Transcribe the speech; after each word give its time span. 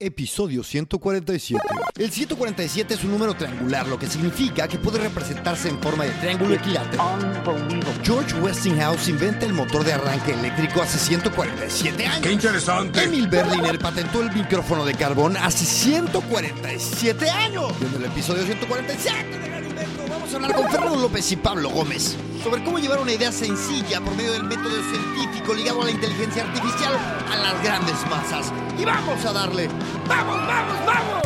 Episodio 0.00 0.62
147. 0.62 1.60
El 1.96 2.12
147 2.12 2.94
es 2.94 3.02
un 3.02 3.10
número 3.10 3.34
triangular, 3.34 3.88
lo 3.88 3.98
que 3.98 4.06
significa 4.06 4.68
que 4.68 4.78
puede 4.78 5.00
representarse 5.00 5.68
en 5.68 5.80
forma 5.80 6.04
de 6.04 6.10
triángulo 6.10 6.54
equilátero. 6.54 7.02
George 8.04 8.32
Westinghouse 8.36 9.08
inventa 9.08 9.44
el 9.44 9.54
motor 9.54 9.82
de 9.82 9.94
arranque 9.94 10.34
eléctrico 10.34 10.82
hace 10.82 10.98
147 10.98 12.06
años. 12.06 12.22
¡Qué 12.22 12.30
interesante! 12.30 13.02
Emil 13.02 13.26
Berliner 13.26 13.76
patentó 13.80 14.22
el 14.22 14.30
micrófono 14.32 14.84
de 14.84 14.94
carbón 14.94 15.36
hace 15.36 15.64
147 15.64 17.30
años. 17.30 17.72
Y 17.80 17.86
en 17.86 17.94
el 17.96 18.04
episodio 18.04 18.46
147 18.46 19.38
de 19.40 19.48
Gran 19.48 19.57
Invento 19.57 19.57
vamos 20.28 20.34
a 20.34 20.36
hablar 20.36 20.62
con 20.62 20.70
Fernando 20.70 21.00
López 21.00 21.32
y 21.32 21.36
Pablo 21.36 21.70
Gómez 21.70 22.16
sobre 22.42 22.62
cómo 22.62 22.78
llevar 22.78 23.00
una 23.00 23.12
idea 23.12 23.32
sencilla 23.32 23.98
por 24.00 24.14
medio 24.14 24.32
del 24.32 24.44
método 24.44 24.74
científico 24.90 25.54
ligado 25.54 25.80
a 25.80 25.86
la 25.86 25.90
inteligencia 25.90 26.44
artificial 26.44 26.94
a 27.30 27.36
las 27.36 27.62
grandes 27.62 27.94
masas. 28.10 28.52
Y 28.78 28.84
vamos 28.84 29.24
a 29.24 29.32
darle. 29.32 29.68
¡Vamos, 30.06 30.36
vamos, 30.46 30.86
vamos! 30.86 31.22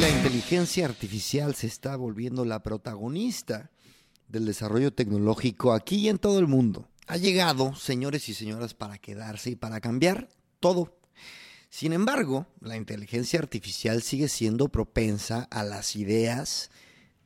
La 0.00 0.10
inteligencia 0.10 0.84
artificial 0.84 1.54
se 1.54 1.66
está 1.66 1.96
volviendo 1.96 2.44
la 2.44 2.62
protagonista 2.62 3.70
del 4.28 4.44
desarrollo 4.44 4.92
tecnológico 4.92 5.72
aquí 5.72 5.96
y 5.96 6.08
en 6.10 6.18
todo 6.18 6.38
el 6.38 6.46
mundo. 6.46 6.88
Ha 7.06 7.16
llegado, 7.16 7.74
señores 7.74 8.28
y 8.28 8.34
señoras, 8.34 8.74
para 8.74 8.98
quedarse 8.98 9.50
y 9.50 9.56
para 9.56 9.80
cambiar 9.80 10.28
todo. 10.60 10.95
Sin 11.76 11.92
embargo, 11.92 12.46
la 12.62 12.78
inteligencia 12.78 13.38
artificial 13.38 14.00
sigue 14.00 14.28
siendo 14.28 14.70
propensa 14.70 15.46
a 15.50 15.62
las 15.62 15.94
ideas 15.94 16.70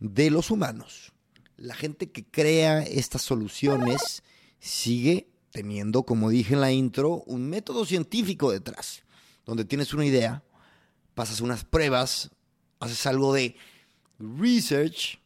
de 0.01 0.29
los 0.29 0.51
humanos. 0.51 1.13
La 1.57 1.77
gente 1.77 2.11
que 2.11 2.25
crea 2.25 2.83
estas 2.83 3.23
soluciones 3.23 4.25
sigue 4.59 5.29
teniendo, 5.53 6.03
como 6.03 6.31
dije 6.31 6.55
en 6.55 6.63
la 6.63 6.73
intro, 6.73 7.23
un 7.27 7.49
método 7.49 7.87
científico 7.87 8.51
detrás, 8.51 9.05
donde 9.47 9.65
tienes 9.65 9.95
una 9.95 10.05
idea, 10.05 10.43
pasas 11.15 11.41
unas 11.41 11.63
pruebas, 11.63 12.33
haces 12.81 13.07
algo 13.07 13.33
de 13.33 13.55
research 14.19 15.21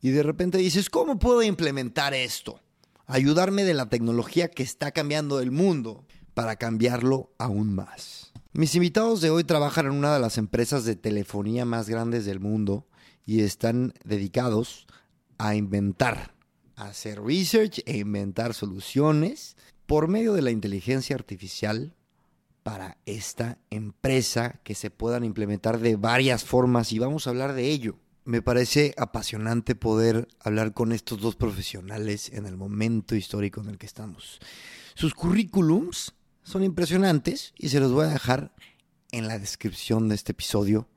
y 0.00 0.10
de 0.10 0.22
repente 0.22 0.56
dices, 0.56 0.88
¿cómo 0.88 1.18
puedo 1.18 1.42
implementar 1.42 2.14
esto? 2.14 2.60
Ayudarme 3.08 3.64
de 3.64 3.74
la 3.74 3.88
tecnología 3.88 4.46
que 4.46 4.62
está 4.62 4.92
cambiando 4.92 5.40
el 5.40 5.50
mundo 5.50 6.06
para 6.32 6.54
cambiarlo 6.54 7.32
aún 7.38 7.74
más. 7.74 8.27
Mis 8.58 8.74
invitados 8.74 9.20
de 9.20 9.30
hoy 9.30 9.44
trabajan 9.44 9.86
en 9.86 9.92
una 9.92 10.12
de 10.12 10.18
las 10.18 10.36
empresas 10.36 10.84
de 10.84 10.96
telefonía 10.96 11.64
más 11.64 11.88
grandes 11.88 12.24
del 12.24 12.40
mundo 12.40 12.88
y 13.24 13.42
están 13.42 13.94
dedicados 14.02 14.88
a 15.38 15.54
inventar, 15.54 16.34
a 16.74 16.86
hacer 16.86 17.22
research 17.22 17.82
e 17.86 17.98
inventar 17.98 18.54
soluciones 18.54 19.56
por 19.86 20.08
medio 20.08 20.32
de 20.32 20.42
la 20.42 20.50
inteligencia 20.50 21.14
artificial 21.14 21.94
para 22.64 22.98
esta 23.06 23.58
empresa 23.70 24.58
que 24.64 24.74
se 24.74 24.90
puedan 24.90 25.22
implementar 25.22 25.78
de 25.78 25.94
varias 25.94 26.42
formas 26.42 26.92
y 26.92 26.98
vamos 26.98 27.28
a 27.28 27.30
hablar 27.30 27.52
de 27.52 27.70
ello. 27.70 27.94
Me 28.24 28.42
parece 28.42 28.92
apasionante 28.96 29.76
poder 29.76 30.26
hablar 30.40 30.74
con 30.74 30.90
estos 30.90 31.20
dos 31.20 31.36
profesionales 31.36 32.32
en 32.32 32.44
el 32.44 32.56
momento 32.56 33.14
histórico 33.14 33.60
en 33.60 33.68
el 33.68 33.78
que 33.78 33.86
estamos. 33.86 34.40
Sus 34.96 35.14
currículums 35.14 36.17
son 36.48 36.64
impresionantes 36.64 37.52
y 37.58 37.68
se 37.68 37.78
los 37.78 37.92
voy 37.92 38.06
a 38.06 38.08
dejar 38.08 38.54
en 39.12 39.28
la 39.28 39.38
descripción 39.38 40.08
de 40.08 40.14
este 40.14 40.32
episodio 40.32 40.88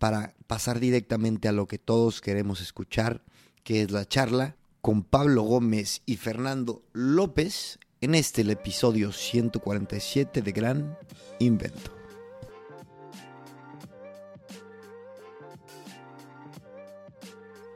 para 0.00 0.34
pasar 0.48 0.80
directamente 0.80 1.46
a 1.46 1.52
lo 1.52 1.68
que 1.68 1.78
todos 1.78 2.20
queremos 2.20 2.60
escuchar, 2.60 3.22
que 3.62 3.82
es 3.82 3.92
la 3.92 4.08
charla 4.08 4.56
con 4.80 5.04
Pablo 5.04 5.42
Gómez 5.42 6.02
y 6.04 6.16
Fernando 6.16 6.82
López 6.92 7.78
en 8.00 8.16
este 8.16 8.42
episodio 8.50 9.12
147 9.12 10.42
de 10.42 10.52
Gran 10.52 10.98
Invento. 11.38 11.92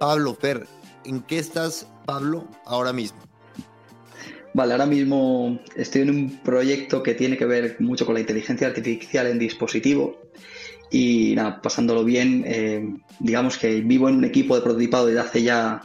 Pablo, 0.01 0.35
Fer, 0.35 0.67
¿en 1.05 1.23
qué 1.23 1.39
estás, 1.39 1.87
Pablo, 2.05 2.49
ahora 2.67 2.93
mismo? 2.93 3.32
Vale, 4.55 4.73
ahora 4.73 4.87
mismo 4.87 5.59
estoy 5.77 6.03
en 6.03 6.11
un 6.11 6.39
proyecto 6.41 7.03
que 7.03 7.15
tiene 7.15 7.39
que 7.39 7.47
ver 7.47 7.77
mucho 7.79 8.05
con 8.05 8.15
la 8.15 8.21
inteligencia 8.21 8.67
artificial 8.67 9.27
en 9.27 9.39
dispositivo 9.39 10.19
y 10.91 11.35
nada, 11.35 11.63
pasándolo 11.63 12.05
bien. 12.05 12.45
Eh, 12.47 12.95
digamos 13.19 13.57
que 13.57 13.81
vivo 13.81 14.11
en 14.11 14.17
un 14.17 14.25
equipo 14.25 14.55
de 14.55 14.61
prototipado 14.61 15.07
desde 15.07 15.21
hace 15.21 15.43
ya 15.43 15.83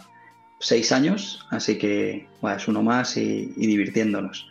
seis 0.60 0.92
años, 0.92 1.46
así 1.50 1.78
que 1.78 2.28
bueno, 2.42 2.58
es 2.58 2.68
uno 2.68 2.84
más 2.84 3.16
y, 3.16 3.54
divirtiéndonos. 3.56 4.50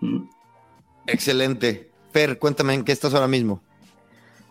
Mm. 0.00 0.24
Excelente. 1.06 1.90
Fer, 2.10 2.38
cuéntame 2.38 2.74
en 2.74 2.84
qué 2.84 2.92
estás 2.92 3.14
ahora 3.14 3.28
mismo. 3.28 3.62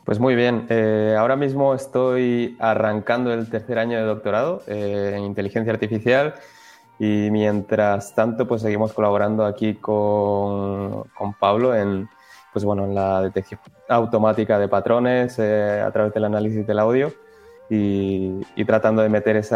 Pues 0.05 0.19
muy 0.19 0.35
bien, 0.35 0.67
eh, 0.69 1.15
ahora 1.19 1.35
mismo 1.35 1.75
estoy 1.75 2.55
arrancando 2.59 3.33
el 3.33 3.49
tercer 3.49 3.77
año 3.77 3.97
de 3.97 4.05
doctorado 4.05 4.63
eh, 4.67 5.15
en 5.17 5.25
inteligencia 5.25 5.73
artificial 5.73 6.35
y 6.99 7.29
mientras 7.31 8.15
tanto 8.15 8.47
pues 8.47 8.61
seguimos 8.61 8.93
colaborando 8.93 9.45
aquí 9.45 9.75
con, 9.75 11.03
con 11.17 11.33
Pablo 11.33 11.75
en, 11.75 12.09
pues 12.53 12.65
bueno, 12.65 12.85
en 12.85 12.95
la 12.95 13.21
detección 13.21 13.59
automática 13.87 14.57
de 14.57 14.67
patrones 14.67 15.35
eh, 15.37 15.81
a 15.85 15.91
través 15.91 16.13
del 16.13 16.25
análisis 16.25 16.65
del 16.65 16.79
audio 16.79 17.13
y, 17.69 18.41
tratando 18.65 19.01
de 19.01 19.09
meter 19.09 19.35
ese 19.35 19.55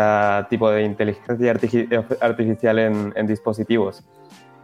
tipo 0.50 0.70
de 0.70 0.84
inteligencia 0.84 1.52
artificial 2.20 2.80
en, 2.80 3.28
dispositivos. 3.28 4.04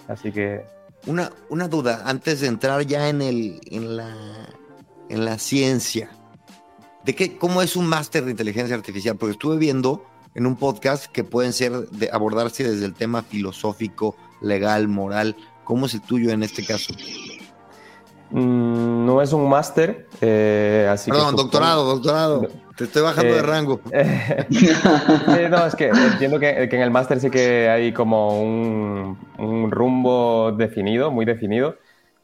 Así 0.08 0.32
que... 0.32 0.66
Una, 1.06 1.32
una, 1.50 1.68
duda, 1.68 2.02
antes 2.06 2.42
de 2.42 2.48
entrar 2.48 2.82
ya 2.82 3.08
en, 3.08 3.22
el, 3.22 3.62
en, 3.72 3.98
la, 3.98 4.14
en 5.10 5.26
la 5.26 5.38
ciencia, 5.38 6.10
¿de 7.06 7.16
qué, 7.16 7.38
cómo 7.38 7.62
es 7.62 7.76
un 7.76 7.88
máster 7.88 8.26
de 8.26 8.32
inteligencia 8.32 8.76
artificial? 8.76 9.16
Porque 9.16 9.32
estuve 9.32 9.58
viendo 9.58 10.04
en 10.38 10.46
un 10.46 10.56
podcast 10.56 11.08
que 11.08 11.24
pueden 11.24 11.52
ser 11.52 11.72
de 11.72 12.12
abordarse 12.14 12.64
desde 12.64 12.86
el 12.86 12.94
tema 12.94 13.24
filosófico, 13.24 14.16
legal, 14.40 14.88
moral. 14.88 15.36
¿Cómo 15.64 15.88
es 15.88 15.96
el 15.96 16.02
tuyo 16.02 16.30
en 16.30 16.44
este 16.44 16.64
caso? 16.64 16.94
Mm, 18.30 19.04
no 19.08 19.20
es 19.24 19.34
un 19.34 19.50
máster, 19.50 20.08
eh, 20.22 20.88
así 20.92 21.10
Perdón, 21.10 21.36
doctorado, 21.36 21.86
doctorado. 21.86 22.48
Te 22.76 22.84
estoy 22.84 23.02
bajando 23.02 23.34
de 23.34 23.40
eh, 23.40 23.42
rango. 23.42 23.82
no, 25.50 25.66
es 25.66 25.76
que 25.76 25.88
entiendo 25.88 26.40
que, 26.40 26.50
en 26.50 26.82
el 26.82 26.92
máster 26.92 27.20
sí 27.20 27.32
que 27.32 27.68
hay 27.68 27.92
como 27.92 28.40
un, 28.40 29.72
rumbo 29.72 30.52
definido, 30.52 31.10
muy 31.10 31.26
definido, 31.26 31.78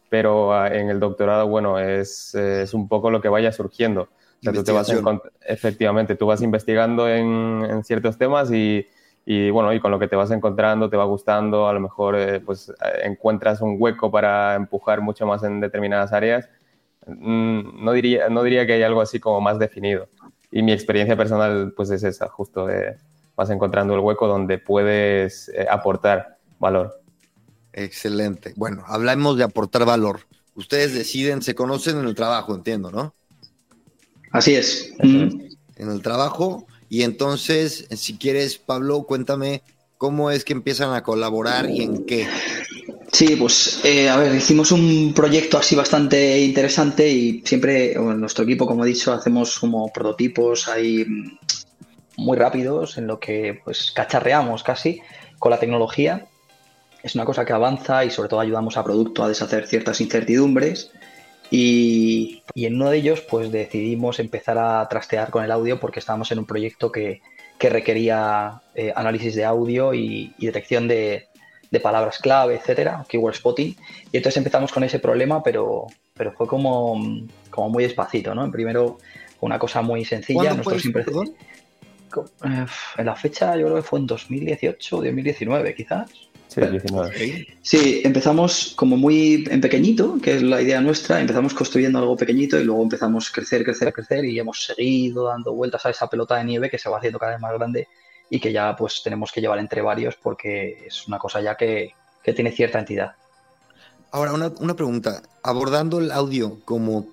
pero 0.10 0.54
ah, 0.54 0.68
en 0.68 0.92
el 0.92 1.00
doctorado, 1.00 1.48
bueno, 1.48 1.80
es, 1.80 2.36
es 2.36 2.76
un 2.76 2.88
poco 2.88 3.10
lo 3.10 3.22
que 3.22 3.30
vaya 3.30 3.52
surgiendo. 3.52 4.08
Tú 4.52 4.64
te 4.64 4.72
vas 4.72 4.92
efectivamente, 5.46 6.16
tú 6.16 6.26
vas 6.26 6.42
investigando 6.42 7.08
en, 7.08 7.66
en 7.70 7.84
ciertos 7.84 8.18
temas 8.18 8.52
y, 8.52 8.86
y 9.26 9.50
bueno, 9.50 9.72
y 9.74 9.80
con 9.80 9.92
lo 9.92 10.00
que 10.00 10.08
te 10.08 10.16
vas 10.16 10.32
encontrando, 10.32 10.90
te 10.90 10.98
va 10.98 11.06
gustando, 11.06 11.68
a 11.68 11.74
lo 11.74 11.80
mejor 11.80 12.16
eh, 12.18 12.40
pues 12.42 12.70
eh, 12.70 12.74
encuentras 13.04 13.62
un 13.62 13.78
hueco 13.80 14.12
para 14.12 14.56
empujar 14.56 15.02
mucho 15.02 15.26
más 15.26 15.44
en 15.44 15.62
determinadas 15.62 16.12
áreas. 16.12 16.50
Mm, 17.08 17.84
no, 17.84 17.94
diría, 17.94 18.30
no 18.30 18.44
diría 18.44 18.66
que 18.66 18.74
hay 18.74 18.84
algo 18.84 19.02
así 19.02 19.20
como 19.20 19.40
más 19.40 19.60
definido. 19.60 20.10
Y 20.52 20.62
mi 20.62 20.74
experiencia 20.74 21.16
personal 21.16 21.74
pues 21.76 21.90
es 21.90 22.04
esa, 22.04 22.28
justo 22.28 22.66
de, 22.66 22.98
vas 23.36 23.50
encontrando 23.50 23.94
el 23.94 24.02
hueco 24.02 24.28
donde 24.28 24.58
puedes 24.58 25.50
eh, 25.50 25.66
aportar 25.70 26.38
valor. 26.60 27.00
Excelente. 27.72 28.54
Bueno, 28.58 28.84
hablamos 28.88 29.38
de 29.38 29.46
aportar 29.46 29.86
valor. 29.86 30.22
Ustedes 30.56 30.94
deciden, 30.94 31.42
se 31.42 31.56
conocen 31.56 31.98
en 31.98 32.06
el 32.06 32.14
trabajo, 32.14 32.54
entiendo, 32.54 32.92
¿no? 32.92 33.16
Así 34.34 34.56
es. 34.56 34.94
En 35.00 35.90
el 35.90 36.02
trabajo 36.02 36.68
y 36.90 37.04
entonces, 37.04 37.88
si 37.92 38.18
quieres, 38.18 38.58
Pablo, 38.58 39.04
cuéntame 39.04 39.64
cómo 39.98 40.32
es 40.32 40.44
que 40.44 40.54
empiezan 40.54 40.94
a 40.94 41.02
colaborar 41.02 41.70
y 41.70 41.82
en 41.82 42.06
qué. 42.06 42.28
Sí, 43.12 43.36
pues 43.36 43.80
eh, 43.84 44.10
a 44.10 44.18
ver, 44.18 44.36
hicimos 44.36 44.72
un 44.72 45.14
proyecto 45.16 45.58
así 45.58 45.76
bastante 45.76 46.40
interesante 46.42 47.08
y 47.08 47.42
siempre 47.46 47.94
en 47.94 48.20
nuestro 48.20 48.44
equipo, 48.44 48.66
como 48.66 48.84
he 48.84 48.88
dicho, 48.88 49.14
hacemos 49.14 49.60
como 49.60 49.94
prototipos 49.94 50.68
ahí 50.68 51.06
muy 52.18 52.38
rápidos 52.38 52.98
en 52.98 53.08
lo 53.08 53.20
que 53.20 53.62
pues 53.64 53.92
cacharreamos 53.92 54.64
casi 54.64 55.02
con 55.40 55.52
la 55.52 55.60
tecnología. 55.60 56.28
Es 57.04 57.16
una 57.16 57.26
cosa 57.26 57.46
que 57.46 57.54
avanza 57.54 58.04
y 58.04 58.10
sobre 58.10 58.30
todo 58.30 58.40
ayudamos 58.40 58.78
a 58.78 58.84
producto 58.84 59.24
a 59.24 59.30
deshacer 59.30 59.68
ciertas 59.68 60.02
incertidumbres 60.02 60.92
y, 61.56 62.42
en 62.56 62.76
uno 62.78 62.90
de 62.90 62.98
ellos, 62.98 63.22
pues 63.22 63.52
decidimos 63.52 64.20
empezar 64.20 64.58
a 64.58 64.88
trastear 64.90 65.30
con 65.30 65.44
el 65.44 65.52
audio 65.52 65.80
porque 65.80 66.00
estábamos 66.00 66.32
en 66.32 66.40
un 66.40 66.46
proyecto 66.46 66.92
que, 66.92 67.22
requería 67.60 68.62
eh, 68.76 68.92
análisis 68.94 69.36
de 69.36 69.46
audio 69.46 69.94
y, 69.94 70.34
detección 70.40 70.88
de, 70.88 71.28
palabras 71.84 72.18
clave, 72.18 72.56
etcétera, 72.56 73.06
keyword 73.08 73.36
spotting. 73.36 73.76
Y 74.12 74.18
entonces 74.18 74.38
empezamos 74.38 74.72
con 74.72 74.84
ese 74.84 74.98
problema, 74.98 75.44
pero, 75.44 75.86
pero 76.16 76.32
fue 76.34 76.48
como, 76.48 77.00
como 77.52 77.70
muy 77.70 77.84
despacito, 77.84 78.34
¿no? 78.34 78.50
Primero, 78.52 78.98
una 79.40 79.60
cosa 79.60 79.84
muy 79.84 80.04
sencilla. 80.06 80.56
Nosotros 80.56 80.82
siempre... 80.82 81.06
Eh, 82.46 82.66
en 82.98 83.06
la 83.06 83.16
fecha, 83.16 83.56
yo 83.58 83.66
creo 83.66 83.76
que 83.76 83.82
fue 83.84 84.00
en 84.00 84.08
2018 84.08 84.98
o 84.98 85.04
2019, 85.04 85.76
quizás. 85.76 86.10
Sí, 86.48 86.62
19. 86.62 87.48
Sí, 87.62 88.02
empezamos 88.04 88.74
como 88.76 88.96
muy 88.96 89.48
en 89.50 89.60
pequeñito, 89.60 90.18
que 90.22 90.36
es 90.36 90.44
la 90.44 90.62
idea 90.62 90.82
nuestra, 90.82 91.20
empezamos 91.20 91.54
construyendo 91.54 92.00
algo 92.00 92.16
pequeñito 92.16 92.60
y 92.60 92.64
luego 92.64 92.84
empezamos 92.84 93.30
a 93.30 93.34
crecer, 93.34 93.64
crecer, 93.64 93.92
crecer 93.92 94.26
y 94.26 94.38
hemos 94.38 94.64
seguido 94.64 95.26
dando 95.26 95.54
vueltas 95.54 95.86
a 95.86 95.90
esa 95.90 96.08
pelota 96.08 96.38
de 96.38 96.44
nieve 96.44 96.70
que 96.70 96.78
se 96.78 96.90
va 96.90 96.98
haciendo 96.98 97.18
cada 97.18 97.32
vez 97.32 97.42
más 97.42 97.54
grande 97.54 97.88
y 98.30 98.40
que 98.40 98.52
ya 98.52 98.76
pues 98.76 99.02
tenemos 99.04 99.32
que 99.32 99.42
llevar 99.42 99.60
entre 99.60 99.82
varios 99.82 100.16
porque 100.16 100.86
es 100.86 101.08
una 101.08 101.18
cosa 101.18 101.42
ya 101.42 101.58
que, 101.58 101.94
que 102.24 102.34
tiene 102.34 102.52
cierta 102.52 102.80
entidad. 102.80 103.14
Ahora, 104.12 104.34
una, 104.34 104.52
una, 104.60 104.76
pregunta, 104.76 105.24
abordando 105.42 106.00
el 106.00 106.12
audio 106.12 106.60
como, 106.66 107.08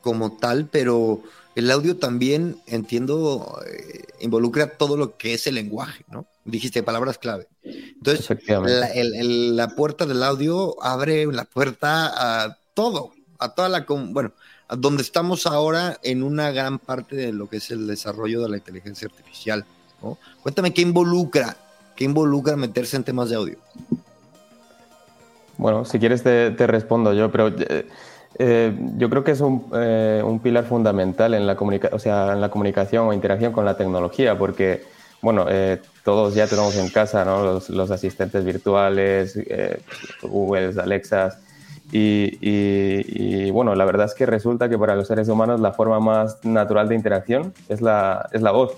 como 0.00 0.38
tal, 0.38 0.68
pero 0.70 1.22
el 1.56 1.70
audio 1.70 1.96
también, 1.96 2.60
entiendo, 2.66 3.60
eh, 3.66 4.04
involucra 4.20 4.76
todo 4.76 4.98
lo 4.98 5.16
que 5.16 5.32
es 5.32 5.46
el 5.46 5.54
lenguaje, 5.54 6.04
¿no? 6.10 6.26
Dijiste 6.44 6.82
palabras 6.82 7.16
clave. 7.16 7.48
Entonces, 7.64 8.28
la, 8.46 8.88
el, 8.88 9.56
la, 9.56 9.68
puerta 9.70 10.04
del 10.04 10.22
audio 10.22 10.76
abre 10.84 11.24
la 11.32 11.44
puerta 11.44 12.44
a 12.44 12.58
todo, 12.74 13.12
a 13.38 13.54
toda 13.54 13.70
la... 13.70 13.86
Bueno, 13.88 14.32
a 14.68 14.76
donde 14.76 15.02
estamos 15.02 15.46
ahora 15.46 15.98
en 16.02 16.22
una 16.22 16.50
gran 16.50 16.78
parte 16.78 17.16
de 17.16 17.32
lo 17.32 17.48
que 17.48 17.56
es 17.56 17.70
el 17.70 17.86
desarrollo 17.86 18.42
de 18.42 18.50
la 18.50 18.58
inteligencia 18.58 19.08
artificial, 19.08 19.64
¿no? 20.02 20.18
Cuéntame 20.42 20.74
qué 20.74 20.82
involucra, 20.82 21.56
qué 21.96 22.04
involucra 22.04 22.56
meterse 22.56 22.96
en 22.96 23.04
temas 23.04 23.30
de 23.30 23.36
audio. 23.36 23.58
Bueno, 25.56 25.86
si 25.86 25.98
quieres 25.98 26.22
te, 26.22 26.50
te 26.50 26.66
respondo 26.66 27.14
yo, 27.14 27.32
pero... 27.32 27.48
Eh, 27.48 27.88
eh, 28.38 28.76
yo 28.96 29.08
creo 29.08 29.24
que 29.24 29.30
es 29.32 29.40
un, 29.40 29.66
eh, 29.74 30.22
un 30.24 30.40
pilar 30.40 30.64
fundamental 30.64 31.34
en 31.34 31.46
la, 31.46 31.56
o 31.92 31.98
sea, 31.98 32.32
en 32.32 32.40
la 32.40 32.50
comunicación 32.50 33.08
o 33.08 33.12
interacción 33.12 33.52
con 33.52 33.64
la 33.64 33.76
tecnología, 33.76 34.36
porque, 34.36 34.82
bueno, 35.22 35.46
eh, 35.48 35.80
todos 36.04 36.34
ya 36.34 36.46
tenemos 36.46 36.76
en 36.76 36.88
casa 36.90 37.24
¿no? 37.24 37.60
los, 37.68 37.90
asistentes 37.90 38.44
virtuales, 38.44 39.36
eh, 39.36 39.80
Google, 40.22 40.74
Alexas, 40.80 41.38
y, 41.92 43.50
bueno, 43.52 43.74
la 43.74 43.84
verdad 43.84 44.06
es 44.06 44.14
que 44.14 44.26
resulta 44.26 44.68
que 44.68 44.76
para 44.76 44.96
los 44.96 45.06
seres 45.06 45.28
humanos 45.28 45.60
la 45.60 45.72
forma 45.72 46.00
más 46.00 46.44
natural 46.44 46.88
de 46.88 46.96
interacción 46.96 47.54
es 47.68 47.80
la, 47.80 48.28
es 48.32 48.42
la 48.42 48.50
voz. 48.50 48.76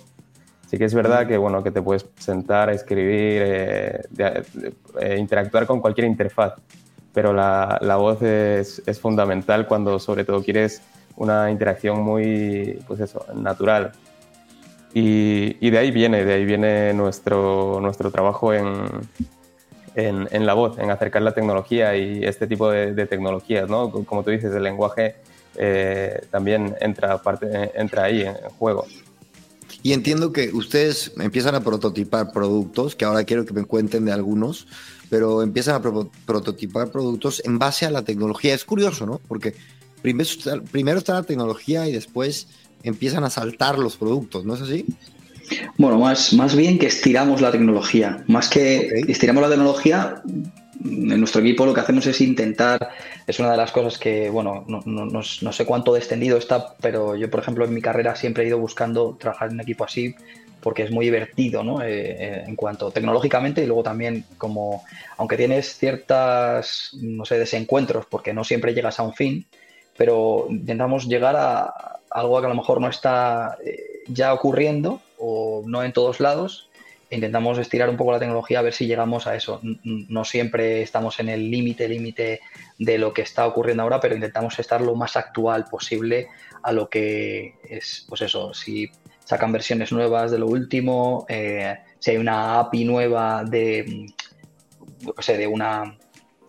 Sí 0.71 0.77
que 0.77 0.85
es 0.85 0.93
verdad 0.93 1.27
que, 1.27 1.39
bueno, 1.39 1.63
que 1.63 1.71
te 1.71 1.81
puedes 1.81 2.05
sentar, 2.19 2.69
escribir, 2.69 3.43
eh, 3.43 4.03
interactuar 5.19 5.67
con 5.67 5.81
cualquier 5.81 6.07
interfaz, 6.07 6.53
pero 7.13 7.33
la, 7.33 7.79
la 7.81 7.97
voz 7.97 8.23
es, 8.23 8.83
es, 8.87 9.01
fundamental 9.01 9.67
cuando 9.67 9.99
sobre 9.99 10.25
todo 10.25 10.43
quieres 10.43 10.83
una 11.17 11.51
interacción 11.51 12.01
muy, 12.01 12.79
pues 12.87 13.01
eso, 13.01 13.25
natural. 13.35 13.93
Y, 14.95 15.57
y 15.61 15.71
de 15.71 15.79
ahí 15.79 15.91
viene, 15.91 16.25
de 16.25 16.35
ahí 16.35 16.45
viene 16.45 16.95
nuestro, 16.95 17.79
nuestro 17.81 18.11
trabajo 18.11 18.55
en, 18.55 18.85
en, 19.95 20.29
en, 20.31 20.47
la 20.47 20.55
voz, 20.55 20.79
en 20.79 20.91
acercar 20.91 21.23
la 21.23 21.35
tecnología 21.35 21.97
y 21.97 22.25
este 22.25 22.47
tipo 22.47 22.71
de, 22.71 22.95
de 22.95 23.07
tecnologías, 23.07 23.69
¿no? 23.69 23.91
Como 23.91 24.23
tú 24.23 24.31
dices, 24.31 24.55
el 24.55 24.63
lenguaje 24.63 25.17
eh, 25.57 26.21
también 26.31 26.77
entra, 26.81 27.21
parte, 27.21 27.73
entra 27.75 28.05
ahí 28.05 28.23
en 28.23 28.35
juego. 28.59 28.87
Y 29.83 29.93
entiendo 29.93 30.33
que 30.33 30.51
ustedes 30.53 31.13
empiezan 31.19 31.55
a 31.55 31.61
prototipar 31.61 32.33
productos, 32.33 32.95
que 32.95 33.05
ahora 33.05 33.25
quiero 33.25 33.45
que 33.45 33.53
me 33.53 33.65
cuenten 33.65 34.05
de 34.05 34.13
algunos, 34.13 34.67
pero 35.09 35.43
empiezan 35.43 35.77
a 35.77 35.83
pro 35.83 36.11
prototipar 36.27 36.91
productos 36.91 37.43
en 37.45 37.59
base 37.59 37.87
a 37.87 37.91
la 37.91 38.03
tecnología. 38.03 38.55
Es 38.55 38.65
curioso, 38.65 39.07
¿no? 39.07 39.21
Porque 39.27 39.55
primero 40.03 40.29
está, 40.29 40.61
primero 40.61 40.99
está 40.99 41.15
la 41.15 41.23
tecnología 41.23 41.89
y 41.89 41.93
después 41.93 42.49
empiezan 42.83 43.25
a 43.25 43.31
saltar 43.31 43.79
los 43.79 43.97
productos, 43.97 44.45
¿no 44.45 44.55
es 44.55 44.63
así? 44.63 44.85
Bueno, 45.77 45.99
más, 45.99 46.33
más 46.35 46.55
bien 46.55 46.79
que 46.79 46.87
estiramos 46.87 47.41
la 47.41 47.51
tecnología. 47.51 48.23
Más 48.27 48.49
que 48.49 48.91
okay. 49.01 49.13
estiramos 49.13 49.43
la 49.43 49.49
tecnología, 49.49 50.23
en 50.85 51.21
nuestro 51.21 51.41
equipo 51.41 51.67
lo 51.67 51.75
que 51.75 51.81
hacemos 51.81 52.07
es 52.07 52.21
intentar, 52.21 52.91
es 53.27 53.39
una 53.39 53.51
de 53.51 53.57
las 53.57 53.73
cosas 53.73 53.99
que, 53.99 54.31
bueno, 54.31 54.65
no, 54.69 54.83
no, 54.85 55.07
no, 55.07 55.21
no, 55.41 55.53
sé 55.53 55.65
cuánto 55.65 55.95
descendido 55.95 56.37
está, 56.37 56.75
pero 56.81 57.17
yo, 57.17 57.31
por 57.31 57.41
ejemplo, 57.41 57.65
en 57.65 57.75
mi 57.75 57.81
carrera 57.81 58.15
siempre 58.15 58.45
he 58.45 58.49
ido 58.49 58.59
buscando 58.59 59.17
trabajar 59.19 59.49
en 59.49 59.55
un 59.55 59.61
equipo 59.61 59.85
así 59.85 60.15
porque 60.61 60.83
es 60.83 60.91
muy 60.91 61.05
divertido, 61.05 61.63
¿no? 61.63 61.83
Eh, 61.83 62.11
eh, 62.11 62.45
en 62.47 62.57
cuanto 62.57 62.91
tecnológicamente 62.91 63.63
y 63.63 63.67
luego 63.67 63.83
también 63.83 64.25
como, 64.39 64.85
aunque 65.17 65.37
tienes 65.37 65.77
ciertas, 65.77 66.91
no 66.95 67.25
sé, 67.25 67.39
desencuentros 67.39 68.07
porque 68.07 68.35
no 68.35 68.45
siempre 68.45 68.75
llegas 68.75 68.99
a 68.99 69.03
un 69.03 69.15
fin, 69.15 69.47
pero 69.97 70.47
intentamos 70.49 71.07
llegar 71.07 71.37
a 71.37 72.01
algo 72.11 72.41
que 72.41 72.47
a 72.47 72.51
lo 72.51 72.55
mejor 72.55 72.81
no 72.81 72.89
está 72.89 73.59
eh, 73.65 74.03
ya 74.09 74.33
ocurriendo 74.33 75.01
o 75.19 75.63
no 75.67 75.83
en 75.83 75.93
todos 75.93 76.21
lados 76.21 76.69
intentamos 77.11 77.59
estirar 77.59 77.89
un 77.89 77.97
poco 77.97 78.13
la 78.13 78.19
tecnología 78.19 78.59
a 78.59 78.63
ver 78.63 78.75
si 78.75 78.87
llegamos 78.87 79.27
a 79.27 79.35
eso. 79.35 79.61
No 79.85 80.25
siempre 80.25 80.83
estamos 80.83 81.19
en 81.21 81.29
el 81.29 81.51
límite, 81.51 81.89
límite 81.89 82.41
de 82.79 82.99
lo 82.99 83.13
que 83.13 83.23
está 83.23 83.47
ocurriendo 83.47 83.83
ahora, 83.83 84.01
pero 84.01 84.15
intentamos 84.15 84.59
estar 84.59 84.81
lo 84.81 84.95
más 84.95 85.17
actual 85.17 85.65
posible 85.71 86.29
a 86.63 86.73
lo 86.73 86.89
que 86.89 87.55
es, 87.65 88.05
pues 88.09 88.23
eso, 88.23 88.53
si 88.53 88.91
sacan 89.29 89.53
versiones 89.53 89.93
nuevas 89.93 90.31
de 90.31 90.39
lo 90.39 90.47
último, 90.47 91.27
eh, 91.29 91.77
si 91.99 92.13
hay 92.13 92.17
una 92.17 92.61
API 92.61 92.85
nueva 92.87 93.45
de, 93.45 94.07
o 95.15 95.21
sea, 95.21 95.37
de 95.37 95.47
una 95.47 95.99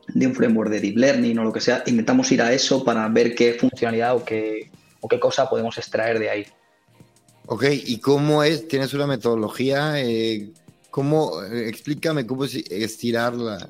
de 0.07 0.25
un 0.25 0.33
framework 0.33 0.71
de 0.71 0.79
deep 0.79 0.97
learning 0.97 1.37
o 1.39 1.43
lo 1.43 1.51
que 1.51 1.59
sea, 1.59 1.83
intentamos 1.87 2.31
ir 2.31 2.41
a 2.41 2.53
eso 2.53 2.85
para 2.85 3.05
ver 3.09 3.35
qué 3.35 3.53
funcionalidad 3.55 4.15
o 4.15 4.23
qué, 4.23 4.71
o 5.01 5.09
qué 5.09 5.19
cosa 5.19 5.49
podemos 5.49 5.77
extraer 5.77 6.19
de 6.19 6.29
ahí. 6.29 6.45
Ok, 7.47 7.65
¿y 7.69 7.99
cómo 7.99 8.43
es? 8.43 8.65
¿Tienes 8.69 8.93
una 8.93 9.07
metodología? 9.07 10.01
Eh, 10.01 10.49
¿Cómo? 10.89 11.43
Explícame 11.43 12.25
cómo 12.25 12.45
es 12.45 12.55
estirar 12.55 13.33
la... 13.33 13.69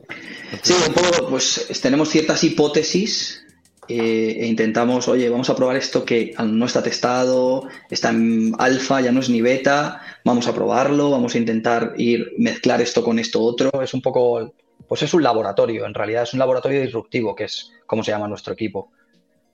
Sí, 0.62 0.74
un 0.88 0.94
poco, 0.94 1.30
pues 1.32 1.68
tenemos 1.82 2.10
ciertas 2.10 2.44
hipótesis 2.44 3.44
eh, 3.90 4.44
e 4.44 4.46
intentamos, 4.46 5.08
oye, 5.08 5.28
vamos 5.30 5.50
a 5.50 5.56
probar 5.56 5.76
esto 5.76 6.06
que 6.06 6.36
no 6.46 6.68
está 6.68 6.84
testado, 6.84 7.68
está 7.90 8.10
en 8.10 8.54
alfa, 8.60 9.02
ya 9.02 9.12
no 9.12 9.20
es 9.20 9.30
ni 9.30 9.42
beta, 9.42 10.00
vamos 10.24 10.48
a 10.48 10.54
probarlo, 10.54 11.10
vamos 11.10 11.34
a 11.34 11.40
intentar 11.40 11.94
ir 11.98 12.34
mezclar 12.38 12.82
esto 12.82 13.04
con 13.04 13.18
esto 13.18 13.42
otro. 13.42 13.82
Es 13.82 13.96
un 13.96 14.04
poco, 14.04 14.54
pues 14.88 15.02
es 15.02 15.12
un 15.16 15.24
laboratorio, 15.24 15.88
en 15.88 15.96
realidad 15.96 16.22
es 16.22 16.34
un 16.34 16.40
laboratorio 16.40 16.82
disruptivo, 16.82 17.36
que 17.36 17.46
es 17.46 17.72
como 17.88 18.04
se 18.04 18.12
llama 18.12 18.28
nuestro 18.28 18.54
equipo. 18.54 18.92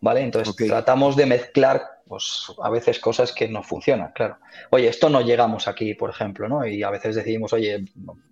¿Vale? 0.01 0.19
Entonces 0.19 0.49
okay. 0.49 0.67
tratamos 0.67 1.15
de 1.15 1.25
mezclar 1.25 1.81
pues 2.05 2.47
a 2.61 2.69
veces 2.69 2.99
cosas 2.99 3.31
que 3.31 3.47
no 3.47 3.63
funcionan, 3.63 4.11
claro. 4.13 4.37
Oye, 4.69 4.89
esto 4.89 5.09
no 5.09 5.21
llegamos 5.21 5.69
aquí, 5.69 5.93
por 5.93 6.09
ejemplo, 6.09 6.49
¿no? 6.49 6.67
Y 6.67 6.83
a 6.83 6.89
veces 6.89 7.15
decidimos, 7.15 7.53
oye, 7.53 7.85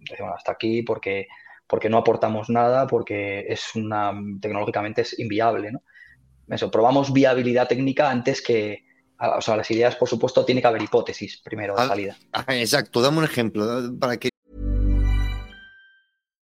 decimos 0.09 0.33
hasta 0.35 0.51
aquí 0.51 0.83
porque, 0.83 1.27
porque 1.65 1.89
no 1.89 1.97
aportamos 1.97 2.49
nada, 2.49 2.85
porque 2.87 3.45
es 3.47 3.73
una, 3.73 4.13
tecnológicamente 4.41 5.01
es 5.01 5.17
inviable, 5.17 5.71
¿no? 5.71 5.81
Eso, 6.49 6.69
probamos 6.69 7.13
viabilidad 7.13 7.67
técnica 7.67 8.09
antes 8.09 8.41
que, 8.41 8.85
o 9.19 9.41
sea, 9.41 9.55
las 9.55 9.69
ideas, 9.71 9.95
por 9.95 10.09
supuesto, 10.09 10.43
tiene 10.45 10.61
que 10.61 10.67
haber 10.67 10.81
hipótesis 10.81 11.41
primero 11.43 11.75
de 11.75 11.87
salida. 11.87 12.17
Ah, 12.33 12.45
exacto, 12.49 13.01
dame 13.01 13.19
un 13.19 13.23
ejemplo 13.23 13.65
para 13.99 14.17
que 14.17 14.29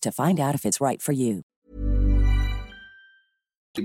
to 0.00 0.10
find 0.10 0.40
out 0.40 0.54
if 0.54 0.64
it's 0.64 0.80
right 0.80 1.00
for 1.00 1.12
you. 1.12 1.42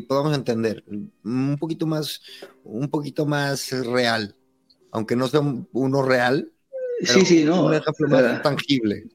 Podamos 0.07 0.35
entender 0.35 0.83
un 1.23 1.57
poquito 1.59 1.87
más, 1.87 2.21
un 2.63 2.89
poquito 2.89 3.25
más 3.25 3.71
real, 3.71 4.35
aunque 4.91 5.15
no 5.15 5.27
sea 5.27 5.41
uno 5.73 6.01
real. 6.03 6.51
Sí, 7.01 7.25
sí, 7.25 7.43
no. 7.43 7.65
Un 7.65 7.73
ejemplo 7.73 8.07
más 8.07 8.39
uh, 8.39 8.41
tangible. 8.43 9.05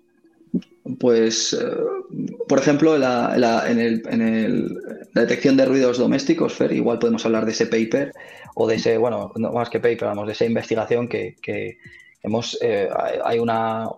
Pues 0.99 1.53
uh, 1.53 2.47
por 2.49 2.59
ejemplo, 2.59 2.99
la, 2.99 3.65
en, 3.69 3.79
el, 3.79 4.03
en 4.09 4.21
el, 4.21 4.75
la 5.13 5.23
detección 5.23 5.57
de 5.57 5.65
ruidos 5.65 5.99
domésticos, 5.99 6.55
Fer, 6.55 6.73
igual 6.73 6.99
podemos 6.99 7.25
hablar 7.25 7.45
de 7.45 7.53
ese 7.53 7.67
paper 7.67 8.13
o 8.57 8.67
de 8.67 8.77
ese, 8.77 8.99
bueno, 8.99 9.33
no 9.37 9.53
más 9.53 9.71
que 9.71 9.81
paper, 9.81 10.09
vamos, 10.09 10.27
de 10.27 10.33
esa 10.33 10.45
investigación 10.45 11.09
que, 11.09 11.37
que 11.41 11.79
hemos, 12.23 12.59
eh, 12.63 12.89
hay 13.25 13.39
una, 13.39 13.89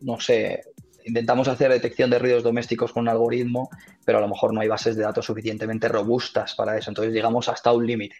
no 0.00 0.20
sé, 0.20 0.62
intentamos 1.04 1.48
hacer 1.48 1.70
detección 1.70 2.10
de 2.10 2.18
ruidos 2.18 2.42
domésticos 2.42 2.92
con 2.92 3.02
un 3.02 3.08
algoritmo, 3.08 3.70
pero 4.04 4.18
a 4.18 4.20
lo 4.20 4.28
mejor 4.28 4.52
no 4.52 4.60
hay 4.60 4.68
bases 4.68 4.96
de 4.96 5.02
datos 5.02 5.26
suficientemente 5.26 5.88
robustas 5.88 6.54
para 6.54 6.76
eso, 6.76 6.90
entonces 6.90 7.12
llegamos 7.12 7.48
hasta 7.48 7.72
un 7.72 7.86
límite. 7.86 8.16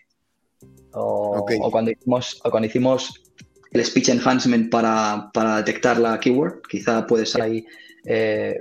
O, 0.95 1.47
cuando 1.71 1.91
hicimos, 1.91 2.41
o 2.45 2.51
cuando 2.51 2.67
hicimos 2.67 3.23
el 3.71 3.85
speech 3.85 4.11
enhancement 4.11 4.71
para, 4.71 5.31
para 5.33 5.57
detectar 5.57 5.99
la 5.99 6.21
keyword, 6.21 6.61
quizá 6.69 7.07
puede 7.07 7.25
ser 7.25 7.43
ahí 7.43 7.67
eh, 8.05 8.59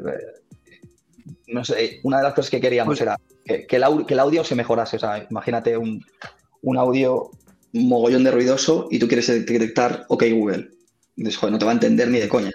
no 1.47 1.65
sé, 1.65 1.99
una 2.03 2.17
de 2.17 2.23
las 2.23 2.33
cosas 2.33 2.49
que 2.49 2.61
queríamos 2.61 2.97
pues 2.97 3.01
era 3.01 3.19
que, 3.45 3.75
el 3.75 4.19
audio, 4.19 4.43
se 4.43 4.55
mejorase. 4.55 4.97
O 4.97 4.99
sea, 4.99 5.27
imagínate 5.29 5.77
un, 5.77 6.03
audio 6.77 7.31
mogollón 7.73 8.23
de 8.23 8.31
ruidoso 8.31 8.87
y 8.91 8.99
tú 8.99 9.07
quieres 9.07 9.27
detectar 9.27 10.05
OK 10.09 10.23
Google. 10.31 10.69
Entonces, 11.17 11.51
no 11.51 11.59
te 11.59 11.65
va 11.65 11.71
a 11.71 11.75
entender 11.75 12.09
ni 12.09 12.19
de 12.19 12.29
coña. 12.29 12.51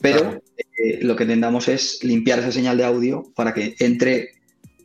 Pero 0.00 0.42
eh, 0.56 1.00
lo 1.02 1.16
que 1.16 1.24
intentamos 1.24 1.68
es 1.68 2.02
limpiar 2.04 2.38
esa 2.38 2.52
señal 2.52 2.76
de 2.76 2.84
audio 2.84 3.24
para 3.34 3.54
que 3.54 3.74
entre 3.78 4.36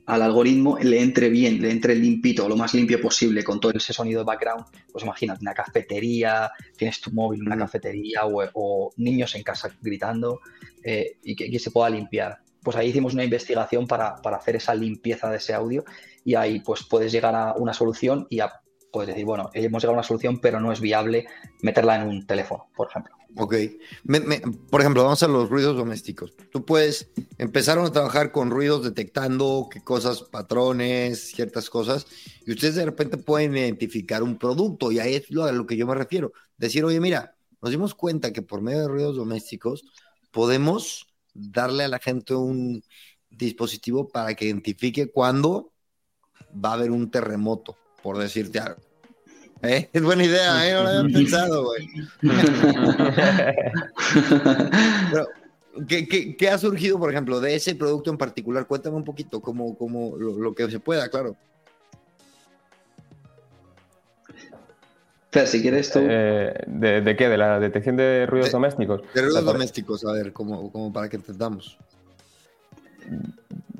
al 0.05 0.23
algoritmo, 0.23 0.77
le 0.79 1.01
entre 1.01 1.29
bien, 1.29 1.61
le 1.61 1.71
entre 1.71 1.95
limpito, 1.95 2.49
lo 2.49 2.57
más 2.57 2.73
limpio 2.73 2.99
posible, 2.99 3.43
con 3.43 3.59
todo 3.59 3.71
ese 3.73 3.93
sonido 3.93 4.19
de 4.19 4.25
background. 4.25 4.65
Pues 4.91 5.03
imagínate 5.03 5.41
una 5.41 5.53
cafetería, 5.53 6.51
tienes 6.75 6.99
tu 6.99 7.11
móvil 7.11 7.41
en 7.41 7.47
una 7.47 7.57
cafetería 7.57 8.21
o, 8.25 8.91
niños 8.97 9.35
en 9.35 9.43
casa 9.43 9.69
gritando 9.81 10.41
eh, 10.83 11.17
y 11.23 11.35
que, 11.35 11.59
se 11.59 11.71
pueda 11.71 11.89
limpiar 11.89 12.39
pues 12.63 12.77
ahí 12.77 12.89
hicimos 12.89 13.13
una 13.13 13.23
investigación 13.23 13.87
para, 13.87 14.15
hacer 14.23 14.55
esa 14.55 14.75
limpieza 14.75 15.29
de 15.29 15.37
ese 15.37 15.53
audio 15.53 15.83
y 16.23 16.35
ahí 16.35 16.59
pues 16.59 16.83
puedes 16.83 17.11
llegar 17.11 17.35
a 17.35 17.53
una 17.53 17.73
solución 17.73 18.27
y 18.29 18.37
ya 18.37 18.61
puedes 18.91 19.07
decir, 19.07 19.25
bueno, 19.25 19.49
hemos 19.53 19.81
llegado 19.81 19.93
a 19.93 19.99
una 19.99 20.07
solución, 20.07 20.39
pero 20.39 20.59
no 20.59 20.71
es 20.71 20.81
viable 20.81 21.25
meterla 21.61 21.95
en 21.95 22.07
un 22.07 22.27
teléfono, 22.27 22.67
por 22.75 22.89
ejemplo. 22.89 23.15
Ok. 23.37 23.55
por 24.69 24.81
ejemplo, 24.81 25.03
vamos 25.03 25.23
a 25.23 25.27
los 25.27 25.49
ruidos 25.49 25.77
domésticos. 25.77 26.35
Tú 26.51 26.65
puedes 26.65 27.09
empezar 27.37 27.79
a 27.79 27.91
trabajar 27.91 28.31
con 28.31 28.49
ruidos 28.49 28.83
detectando 28.83 29.69
qué 29.71 29.83
cosas, 29.83 30.23
patrones, 30.23 31.31
ciertas 31.31 31.69
cosas, 31.69 32.07
y 32.45 32.51
ustedes 32.51 32.75
de 32.75 32.85
repente 32.85 33.17
pueden 33.17 33.55
identificar 33.55 34.21
un 34.23 34.37
producto, 34.37 34.91
y 34.91 34.99
ahí 34.99 35.15
es 35.15 35.29
lo, 35.31 35.45
a 35.45 35.51
lo 35.51 35.65
que 35.65 35.77
yo 35.77 35.87
me 35.87 35.95
refiero. 35.95 36.33
Decir, 36.57 36.83
oye, 36.83 36.99
mira, 36.99 37.35
nos 37.61 37.71
dimos 37.71 37.95
cuenta 37.95 38.33
que 38.33 38.41
por 38.41 38.61
medio 38.61 38.81
de 38.81 38.87
ruidos 38.87 39.15
domésticos 39.15 39.83
podemos 40.31 41.07
darle 41.33 41.85
a 41.85 41.87
la 41.87 41.99
gente 41.99 42.33
un 42.35 42.83
dispositivo 43.29 44.09
para 44.09 44.33
que 44.35 44.45
identifique 44.45 45.09
cuándo 45.09 45.71
va 46.53 46.71
a 46.71 46.73
haber 46.73 46.91
un 46.91 47.09
terremoto, 47.09 47.77
por 48.03 48.17
decirte 48.17 48.59
algo. 48.59 48.90
¿Eh? 49.63 49.89
Es 49.93 50.01
buena 50.01 50.23
idea, 50.23 50.67
¿eh? 50.67 50.73
no 50.73 50.83
lo 50.83 50.89
había 50.89 51.13
pensado, 51.17 51.65
güey. 51.65 51.87
¿qué, 55.87 56.49
ha 56.49 56.57
surgido, 56.57 56.97
por 56.97 57.11
ejemplo, 57.11 57.39
de 57.39 57.55
ese 57.55 57.75
producto 57.75 58.09
en 58.09 58.17
particular? 58.17 58.65
Cuéntame 58.65 58.95
un 58.95 59.03
poquito, 59.03 59.39
como, 59.39 59.77
como 59.77 60.17
lo, 60.17 60.55
que 60.55 60.69
se 60.69 60.79
pueda, 60.79 61.07
claro. 61.09 61.35
Fer, 65.31 65.47
si 65.47 65.61
quieres 65.61 65.91
tú. 65.91 65.99
Eh, 66.01 66.53
¿de, 66.67 67.15
qué? 67.15 67.29
¿De 67.29 67.37
la 67.37 67.59
detección 67.59 67.95
de 67.95 68.25
ruidos 68.25 68.51
domésticos? 68.51 69.01
De 69.13 69.21
ruidos 69.21 69.45
domésticos, 69.45 70.03
a 70.05 70.11
ver, 70.11 70.33
como, 70.33 70.71
como 70.71 70.91
para 70.91 71.07
que 71.07 71.17
entendamos. 71.17 71.77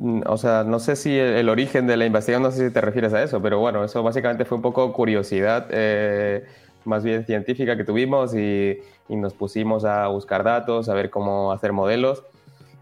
Mm, 0.02 0.22
o 0.26 0.38
sea, 0.38 0.64
no 0.64 0.80
sé 0.80 0.96
si 0.96 1.16
el, 1.18 1.48
origen 1.48 1.86
de 1.86 1.96
la 1.96 2.06
investigación, 2.08 2.42
no 2.42 2.52
sé 2.52 2.68
si 2.70 2.74
te 2.74 2.82
refieres 2.82 3.14
a 3.14 3.22
eso, 3.22 3.40
pero 3.40 3.60
bueno, 3.60 3.84
eso 3.84 4.02
básicamente 4.02 4.46
fue 4.46 4.56
un 4.56 4.64
poco 4.64 4.92
curiosidad, 4.94 5.68
eh, 5.70 6.44
más 6.86 7.04
bien 7.04 7.24
científica 7.24 7.78
que 7.78 7.84
tuvimos 7.84 8.34
y, 8.36 8.80
nos 9.10 9.34
pusimos 9.34 9.86
a 9.86 10.08
buscar 10.08 10.44
datos, 10.44 10.90
a 10.90 10.94
ver 10.94 11.10
cómo 11.10 11.52
hacer 11.52 11.74
modelos. 11.74 12.24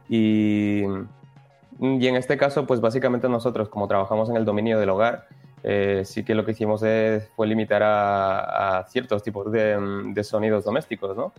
Y, 0.07 0.83
y 1.79 2.07
en 2.07 2.15
este 2.15 2.37
caso, 2.37 2.67
pues 2.67 2.81
básicamente 2.81 3.27
nosotros, 3.27 3.67
como 3.69 3.87
trabajamos 3.87 4.29
en 4.29 4.37
el 4.37 4.45
dominio 4.45 4.79
del 4.79 4.89
hogar, 4.89 5.27
eh, 5.63 6.03
sí 6.05 6.23
que 6.23 6.35
lo 6.35 6.45
que 6.45 6.51
hicimos 6.51 6.81
fue 7.35 7.47
limitar 7.47 7.81
a, 7.83 8.85
ciertos 8.89 9.23
tipos 9.23 9.51
de, 9.51 9.77
de, 10.13 10.23
sonidos 10.23 10.63
domésticos, 10.63 11.17
¿no? 11.17 11.33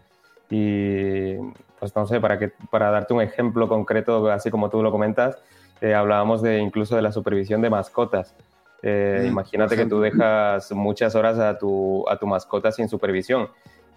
Y 0.51 1.37
pues 1.79 1.95
no 1.95 2.07
sé, 2.07 2.21
para, 2.21 2.39
que, 2.39 2.49
para 2.71 2.91
darte 2.91 3.15
un 3.15 3.23
ejemplo 3.23 3.69
concreto, 3.69 4.29
así 4.31 4.51
como 4.51 4.69
tú 4.71 4.83
lo 4.83 4.91
comentas, 4.91 5.39
eh, 5.81 5.95
hablábamos 5.95 6.43
de 6.43 6.59
incluso 6.59 6.97
de 6.97 7.03
la 7.03 7.13
supervisión 7.13 7.63
de 7.63 7.71
mascotas. 7.71 8.35
Eh, 8.83 9.27
imagínate 9.27 9.77
que 9.77 9.87
tú 9.87 10.01
dejas 10.01 10.73
muchas 10.73 11.15
horas 11.15 11.39
a 11.39 11.59
tu, 11.59 12.09
a 12.09 12.17
tu 12.17 12.27
mascota 12.27 12.73
sin 12.73 12.89
supervisión 12.89 13.49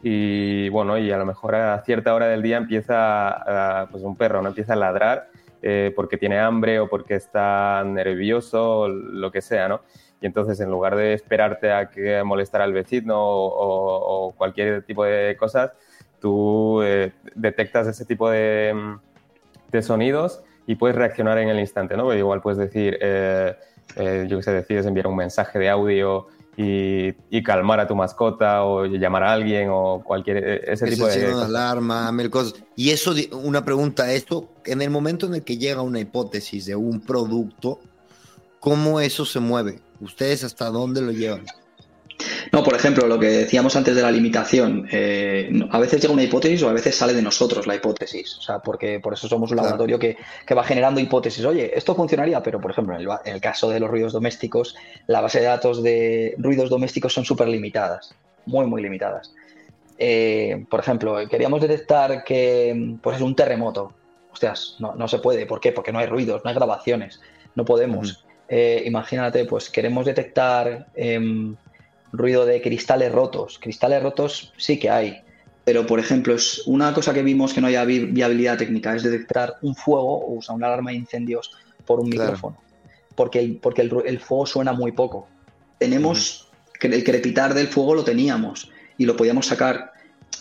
y 0.02 0.68
bueno, 0.70 0.98
y 0.98 1.10
a 1.12 1.18
lo 1.18 1.26
mejor 1.26 1.56
a 1.56 1.82
cierta 1.84 2.14
hora 2.14 2.28
del 2.28 2.42
día 2.42 2.58
empieza, 2.58 3.88
pues 3.92 4.04
un 4.04 4.18
perro, 4.18 4.42
¿no? 4.42 4.50
Empieza 4.50 4.74
a 4.74 4.76
ladrar 4.76 5.30
eh, 5.62 5.94
porque 5.96 6.18
tiene 6.18 6.40
hambre 6.40 6.82
o 6.82 6.90
porque 6.90 7.16
está 7.16 7.84
nervioso, 7.86 8.90
lo 8.90 9.32
que 9.32 9.42
sea, 9.42 9.70
¿no? 9.70 9.82
Y 10.20 10.26
entonces 10.26 10.60
en 10.60 10.70
lugar 10.70 10.96
de 10.98 11.14
esperarte 11.14 11.72
a 11.72 11.90
que 11.90 12.22
molestara 12.24 12.66
al 12.66 12.74
vecino 12.74 13.18
o, 13.18 14.28
o 14.28 14.32
cualquier 14.34 14.84
tipo 14.84 15.06
de 15.06 15.38
cosas, 15.38 15.72
tú 16.20 16.82
detectas 17.36 17.88
ese 17.88 18.06
tipo 18.06 18.30
de, 18.30 18.74
de 19.72 19.82
sonidos 19.82 20.44
y 20.68 20.76
puedes 20.76 20.96
reaccionar 20.96 21.38
en 21.38 21.50
el 21.50 21.60
instante, 21.60 21.98
¿no? 21.98 22.14
igual 22.14 22.42
puedes 22.42 22.58
decir, 22.58 22.98
eh, 23.02 23.56
eh, 23.96 24.26
yo 24.30 24.38
qué 24.38 24.44
sé, 24.44 24.52
decides 24.52 24.86
enviar 24.86 25.08
un 25.08 25.16
mensaje 25.16 25.60
de 25.60 25.70
audio 25.70 26.28
y, 26.56 27.44
calmar 27.44 27.80
a 27.80 27.88
tu 27.88 27.96
mascota 27.96 28.64
o 28.64 28.86
llamar 28.86 29.24
a 29.24 29.34
alguien 29.34 29.70
o 29.72 30.02
cualquier 30.04 30.38
e, 30.38 30.72
ese 30.72 30.88
tipo 30.88 31.08
de 31.08 31.32
cosas. 31.32 31.46
alarma, 31.46 32.12
mil 32.12 32.30
cosas. 32.30 32.56
Y 32.76 32.92
eso, 32.92 33.14
una 33.32 33.66
pregunta, 33.66 34.12
esto, 34.14 34.50
en 34.66 34.82
el 34.82 34.90
momento 34.90 35.26
en 35.26 35.36
el 35.36 35.44
que 35.44 35.58
llega 35.58 35.82
una 35.82 36.00
hipótesis 36.00 36.66
de 36.66 36.76
un 36.76 37.02
producto, 37.02 37.80
¿cómo 38.60 39.00
eso 39.00 39.26
se 39.26 39.40
mueve? 39.40 39.80
¿Ustedes 40.00 40.44
hasta 40.44 40.70
dónde 40.70 41.02
lo 41.02 41.12
llevan? 41.12 41.46
No, 42.52 42.64
por 42.64 42.76
ejemplo, 42.76 43.08
lo 43.08 43.20
que 43.20 43.28
decíamos 43.28 43.76
antes 43.76 43.96
de 43.96 44.02
la 44.02 44.12
limitación, 44.12 44.88
eh, 44.92 45.50
a 45.72 45.80
veces 45.80 46.02
llega 46.02 46.14
una 46.14 46.24
hipótesis 46.24 46.62
o 46.64 46.70
a 46.70 46.74
veces 46.74 46.96
sale 46.96 47.14
de 47.14 47.22
nosotros 47.22 47.68
la 47.68 47.76
hipótesis, 47.76 48.38
o 48.38 48.42
sea, 48.42 48.60
porque 48.60 49.00
por 49.00 49.14
eso 49.14 49.28
somos 49.28 49.52
un 49.52 49.58
laboratorio 49.58 49.98
que, 50.00 50.18
va 50.56 50.64
generando 50.64 51.00
hipótesis. 51.00 51.44
Oye, 51.46 51.72
esto 51.76 51.96
funcionaría, 51.96 52.42
pero 52.44 52.62
por 52.62 52.72
ejemplo, 52.72 52.96
en 52.96 53.34
el, 53.34 53.42
caso 53.42 53.70
de 53.70 53.80
los 53.80 53.90
ruidos 53.90 54.14
domésticos, 54.14 54.76
la 55.08 55.22
base 55.22 55.40
de 55.40 55.46
datos 55.46 55.82
de 55.82 56.36
ruidos 56.38 56.70
domésticos 56.70 57.14
son 57.14 57.26
súper 57.26 57.48
limitadas, 57.48 58.16
muy, 58.46 58.66
muy 58.66 58.82
limitadas. 58.82 59.34
Eh, 59.98 60.66
por 60.70 60.80
ejemplo, 60.80 61.18
queríamos 61.30 61.62
detectar 61.62 62.24
que 62.24 62.98
pues, 63.02 63.18
es 63.18 63.22
un 63.22 63.36
terremoto. 63.36 63.94
Hostias, 64.32 64.76
no, 64.80 64.96
no, 64.96 65.08
se 65.08 65.20
puede. 65.20 65.46
¿Por 65.46 65.60
qué? 65.60 65.72
Porque 65.72 65.92
no 65.92 66.00
hay 66.00 66.08
ruidos, 66.08 66.42
no 66.44 66.50
hay 66.50 66.56
grabaciones, 66.56 67.22
no 67.56 67.66
podemos. 67.66 68.26
Eh, 68.50 68.84
imagínate, 68.86 69.46
pues 69.46 69.70
queremos 69.70 70.06
detectar 70.06 70.88
em, 70.96 71.56
ruido 72.14 72.46
de 72.46 72.62
cristales 72.62 73.12
rotos. 73.12 73.60
Cristales 73.60 74.02
rotos 74.02 74.54
sí 74.56 74.80
que 74.80 74.90
hay, 74.90 75.24
pero 75.66 75.86
por 75.86 76.00
ejemplo, 76.00 76.36
es 76.36 76.62
una 76.66 76.94
cosa 76.94 77.14
que 77.14 77.24
vimos 77.24 77.54
que 77.54 77.60
no 77.60 77.68
haya 77.68 77.84
viabilidad 77.84 78.58
técnica 78.58 78.96
es 78.96 79.04
detectar 79.04 79.56
un 79.62 79.76
fuego 79.76 80.20
o 80.20 80.34
usar 80.36 80.56
una 80.56 80.68
alarma 80.68 80.92
de 80.92 80.98
incendios 80.98 81.52
por 81.86 82.00
un 82.00 82.10
micrófono, 82.10 82.58
porque, 83.16 83.40
el, 83.40 83.58
porque 83.58 83.82
el, 83.82 84.20
fuego 84.20 84.46
suena 84.46 84.74
muy 84.74 84.92
poco. 84.92 85.28
Tenemos 85.80 86.50
que 86.80 86.88
el 86.88 87.04
crepitar 87.04 87.54
del 87.54 87.68
fuego 87.68 87.96
lo 87.96 88.04
teníamos 88.04 88.70
y 88.98 89.06
lo 89.06 89.16
podíamos 89.16 89.48
sacar. 89.48 89.92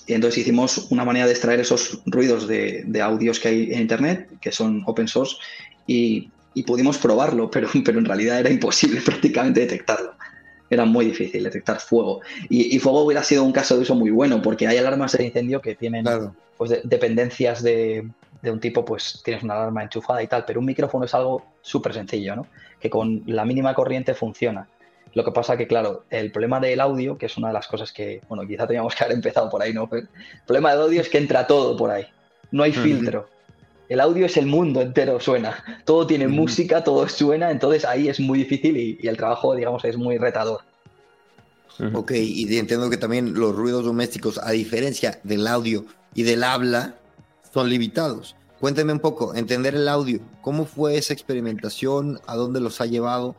Y 0.07 0.14
entonces 0.14 0.38
hicimos 0.38 0.88
una 0.91 1.05
manera 1.05 1.26
de 1.26 1.33
extraer 1.33 1.61
esos 1.61 2.00
ruidos 2.07 2.49
de, 2.49 3.00
audios 3.02 3.38
que 3.38 3.49
hay 3.49 3.73
en 3.73 3.81
Internet, 3.81 4.29
que 4.41 4.50
son 4.50 4.83
open 4.87 5.07
source, 5.07 5.37
y, 5.87 6.31
y 6.55 6.64
pudimos 6.64 6.99
probarlo, 6.99 7.49
pero, 7.50 7.69
pero 7.85 7.99
en 7.99 8.05
realidad 8.05 8.41
era 8.41 8.50
imposible 8.50 9.00
prácticamente 9.05 9.61
detectarlo 9.61 10.14
era 10.75 10.85
muy 10.85 11.07
difícil 11.07 11.45
detectar 11.45 11.81
fuego. 11.81 12.21
Y, 12.49 12.79
fuego 12.79 13.05
hubiera 13.05 13.23
sido 13.23 13.45
un 13.45 13.52
caso 13.52 13.76
de 13.76 13.83
uso 13.83 13.95
muy 13.95 14.11
bueno, 14.11 14.41
porque 14.41 14.67
hay 14.67 14.79
alarmas 14.79 15.12
de 15.12 15.25
incendio 15.25 15.61
que 15.61 15.75
tienen 15.75 16.05
pues, 16.57 16.81
dependencias 16.85 17.62
de, 17.62 18.09
un 18.43 18.61
tipo, 18.61 18.85
pues 18.85 19.21
tienes 19.25 19.43
una 19.43 19.55
alarma 19.55 19.83
enchufada 19.83 20.23
y 20.23 20.26
tal, 20.26 20.45
pero 20.45 20.61
un 20.61 20.67
micrófono 20.67 21.05
es 21.05 21.14
algo 21.14 21.45
súper 21.61 21.95
sencillo, 21.95 22.37
¿no? 22.37 22.47
Que 22.81 22.91
con 22.91 23.23
la 23.26 23.45
mínima 23.45 23.75
corriente 23.75 24.14
funciona. 24.14 24.69
Lo 25.14 25.25
que 25.25 25.33
pasa 25.33 25.57
que, 25.57 25.67
claro, 25.67 26.05
el 26.09 26.33
problema 26.33 26.59
del 26.59 26.81
audio, 26.81 27.19
que 27.19 27.26
es 27.26 27.37
una 27.37 27.49
de 27.49 27.55
las 27.55 27.69
cosas 27.69 27.93
que, 27.93 28.23
bueno, 28.29 28.47
quizá 28.47 28.67
teníamos 28.67 28.95
que 28.95 29.05
haber 29.05 29.17
empezado 29.17 29.50
por 29.50 29.62
ahí, 29.62 29.75
¿no? 29.75 29.88
el 29.93 30.09
problema 30.47 30.73
del 30.73 30.81
audio 30.81 31.00
es 31.02 31.09
que 31.09 31.19
entra 31.19 31.47
todo 31.47 31.76
por 31.76 31.91
ahí. 31.91 32.07
No 32.50 32.62
hay 32.62 32.73
filtro. 32.73 33.29
El 33.92 34.00
audio 34.00 34.25
es 34.25 34.38
el 34.38 34.46
mundo 34.46 34.80
entero, 34.80 35.20
suena. 35.20 35.62
Todo 35.84 36.06
tiene 36.06 36.26
música, 36.26 36.82
todo 36.82 37.06
suena, 37.11 37.50
entonces 37.50 37.84
ahí 37.84 38.08
es 38.08 38.20
muy 38.20 38.38
difícil 38.38 38.75
y, 38.78 39.06
el 39.06 39.18
trabajo, 39.18 39.54
digamos, 39.54 39.84
es 39.84 39.99
muy 39.99 40.16
retador. 40.16 40.61
Ok, 41.92 42.12
y 42.12 42.56
entiendo 42.56 42.88
que 42.88 42.96
también 42.96 43.34
los 43.34 43.54
ruidos 43.54 43.84
domésticos, 43.84 44.38
a 44.42 44.52
diferencia 44.52 45.20
del 45.25 45.46
audio 45.46 45.84
y 46.14 46.22
del 46.22 46.42
habla, 46.42 46.94
son 47.52 47.68
limitados. 47.68 48.34
Cuénteme 48.61 48.94
un 48.94 49.00
poco, 49.00 49.34
entender 49.34 49.75
el 49.75 49.87
audio. 49.87 50.20
¿Cómo 50.40 50.64
fue 50.64 50.96
esa 50.96 51.12
experimentación? 51.12 52.18
¿A 52.26 52.34
dónde 52.34 52.61
los 52.61 52.80
ha 52.80 52.87
llevado? 52.87 53.37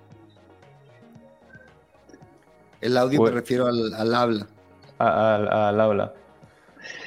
El 2.79 2.95
audio 2.95 3.23
me 3.23 3.31
refiero 3.31 3.65
al, 3.65 4.13
habla. 4.13 4.47
Al, 4.99 5.81
habla. 5.81 6.13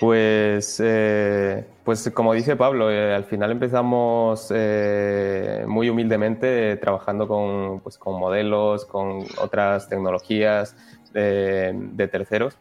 Pues, 0.01 0.81
eh, 0.83 1.65
pues 1.85 2.11
como 2.11 2.35
dice 2.35 2.57
Pablo, 2.57 2.91
eh, 2.91 3.15
al 3.15 3.25
final 3.25 3.51
empezamos 3.51 4.53
eh, 4.55 5.65
muy 5.67 5.89
humildemente 5.89 6.77
trabajando 6.77 7.27
con, 7.29 7.81
pues, 7.81 7.99
con, 7.99 8.19
modelos, 8.19 8.85
con 8.85 9.25
otras 9.39 9.89
tecnologías 9.89 10.77
de, 11.13 12.09
terceros 12.11 12.59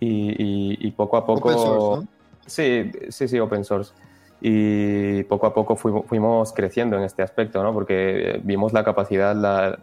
y, 0.00 0.90
poco 0.92 1.16
a 1.16 1.26
poco... 1.26 1.48
Open 1.48 1.58
source, 1.58 2.08
Sí, 2.46 2.92
sí, 3.08 3.26
sí, 3.26 3.40
open 3.40 3.64
source 3.64 3.92
y 4.40 5.24
poco 5.24 5.46
a 5.46 5.54
poco 5.54 5.74
fuimos, 5.76 6.52
creciendo 6.52 6.96
en 6.96 7.02
este 7.02 7.22
aspecto, 7.22 7.62
¿no? 7.62 7.72
porque 7.72 8.40
vimos 8.44 8.72
la 8.72 8.84
capacidad 8.84 9.34
la, 9.34 9.78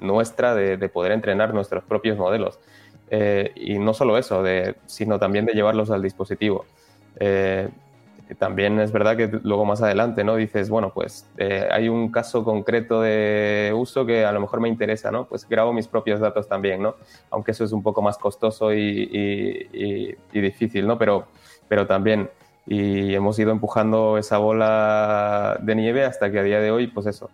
nuestra 0.00 0.54
de, 0.54 0.88
poder 0.88 1.12
entrenar 1.12 1.54
nuestros 1.54 1.84
propios 1.84 2.18
modelos. 2.18 2.58
Eh, 3.10 3.52
y 3.54 3.78
no 3.78 3.94
solo 3.94 4.18
eso, 4.18 4.42
sino 4.86 5.18
también 5.18 5.46
de 5.46 5.52
llevarlos 5.52 5.90
al 5.90 6.02
dispositivo. 6.02 6.64
Eh, 7.18 7.68
también 8.38 8.78
es 8.78 8.92
verdad 8.92 9.16
que 9.16 9.30
luego 9.42 9.64
más 9.64 9.80
adelante, 9.80 10.22
¿no? 10.22 10.36
Dices, 10.36 10.68
bueno, 10.68 10.92
pues 10.92 11.26
eh, 11.38 11.66
hay 11.70 11.88
un 11.88 12.12
caso 12.12 12.44
concreto 12.44 13.00
de 13.00 13.72
uso 13.74 14.04
que 14.04 14.26
a 14.26 14.32
lo 14.32 14.40
mejor 14.40 14.60
me 14.60 14.68
interesa, 14.68 15.10
¿no? 15.10 15.24
Pues 15.24 15.48
grabo 15.48 15.72
mis 15.72 15.88
propios 15.88 16.20
datos 16.20 16.46
también, 16.46 16.82
¿no? 16.82 16.96
Aunque 17.30 17.52
eso 17.52 17.64
es 17.64 17.72
un 17.72 17.82
poco 17.82 18.02
más 18.02 18.18
costoso 18.18 18.74
y, 18.74 19.08
y 20.32 20.40
difícil, 20.40 20.86
¿no? 20.86 20.98
Pero, 20.98 21.26
pero 21.68 21.86
también 21.86 22.28
y 22.66 23.14
hemos 23.14 23.38
ido 23.38 23.50
empujando 23.50 24.18
esa 24.18 24.36
bola 24.36 25.56
de 25.62 25.74
nieve 25.74 26.04
hasta 26.04 26.30
que 26.30 26.38
a 26.38 26.42
día 26.42 26.60
de 26.60 26.70
hoy, 26.70 26.88
pues 26.88 27.06
eso, 27.06 27.30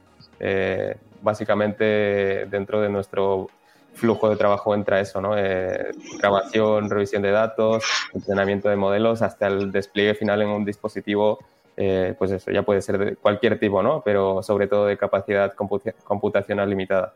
básicamente 1.22 2.46
dentro 2.46 2.80
de 2.80 2.88
nuestro 2.88 3.48
flujo 3.94 4.28
de 4.28 4.36
trabajo 4.36 4.74
entra 4.74 5.00
eso, 5.00 5.20
¿no? 5.20 5.36
Eh, 5.36 5.90
grabación, 6.18 6.90
revisión 6.90 7.22
de 7.22 7.30
datos, 7.30 7.84
entrenamiento 8.12 8.68
de 8.68 8.76
modelos, 8.76 9.22
hasta 9.22 9.46
el 9.46 9.72
despliegue 9.72 10.14
final 10.14 10.42
en 10.42 10.48
un 10.48 10.64
dispositivo, 10.64 11.38
eh, 11.76 12.14
pues 12.18 12.30
eso, 12.30 12.50
ya 12.50 12.62
puede 12.62 12.82
ser 12.82 12.98
de 12.98 13.16
cualquier 13.16 13.58
tipo, 13.58 13.82
¿no? 13.82 14.02
Pero 14.04 14.42
sobre 14.42 14.66
todo 14.66 14.86
de 14.86 14.96
capacidad 14.96 15.54
computacional 15.54 16.68
limitada. 16.68 17.14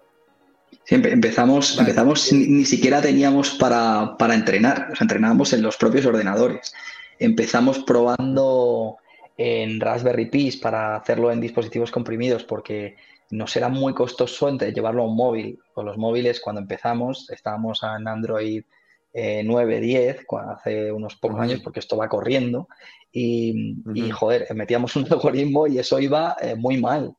Siempre 0.85 1.13
empezamos, 1.13 1.79
empezamos 1.79 2.33
ni, 2.33 2.65
siquiera 2.65 3.01
teníamos 3.01 3.51
para, 3.53 4.17
para 4.19 4.35
entrenar, 4.35 4.89
sea, 4.95 5.05
entrenábamos 5.05 5.53
en 5.53 5.63
los 5.63 5.77
propios 5.77 6.07
ordenadores 6.07 6.75
empezamos 7.19 7.81
probando 7.81 8.99
en 9.37 9.81
Raspberry 9.81 10.27
Pi 10.27 10.53
para 10.63 10.97
hacerlo 10.97 11.31
en 11.31 11.41
dispositivos 11.41 11.91
comprimidos 11.91 12.45
porque 12.45 12.97
nos 13.31 13.57
era 13.57 13.69
muy 13.69 13.95
costoso 13.95 14.49
entre 14.49 14.73
llevarlo 14.73 15.03
a 15.03 15.07
un 15.07 15.17
móvil. 15.17 15.59
Con 15.73 15.87
los 15.87 15.97
móviles, 15.97 16.41
cuando 16.41 16.61
empezamos, 16.61 17.31
estábamos 17.31 17.83
en 17.83 18.09
Android 18.09 18.65
9, 19.13 19.81
10, 19.81 20.27
hace 20.49 20.93
unos 20.93 21.17
pocos 21.17 21.41
años, 21.41 21.61
porque 21.61 21.81
esto 21.81 21.97
va 21.97 22.09
corriendo. 22.09 22.69
Y, 23.11 23.75
joder, 24.13 24.47
metíamos 24.55 24.97
un 24.97 25.07
algoritmo 25.11 25.67
y 25.67 25.79
eso 25.79 25.99
iba 25.99 26.37
eh, 26.41 26.55
muy 26.55 26.79
mal. 26.79 27.17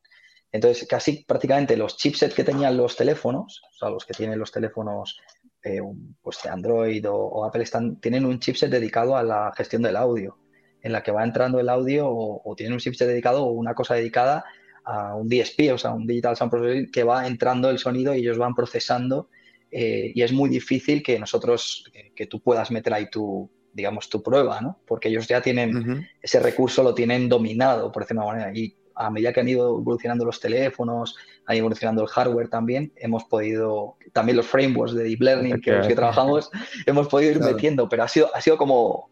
Entonces, 0.51 0.87
casi 0.87 1.23
prácticamente 1.25 1.77
los 1.77 1.97
chipsets 1.97 2.33
que 2.33 2.43
tenían 2.43 2.77
los 2.77 2.95
teléfonos, 2.95 3.61
o 3.69 3.77
sea, 3.77 3.89
los 3.89 4.05
que 4.05 4.13
tienen 4.13 4.39
los 4.39 4.51
teléfonos 4.51 5.19
eh, 5.63 5.81
pues 6.21 6.39
de 6.43 6.49
Android 6.49 7.05
o, 7.07 7.45
Apple 7.45 7.63
están, 7.63 7.97
tienen 7.97 8.25
un 8.25 8.39
chipset 8.39 8.71
dedicado 8.71 9.15
a 9.15 9.23
la 9.23 9.51
gestión 9.55 9.81
del 9.81 9.95
audio, 9.95 10.37
en 10.81 10.93
la 10.93 11.03
que 11.03 11.11
va 11.11 11.23
entrando 11.23 11.59
el 11.59 11.69
audio 11.69 12.07
o, 12.09 12.55
tienen 12.55 12.73
un 12.73 12.79
chipset 12.79 13.07
dedicado 13.07 13.43
o 13.43 13.51
una 13.51 13.75
cosa 13.75 13.95
dedicada 13.95 14.45
a 14.89 15.15
un 15.15 15.29
DSP, 15.29 15.71
o 15.73 15.77
sea, 15.77 15.91
un 15.91 16.07
Digital 16.07 16.35
Sound 16.35 16.51
Processing, 16.51 16.91
que 16.91 17.03
va 17.03 17.27
entrando 17.27 17.69
el 17.69 17.77
sonido 17.77 18.15
y 18.15 18.19
ellos 18.19 18.39
van 18.39 18.55
procesando 18.55 19.29
eh, 19.71 20.11
y 20.15 20.21
es 20.23 20.31
muy 20.31 20.49
difícil 20.49 21.03
que 21.03 21.19
nosotros, 21.19 21.85
que, 22.15 22.25
tú 22.25 22.41
puedas 22.41 22.71
meter 22.71 22.93
ahí 22.93 23.09
tu, 23.09 23.49
digamos, 23.71 24.09
tu 24.09 24.23
prueba, 24.23 24.59
¿no? 24.61 24.79
Porque 24.87 25.09
ellos 25.09 25.27
ya 25.27 25.41
tienen, 25.41 26.07
ese 26.21 26.39
recurso 26.39 26.81
lo 26.81 26.95
tienen 26.95 27.29
dominado, 27.29 27.91
por 27.91 28.03
decirlo 28.03 28.23
de 28.23 28.27
una 28.27 28.37
manera, 28.37 28.57
y 28.57 28.75
a 28.95 29.11
medida 29.11 29.31
que 29.31 29.39
han 29.41 29.47
ido 29.47 29.79
evolucionando 29.79 30.25
los 30.25 30.39
teléfonos, 30.39 31.15
ha 31.45 31.53
ido 31.53 31.61
evolucionando 31.61 32.01
el 32.01 32.07
hardware 32.07 32.49
también, 32.49 32.91
hemos 32.95 33.25
podido, 33.25 33.95
también 34.11 34.37
los 34.37 34.47
frameworks 34.47 34.95
de 34.95 35.03
Deep 35.03 35.21
Learning 35.21 35.61
que 35.61 35.71
los 35.71 35.87
que 35.87 35.95
trabajamos, 35.95 36.49
hemos 36.87 37.07
podido 37.07 37.31
ir 37.31 37.39
metiendo, 37.39 37.87
pero 37.87 38.03
ha 38.03 38.07
sido, 38.07 38.35
ha 38.35 38.41
sido 38.41 38.57
como, 38.57 39.11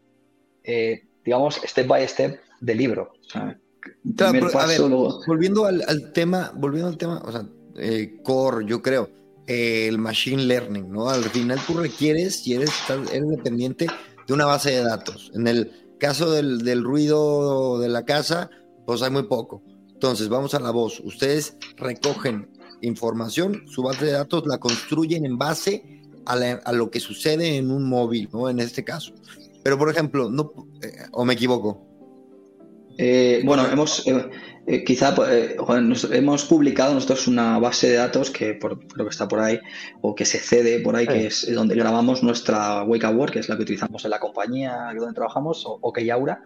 eh, 0.63 1.03
digamos, 1.23 1.61
step 1.63 1.87
by 1.87 2.07
step 2.07 2.39
de 2.59 2.75
libro. 2.75 3.13
Volviendo 5.27 5.65
al, 5.65 6.11
tema, 6.13 6.51
volviendo 6.55 6.89
al 6.89 6.97
tema, 6.97 7.21
o 7.25 7.31
sea, 7.31 7.47
eh, 7.75 8.19
core, 8.23 8.65
yo 8.65 8.81
creo, 8.81 9.09
eh, 9.47 9.87
el 9.87 9.97
machine 9.97 10.43
learning, 10.43 10.89
¿no? 10.89 11.09
Al 11.09 11.23
final 11.23 11.59
tú 11.65 11.73
requieres 11.73 12.45
y 12.47 12.53
eres, 12.53 12.71
eres 13.11 13.29
dependiente 13.29 13.87
de 14.27 14.33
una 14.33 14.45
base 14.45 14.71
de 14.71 14.83
datos. 14.83 15.31
En 15.33 15.47
el 15.47 15.71
caso 15.99 16.31
del, 16.31 16.59
del 16.59 16.83
ruido 16.83 17.79
de 17.79 17.89
la 17.89 18.05
casa, 18.05 18.49
pues 18.85 19.01
hay 19.01 19.11
muy 19.11 19.23
poco. 19.23 19.61
Entonces, 19.93 20.29
vamos 20.29 20.53
a 20.53 20.59
la 20.59 20.71
voz. 20.71 20.99
Ustedes 20.99 21.57
recogen 21.75 22.49
información, 22.81 23.63
su 23.67 23.81
base 23.81 24.05
de 24.05 24.11
datos 24.11 24.45
la 24.45 24.59
construyen 24.59 25.25
en 25.25 25.37
base 25.37 25.97
a, 26.25 26.71
lo 26.73 26.91
que 26.91 26.99
sucede 26.99 27.57
en 27.57 27.71
un 27.71 27.87
móvil, 27.87 28.29
¿no? 28.31 28.49
En 28.49 28.59
este 28.59 28.83
caso. 28.83 29.13
Pero, 29.63 29.77
por 29.77 29.89
ejemplo, 29.89 30.29
no, 30.29 30.51
eh, 30.81 30.93
¿o 31.11 31.25
me 31.25 31.33
equivoco? 31.33 31.86
Eh, 32.97 33.41
bueno, 33.45 33.67
hemos, 33.71 34.05
eh, 34.07 34.83
quizá 34.83 35.15
hemos 36.11 36.45
publicado 36.45 36.93
nosotros 36.95 37.27
una 37.27 37.59
base 37.59 37.89
de 37.89 37.95
datos 37.97 38.31
que 38.31 38.55
por, 38.55 38.79
creo 38.87 39.05
que 39.05 39.11
está 39.11 39.27
por 39.27 39.39
ahí, 39.39 39.59
o 40.01 40.15
que 40.15 40.25
se 40.25 40.39
cede 40.39 40.79
por 40.79 40.95
ahí, 40.95 41.05
que 41.05 41.27
es 41.27 41.53
donde 41.53 41.75
grabamos 41.75 42.23
nuestra 42.23 42.83
Wake 42.83 43.05
Up 43.05 43.17
Work, 43.17 43.33
que 43.33 43.39
es 43.39 43.49
la 43.49 43.55
que 43.55 43.63
utilizamos 43.63 44.03
en 44.03 44.11
la 44.11 44.19
compañía 44.19 44.93
donde 44.97 45.13
trabajamos, 45.13 45.65
o, 45.65 45.79
o 45.81 45.93
Yaura 45.97 46.41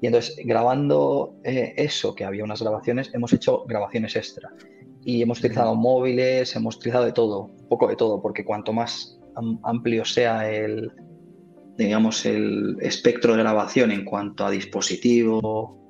y 0.00 0.06
entonces, 0.06 0.36
grabando 0.44 1.36
eh, 1.44 1.74
eso, 1.76 2.14
que 2.14 2.24
había 2.24 2.44
unas 2.44 2.60
grabaciones, 2.60 3.10
hemos 3.14 3.32
hecho 3.32 3.64
grabaciones 3.66 4.16
extra. 4.16 4.50
Y 5.04 5.22
hemos 5.22 5.38
utilizado 5.38 5.74
móviles, 5.74 6.54
hemos 6.56 6.76
utilizado 6.76 7.04
de 7.04 7.12
todo, 7.12 7.44
un 7.44 7.68
poco 7.68 7.88
de 7.88 7.96
todo, 7.96 8.20
porque 8.20 8.44
cuanto 8.44 8.72
más 8.72 9.18
amplio 9.62 10.04
sea 10.04 10.50
el, 10.50 10.90
digamos, 11.76 12.26
el 12.26 12.76
espectro 12.80 13.34
de 13.34 13.42
grabación 13.42 13.90
en 13.90 14.04
cuanto 14.04 14.44
a 14.44 14.50
dispositivo, 14.50 15.85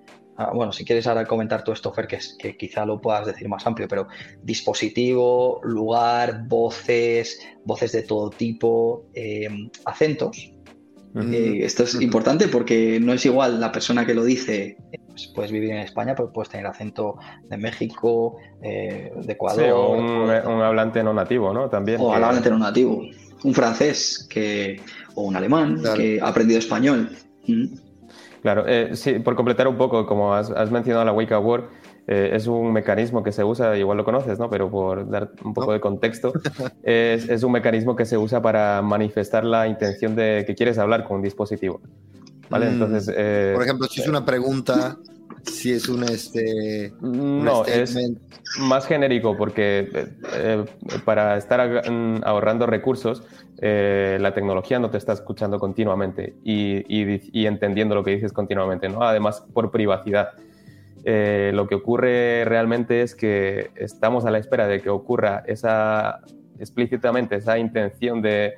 bueno, 0.55 0.73
si 0.73 0.85
quieres 0.85 1.07
ahora 1.07 1.25
comentar 1.25 1.65
todo 1.65 1.73
esto, 1.75 1.93
Fer, 1.93 2.07
que, 2.07 2.19
que 2.39 2.57
quizá 2.57 2.85
lo 2.85 3.01
puedas 3.01 3.27
decir 3.27 3.49
más 3.49 3.67
amplio, 3.67 3.89
pero 3.89 4.09
dispositivo, 4.43 5.61
lugar, 5.63 6.47
voces, 6.47 7.41
voces 7.65 7.93
de 7.93 8.03
todo 8.03 8.31
tipo, 8.31 9.07
eh, 9.15 9.49
acentos, 9.85 10.53
eh, 11.15 11.61
esto 11.63 11.85
es 11.85 12.01
importante 12.01 12.49
porque 12.49 13.01
no 13.01 13.13
es 13.15 13.25
igual 13.25 13.59
la 13.59 13.73
persona 13.73 14.05
que 14.05 14.13
lo 14.13 14.23
dice, 14.23 14.77
pues 15.09 15.33
puedes 15.35 15.51
vivir 15.51 15.71
en 15.71 15.79
España, 15.79 16.15
pero 16.15 16.31
puedes 16.31 16.51
tener 16.51 16.67
acento 16.67 17.17
de 17.49 17.57
México, 17.57 18.37
eh, 18.63 19.11
de 19.17 19.33
Ecuador. 19.33 19.71
o 19.71 19.93
un, 19.93 20.31
hablante 20.63 21.03
no 21.03 21.15
nativo, 21.15 21.55
¿no? 21.55 21.71
También. 21.71 22.01
O 22.01 22.09
un 22.09 22.15
hablante 22.15 22.51
no 22.51 22.59
nativo. 22.59 23.03
Un 23.45 23.55
francés 23.55 24.27
que, 24.29 24.81
o 25.15 25.23
un 25.23 25.37
alemán 25.37 25.83
que 25.97 26.21
ha 26.21 26.29
aprendido 26.29 26.59
español. 26.59 27.11
Claro, 28.47 28.65
eh, 28.69 28.91
sí, 28.95 29.19
por 29.19 29.35
completar 29.35 29.67
un 29.67 29.77
poco, 29.77 30.07
como 30.07 30.33
has, 30.33 30.71
mencionado 30.71 31.05
la 31.05 31.13
Wake 31.13 31.35
Up 31.35 31.45
Word, 31.45 31.65
eh, 32.07 32.31
es 32.33 32.47
un 32.47 32.73
mecanismo 32.73 33.25
que 33.25 33.33
se 33.33 33.43
usa, 33.43 33.77
igual 33.77 33.99
lo 33.99 34.05
conoces, 34.05 34.39
¿no? 34.39 34.49
Pero 34.49 34.71
por 34.71 35.11
dar 35.11 35.33
un 35.43 35.53
poco 35.53 35.73
de 35.73 35.81
contexto, 35.81 36.33
es, 36.85 37.29
es, 37.29 37.43
un 37.43 37.51
mecanismo 37.51 37.97
que 37.97 38.05
se 38.05 38.17
usa 38.17 38.41
para 38.41 38.83
manifestar 38.83 39.45
la 39.45 39.67
intención 39.67 40.15
de 40.15 40.45
que 40.47 40.55
quieres 40.55 40.79
hablar 40.79 41.03
con 41.03 41.17
un 41.17 41.23
dispositivo. 41.23 41.81
¿Vale? 42.49 42.67
Mm. 42.67 42.73
Entonces. 42.75 43.13
Eh, 43.17 43.51
por 43.53 43.65
ejemplo, 43.65 43.89
si 43.89 44.01
es 44.01 44.07
una 44.07 44.25
pregunta, 44.25 44.97
si 45.45 45.73
es 45.73 45.89
un 45.89 46.05
este. 46.05 46.93
no, 47.01 47.65
es 47.65 47.97
más 48.59 48.87
genérico 48.87 49.37
porque 49.37 49.89
eh, 50.35 50.65
para 51.05 51.37
estar 51.37 51.61
ahorrando 52.25 52.67
recursos, 52.67 53.23
la 53.59 54.35
tecnología 54.35 54.79
no 54.79 54.91
te 54.91 54.99
está 54.99 55.13
escuchando 55.15 55.59
continuamente 55.59 56.35
y, 56.45 56.79
y, 56.89 57.21
y 57.33 57.47
entendiendo 57.47 57.95
lo 57.95 58.05
que 58.05 58.13
dices 58.13 58.33
continuamente, 58.33 58.89
¿no? 58.89 59.03
Además, 59.03 59.45
por 59.53 59.71
privacidad. 59.71 60.31
Eh, 61.09 61.53
lo 61.55 61.69
que 61.69 61.77
ocurre 61.77 62.45
realmente 62.47 63.01
es 63.03 63.15
que 63.15 63.71
estamos 63.77 64.25
a 64.25 64.33
la 64.33 64.39
espera 64.39 64.67
de 64.67 64.83
que 64.83 64.91
ocurra 64.91 65.45
esa 65.47 66.21
explícitamente 66.59 67.37
esa 67.37 67.59
intención 67.59 68.21
de, 68.21 68.55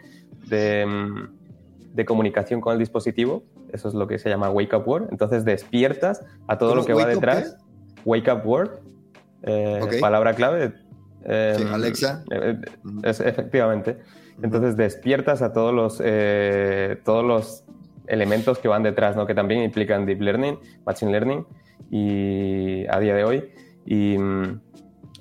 de, 0.49 0.87
mm, 0.87 2.05
comunicación 2.07 2.63
con 2.63 2.73
el 2.73 2.79
dispositivo. 2.79 3.43
Eso 3.73 3.89
es 3.89 3.95
lo 3.95 4.07
que 4.07 4.19
se 4.19 4.29
llama 4.29 4.51
wake 4.51 4.75
up 4.75 4.87
word. 4.87 5.09
Entonces 5.11 5.45
despiertas 5.45 6.25
a 6.47 6.59
todo 6.59 6.75
lo 6.75 6.85
que 6.85 6.95
va 6.95 7.07
detrás. 7.07 7.57
Wake 8.05 8.31
up 8.33 8.47
word, 8.47 8.71
eh, 9.43 9.99
palabra 10.01 10.35
clave. 10.35 10.73
Em, 11.25 11.75
Alexa. 11.75 12.25
Eh, 12.31 12.61
es, 13.03 13.21
efectivamente. 13.21 13.99
Entonces 14.43 14.77
despiertas 14.77 15.43
a 15.43 15.53
todos 15.53 15.75
los, 15.75 15.99
todos 17.05 17.25
los 17.25 17.65
elementos 18.07 18.59
que 18.59 18.69
van 18.69 18.83
detrás, 18.83 19.17
¿no? 19.17 19.27
que 19.27 19.35
también 19.35 19.63
implican 19.63 20.07
deep 20.07 20.21
learning, 20.21 20.59
machine 20.87 21.13
learning 21.13 21.47
y 21.91 22.87
a 22.89 22.99
día 23.01 23.15
de 23.15 23.25
hoy. 23.25 23.51
Y, 23.85 24.17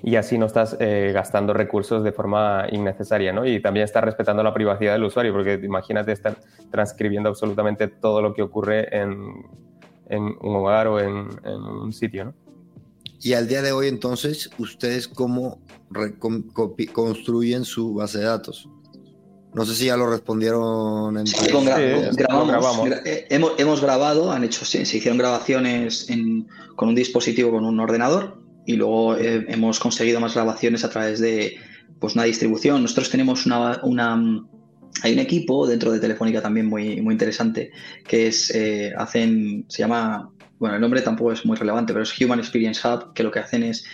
y 0.08 0.15
así 0.15 0.38
no 0.38 0.46
estás 0.46 0.78
eh, 0.80 1.12
gastando 1.13 1.52
recursos 1.52 2.02
de 2.02 2.13
forma 2.13 2.65
innecesaria, 2.72 3.34
¿no? 3.34 3.46
Y 3.46 3.62
también 3.62 3.84
estás 3.84 4.06
respetando 4.06 4.41
la 4.41 4.54
privacidad 4.54 4.93
del 4.93 5.04
usuario, 5.04 5.34
porque 5.34 5.60
imagínate 5.62 6.13
estar 6.13 6.38
transcribiendo 6.72 7.28
absolutamente 7.28 7.89
todo 7.89 8.22
lo 8.22 8.34
que 8.34 8.41
ocurre 8.41 8.88
en, 8.98 9.46
en 10.08 10.24
un 10.24 10.56
hogar 10.56 10.88
o 10.88 11.02
en, 11.02 11.28
en, 11.43 11.56
un 11.56 11.91
sitio, 11.91 12.24
¿no? 12.24 12.34
Y 13.20 13.34
al 13.34 13.50
día 13.50 13.62
de 13.62 13.74
hoy, 13.74 13.89
entonces, 13.89 14.50
¿ustedes 14.58 15.10
cómo 15.10 15.60
construyen 16.93 17.65
su 17.65 17.96
base 17.96 18.20
de 18.20 18.26
datos? 18.28 18.70
No 19.54 19.65
sé 19.65 19.76
si 19.76 19.88
ya 19.88 19.98
lo 19.98 20.10
respondieron 20.10 21.17
en 21.17 21.28
sí, 21.28 21.52
con 21.52 21.65
gra 21.65 21.76
sí, 21.76 22.15
grabamos, 22.15 22.48
grabamos. 22.48 22.86
Gra 22.86 23.02
eh, 23.04 23.28
hemos, 23.30 23.52
hemos, 23.58 23.82
grabado, 23.82 24.32
han 24.32 24.46
hecho, 24.46 24.63
se, 24.63 24.86
se 24.86 24.98
hicieron 25.00 25.17
grabaciones 25.17 26.10
en, 26.10 26.48
con 26.78 26.88
un 26.88 26.96
dispositivo, 26.96 27.52
con 27.52 27.65
un 27.65 27.78
ordenador, 27.82 28.46
y 28.67 28.75
luego 28.75 29.15
eh, 29.15 29.45
hemos 29.47 29.80
conseguido 29.80 30.19
más 30.19 30.36
grabaciones 30.36 30.84
a 30.84 30.89
través 30.89 31.19
de 31.19 31.58
pues, 31.99 32.15
una 32.15 32.25
distribución. 32.25 32.82
Nosotros 32.82 33.10
tenemos 33.10 33.45
una, 33.45 33.80
una, 33.82 34.45
hay 35.03 35.13
un 35.13 35.19
equipo 35.19 35.65
dentro 35.65 35.93
de 35.93 36.01
Telefónica 36.01 36.41
también 36.41 36.67
muy, 36.67 37.01
muy 37.01 37.13
interesante 37.13 37.71
que 38.06 38.27
es, 38.27 38.53
eh, 38.53 38.93
hacen, 38.97 39.65
se 39.69 39.80
llama, 39.80 40.30
bueno, 40.60 40.75
el 40.75 40.82
nombre 40.82 41.01
tampoco 41.01 41.32
es 41.32 41.45
muy 41.45 41.56
relevante, 41.56 41.93
pero 41.93 42.03
es 42.03 42.21
Human 42.21 42.39
Experience 42.39 42.86
Hub, 42.86 43.13
que 43.13 43.23
lo 43.23 43.32
que 43.32 43.39
hacen 43.39 43.63
es 43.63 43.86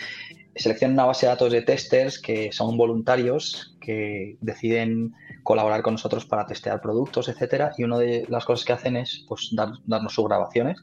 seleccionan 0.56 0.94
una 0.94 1.04
base 1.04 1.26
de 1.26 1.30
datos 1.30 1.52
de 1.52 1.62
testers 1.62 2.20
que 2.20 2.50
son 2.52 2.76
voluntarios 2.76 3.76
que 3.80 4.36
deciden 4.40 5.12
colaborar 5.44 5.82
con 5.82 5.94
nosotros 5.94 6.26
para 6.26 6.46
testear 6.46 6.80
productos, 6.80 7.28
etcétera, 7.28 7.72
y 7.78 7.84
una 7.84 7.98
de 7.98 8.24
las 8.28 8.44
cosas 8.44 8.64
que 8.64 8.72
hacen 8.72 8.96
es 8.96 9.24
pues, 9.28 9.50
dar, 9.52 9.68
darnos 9.86 10.14
sus 10.14 10.24
grabaciones 10.24 10.78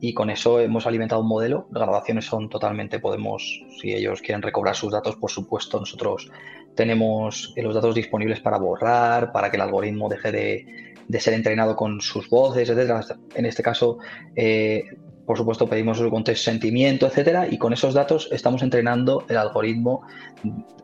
y 0.00 0.12
con 0.14 0.30
eso 0.30 0.60
hemos 0.60 0.86
alimentado 0.86 1.22
un 1.22 1.28
modelo. 1.28 1.66
Las 1.72 1.82
grabaciones 1.84 2.24
son 2.26 2.48
totalmente, 2.48 2.98
podemos, 2.98 3.62
si 3.80 3.92
ellos 3.92 4.20
quieren 4.20 4.42
recobrar 4.42 4.74
sus 4.74 4.92
datos, 4.92 5.16
por 5.16 5.30
supuesto, 5.30 5.80
nosotros 5.80 6.30
tenemos 6.74 7.52
los 7.56 7.74
datos 7.74 7.94
disponibles 7.94 8.40
para 8.40 8.58
borrar, 8.58 9.32
para 9.32 9.50
que 9.50 9.56
el 9.56 9.62
algoritmo 9.62 10.08
deje 10.08 10.32
de, 10.32 10.94
de 11.08 11.20
ser 11.20 11.34
entrenado 11.34 11.76
con 11.76 12.00
sus 12.00 12.28
voces, 12.28 12.68
etcétera. 12.68 13.00
En 13.34 13.46
este 13.46 13.62
caso, 13.62 13.98
eh, 14.34 14.84
por 15.26 15.38
supuesto, 15.38 15.66
pedimos 15.66 15.98
su 15.98 16.10
consentimiento, 16.10 17.06
etcétera, 17.06 17.46
y 17.50 17.56
con 17.56 17.72
esos 17.72 17.94
datos 17.94 18.28
estamos 18.30 18.62
entrenando 18.62 19.24
el 19.28 19.38
algoritmo 19.38 20.02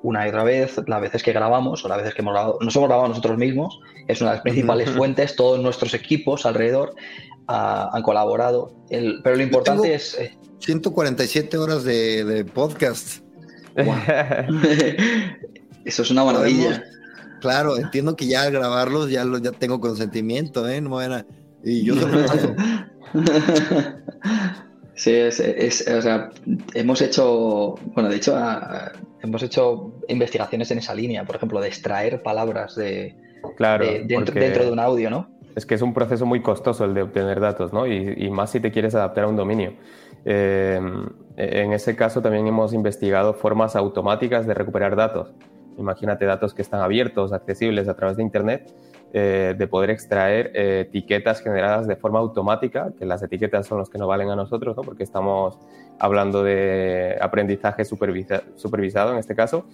una 0.02 0.24
y 0.24 0.30
otra 0.30 0.44
vez, 0.44 0.80
las 0.86 1.00
veces 1.00 1.22
que 1.22 1.32
grabamos 1.32 1.84
o 1.84 1.88
las 1.88 1.98
veces 1.98 2.14
que 2.14 2.22
hemos 2.22 2.32
grabado, 2.32 2.58
nos 2.62 2.74
hemos 2.74 2.88
grabado 2.88 3.08
nosotros 3.08 3.36
mismos, 3.36 3.80
es 4.08 4.20
una 4.20 4.30
de 4.30 4.36
las 4.36 4.42
principales 4.42 4.90
fuentes, 4.90 5.36
todos 5.36 5.60
nuestros 5.60 5.92
equipos 5.92 6.46
alrededor 6.46 6.94
han 7.50 8.02
colaborado, 8.02 8.72
el, 8.90 9.20
pero 9.22 9.36
lo 9.36 9.42
importante 9.42 9.94
es... 9.94 10.18
Eh, 10.18 10.36
147 10.58 11.56
horas 11.56 11.84
de, 11.84 12.24
de 12.24 12.44
podcast. 12.44 13.24
Wow. 13.76 13.94
Eso 15.84 16.02
es 16.02 16.10
una 16.10 16.24
maravilla. 16.24 16.84
Claro, 17.40 17.78
entiendo 17.78 18.14
que 18.16 18.26
ya 18.26 18.42
al 18.42 18.52
grabarlos 18.52 19.10
ya, 19.10 19.24
lo, 19.24 19.38
ya 19.38 19.52
tengo 19.52 19.80
consentimiento, 19.80 20.68
¿eh? 20.68 20.80
No. 20.80 21.00
Y 21.64 21.84
yo 21.84 21.94
Sí, 24.94 25.12
es, 25.12 25.40
es, 25.40 25.88
o 25.88 26.02
sea, 26.02 26.30
hemos 26.74 27.00
hecho, 27.00 27.76
bueno, 27.94 28.10
de 28.10 28.16
hecho, 28.16 28.36
a, 28.36 28.92
hemos 29.22 29.42
hecho 29.42 29.94
investigaciones 30.08 30.70
en 30.70 30.78
esa 30.78 30.94
línea, 30.94 31.24
por 31.24 31.36
ejemplo, 31.36 31.58
de 31.58 31.68
extraer 31.68 32.22
palabras 32.22 32.74
de, 32.76 33.16
claro, 33.56 33.86
de 33.86 34.04
dentro, 34.04 34.34
dentro, 34.38 34.66
de 34.66 34.70
un 34.70 34.78
audio, 34.78 35.08
¿no? 35.08 35.30
Es 35.54 35.66
que 35.66 35.74
es 35.74 35.82
un 35.82 35.92
proceso 35.92 36.26
muy 36.26 36.40
costoso 36.40 36.84
el 36.84 36.94
de 36.94 37.02
obtener 37.02 37.40
datos, 37.40 37.72
¿no? 37.72 37.86
Y, 37.86 38.30
más 38.30 38.50
si 38.50 38.60
te 38.60 38.70
quieres 38.70 38.94
adaptar 38.94 39.24
a 39.24 39.28
un 39.28 39.36
dominio. 39.36 39.74
Eh, 40.24 40.80
en 41.36 41.72
ese 41.72 41.96
caso 41.96 42.20
también 42.20 42.46
hemos 42.46 42.72
investigado 42.72 43.34
formas 43.34 43.76
automáticas 43.76 44.46
de 44.46 44.54
recuperar 44.54 44.96
datos. 44.96 45.32
Imagínate 45.78 46.24
datos 46.26 46.52
que 46.52 46.62
están 46.62 46.80
abiertos, 46.80 47.32
accesibles 47.32 47.88
a 47.88 47.94
través 47.94 48.16
de 48.16 48.22
Internet 48.22 48.72
eh, 49.12 49.56
de 49.58 49.66
poder 49.66 49.90
extraer 49.90 50.52
eh, 50.54 50.86
etiquetas 50.86 51.42
generadas 51.42 51.88
de 51.88 51.96
forma 51.96 52.20
automática, 52.20 52.92
que 52.96 53.04
las 53.04 53.20
etiquetas 53.22 53.66
son 53.66 53.78
los 53.78 53.90
que 53.90 53.98
nos 53.98 54.06
valen 54.06 54.28
a 54.30 54.36
nosotros, 54.36 54.76
¿no? 54.76 54.82
porque 54.82 55.02
estamos 55.02 55.58
hablando 55.98 56.44
de 56.44 57.18
aprendizaje 57.20 57.84
supervisa 57.84 58.42
supervisado 58.54 59.12
en 59.12 59.18
este 59.18 59.34
caso, 59.34 59.64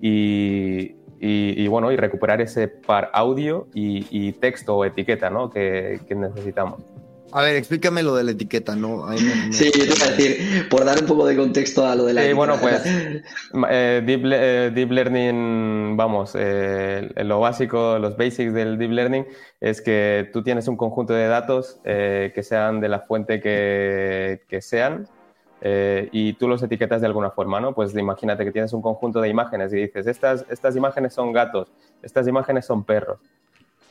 y, 0.00 0.94
y, 1.20 1.62
y, 1.62 1.68
bueno, 1.68 1.90
y 1.92 1.96
recuperar 1.96 2.40
ese 2.40 2.68
par 2.68 3.10
audio 3.12 3.68
y, 3.74 4.06
y 4.10 4.32
texto 4.32 4.76
o 4.76 4.84
etiqueta 4.84 5.30
¿no? 5.30 5.50
que, 5.50 6.00
que 6.06 6.14
necesitamos. 6.14 6.82
A 7.30 7.42
ver, 7.42 7.56
explícame 7.56 8.02
lo 8.02 8.14
de 8.16 8.24
la 8.24 8.30
etiqueta, 8.30 8.74
¿no? 8.74 9.04
Me, 9.06 9.20
me... 9.20 9.52
Sí, 9.52 9.66
yo 9.66 9.84
te 9.86 9.94
iba 9.94 10.06
a 10.06 10.10
decir, 10.10 10.68
por 10.70 10.84
dar 10.84 10.98
un 10.98 11.06
poco 11.06 11.26
de 11.26 11.36
contexto 11.36 11.86
a 11.86 11.94
lo 11.94 12.06
de 12.06 12.14
la 12.14 12.22
sí, 12.22 12.28
etiqueta. 12.28 12.36
bueno, 12.38 12.56
pues 12.60 12.82
eh, 13.70 14.02
deep, 14.04 14.22
eh, 14.24 14.70
deep, 14.74 14.90
Learning, 14.90 15.94
vamos, 15.96 16.32
eh, 16.34 17.10
lo 17.16 17.40
básico, 17.40 17.98
los 17.98 18.16
basics 18.16 18.54
del 18.54 18.78
Deep 18.78 18.92
Learning 18.92 19.26
es 19.60 19.82
que 19.82 20.30
tú 20.32 20.42
tienes 20.42 20.68
un 20.68 20.78
conjunto 20.78 21.12
de 21.12 21.26
datos 21.26 21.80
eh, 21.84 22.32
que 22.34 22.42
sean 22.42 22.80
de 22.80 22.88
la 22.88 23.00
fuente 23.00 23.40
que, 23.40 24.42
que 24.48 24.62
sean 24.62 25.06
eh, 25.60 26.08
y 26.12 26.34
tú 26.34 26.48
los 26.48 26.62
etiquetas 26.62 27.00
de 27.00 27.06
alguna 27.06 27.30
forma, 27.30 27.60
¿no? 27.60 27.74
Pues 27.74 27.94
imagínate 27.96 28.44
que 28.44 28.52
tienes 28.52 28.72
un 28.72 28.82
conjunto 28.82 29.20
de 29.20 29.28
imágenes 29.28 29.72
y 29.72 29.76
dices, 29.76 30.06
estas, 30.06 30.44
estas 30.50 30.76
imágenes 30.76 31.14
son 31.14 31.32
gatos, 31.32 31.68
estas 32.02 32.28
imágenes 32.28 32.66
son 32.66 32.84
perros. 32.84 33.18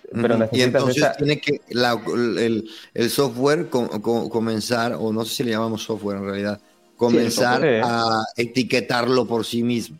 Pero 0.09 0.37
necesitas 0.37 0.57
y 0.57 0.61
entonces 0.61 0.97
esa... 0.97 1.11
tiene 1.13 1.41
que 1.41 1.59
la, 1.71 1.99
el, 2.07 2.69
el, 2.93 3.09
software 3.09 3.67
com, 3.67 3.87
com, 3.87 4.29
comenzar, 4.29 4.93
o 4.97 5.11
no 5.11 5.25
sé 5.25 5.35
si 5.35 5.43
le 5.43 5.51
llamamos 5.51 5.83
software 5.83 6.17
en 6.17 6.23
realidad, 6.23 6.61
comenzar 6.95 7.61
sí, 7.61 7.67
a 7.83 8.23
etiquetarlo 8.37 9.25
por 9.25 9.43
sí 9.43 9.63
mismo. 9.63 9.97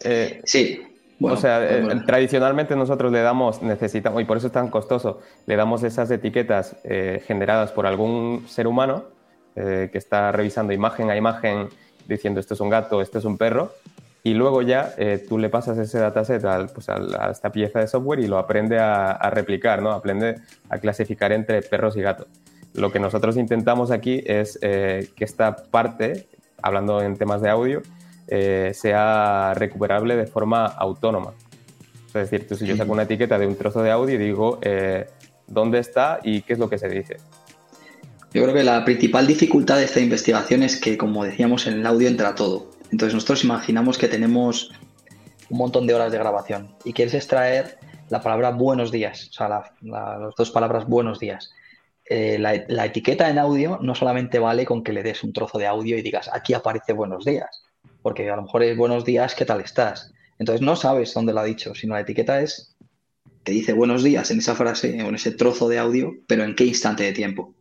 Eh, 0.00 0.42
sí. 0.44 0.82
Bueno, 1.18 1.38
o 1.38 1.40
sea, 1.40 1.58
bueno. 1.58 1.92
eh, 1.92 2.04
tradicionalmente 2.04 2.76
nosotros 2.76 3.10
le 3.12 3.20
damos, 3.20 3.62
necesitamos, 3.62 4.20
y 4.20 4.26
por 4.26 4.36
eso 4.36 4.48
es 4.48 4.52
tan 4.52 4.68
costoso, 4.68 5.20
le 5.46 5.56
damos 5.56 5.82
esas 5.84 6.10
etiquetas 6.10 6.76
eh, 6.84 7.22
generadas 7.26 7.72
por 7.72 7.86
algún 7.86 8.44
ser 8.46 8.66
humano 8.66 9.04
eh, 9.56 9.88
que 9.92 9.98
está 9.98 10.32
revisando 10.32 10.72
imagen 10.72 11.10
a 11.10 11.16
imagen 11.16 11.68
diciendo 12.08 12.40
esto 12.40 12.54
es 12.54 12.60
un 12.60 12.70
gato, 12.70 13.00
esto 13.00 13.18
es 13.18 13.24
un 13.24 13.38
perro, 13.38 13.72
y 14.24 14.34
luego 14.34 14.62
ya 14.62 14.94
eh, 14.98 15.24
tú 15.28 15.38
le 15.38 15.48
pasas 15.48 15.78
ese 15.78 15.98
dataset 15.98 16.44
al, 16.44 16.70
pues 16.70 16.88
a, 16.88 16.96
a, 16.96 17.30
esta 17.30 17.52
pieza 17.52 17.78
de 17.78 17.86
software 17.86 18.18
y 18.18 18.26
lo 18.26 18.38
aprende 18.38 18.78
a, 18.80 19.12
a, 19.12 19.30
replicar, 19.30 19.80
¿no? 19.80 19.92
Aprende 19.92 20.40
a 20.68 20.78
clasificar 20.78 21.30
entre 21.30 21.62
perros 21.62 21.96
y 21.96 22.00
gatos. 22.00 22.26
Lo 22.72 22.90
que 22.90 22.98
nosotros 22.98 23.36
intentamos 23.36 23.92
aquí 23.92 24.24
es 24.26 24.58
eh, 24.60 25.08
que 25.14 25.24
esta 25.24 25.54
parte, 25.54 26.26
hablando 26.60 27.00
en 27.00 27.16
temas 27.16 27.40
de 27.40 27.50
audio, 27.50 27.82
sea 28.72 29.52
recuperable 29.54 30.16
de 30.16 30.26
forma 30.26 30.64
autónoma. 30.66 31.32
Es 32.08 32.14
decir, 32.14 32.48
tú, 32.48 32.56
si 32.56 32.66
yo 32.66 32.74
saco 32.74 32.90
una 32.90 33.02
etiqueta 33.02 33.38
de 33.38 33.46
un 33.46 33.54
trozo 33.54 33.82
de 33.82 33.90
audio 33.90 34.14
y 34.14 34.18
digo 34.18 34.58
dónde 35.46 35.78
está 35.78 36.20
y 36.22 36.42
qué 36.42 36.54
es 36.54 36.58
lo 36.58 36.68
que 36.68 36.78
se 36.78 36.88
dice. 36.88 37.18
Yo 38.34 38.42
creo 38.42 38.52
que 38.52 38.64
la 38.64 38.84
principal 38.84 39.28
dificultad 39.28 39.76
de 39.76 39.84
esta 39.84 40.00
investigación 40.00 40.64
es 40.64 40.80
que, 40.80 40.98
como 40.98 41.22
decíamos, 41.22 41.68
en 41.68 41.74
el 41.74 41.86
audio 41.86 42.08
entra 42.08 42.34
todo. 42.34 42.68
Entonces 42.90 43.14
nosotros 43.14 43.44
imaginamos 43.44 43.96
que 43.96 44.08
tenemos 44.08 44.72
un 45.48 45.58
montón 45.58 45.86
de 45.86 45.94
horas 45.94 46.10
de 46.10 46.18
grabación 46.18 46.74
y 46.84 46.92
quieres 46.92 47.14
extraer 47.14 47.78
la 48.08 48.20
palabra 48.20 48.50
buenos 48.50 48.90
días, 48.90 49.28
o 49.30 49.32
sea, 49.32 49.48
la, 49.48 49.72
la, 49.82 50.18
las 50.18 50.34
dos 50.34 50.50
palabras 50.50 50.88
buenos 50.88 51.20
días. 51.20 51.52
Eh, 52.06 52.36
la, 52.40 52.64
la, 52.66 52.86
etiqueta 52.86 53.30
en 53.30 53.38
audio 53.38 53.78
no 53.80 53.94
solamente 53.94 54.40
vale 54.40 54.66
con 54.66 54.82
que 54.82 54.92
le 54.92 55.04
des 55.04 55.22
un 55.22 55.32
trozo 55.32 55.56
de 55.58 55.68
audio 55.68 55.96
y 55.96 56.02
digas 56.02 56.28
aquí 56.32 56.54
aparece 56.54 56.92
buenos 56.92 57.24
días, 57.24 57.64
porque 58.02 58.28
a 58.28 58.36
lo 58.36 58.42
mejor 58.42 58.64
es 58.64 58.76
buenos 58.76 59.04
días, 59.04 59.36
¿qué 59.36 59.44
tal 59.44 59.60
estás? 59.60 60.12
Entonces 60.40 60.60
no 60.60 60.74
sabes 60.74 61.14
dónde 61.14 61.32
lo 61.32 61.40
ha 61.40 61.44
dicho, 61.44 61.72
sino 61.76 61.94
la 61.94 62.00
etiqueta 62.00 62.40
es, 62.40 62.74
te 63.44 63.52
dice 63.52 63.72
buenos 63.72 64.02
días 64.02 64.30
en 64.32 64.38
esa 64.38 64.56
frase 64.56 65.02
o 65.04 65.08
en 65.08 65.14
ese 65.14 65.30
trozo 65.30 65.68
de 65.68 65.78
audio, 65.78 66.14
pero 66.26 66.42
en 66.42 66.56
qué 66.56 66.64
instante 66.64 67.04
de 67.04 67.12
tiempo. 67.12 67.54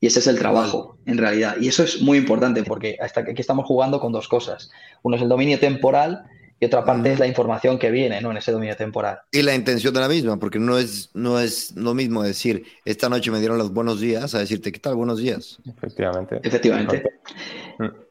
Y 0.00 0.06
ese 0.06 0.20
es 0.20 0.26
el 0.28 0.38
trabajo, 0.38 0.96
en 1.06 1.18
realidad. 1.18 1.56
Y 1.60 1.68
eso 1.68 1.82
es 1.82 2.00
muy 2.00 2.18
importante 2.18 2.62
porque 2.62 2.96
hasta 3.00 3.20
aquí 3.20 3.40
estamos 3.40 3.66
jugando 3.66 3.98
con 4.00 4.12
dos 4.12 4.28
cosas. 4.28 4.70
Uno 5.02 5.16
es 5.16 5.22
el 5.22 5.28
dominio 5.28 5.58
temporal 5.58 6.24
y 6.60 6.66
otra 6.66 6.84
parte 6.84 7.12
es 7.12 7.18
la 7.18 7.26
información 7.26 7.78
que 7.78 7.90
viene 7.90 8.20
¿no? 8.20 8.30
en 8.30 8.36
ese 8.36 8.52
dominio 8.52 8.76
temporal. 8.76 9.18
Y 9.32 9.42
la 9.42 9.54
intención 9.54 9.92
de 9.94 10.00
la 10.00 10.08
misma, 10.08 10.38
porque 10.38 10.58
no 10.58 10.78
es, 10.78 11.10
no 11.14 11.40
es 11.40 11.74
lo 11.76 11.94
mismo 11.94 12.22
decir, 12.22 12.64
esta 12.84 13.08
noche 13.08 13.30
me 13.30 13.38
dieron 13.38 13.58
los 13.58 13.72
buenos 13.72 14.00
días, 14.00 14.34
a 14.34 14.38
decirte, 14.38 14.70
¿qué 14.70 14.78
tal? 14.78 14.94
Buenos 14.94 15.18
días. 15.18 15.58
Efectivamente. 15.66 16.40
Efectivamente. 16.42 17.02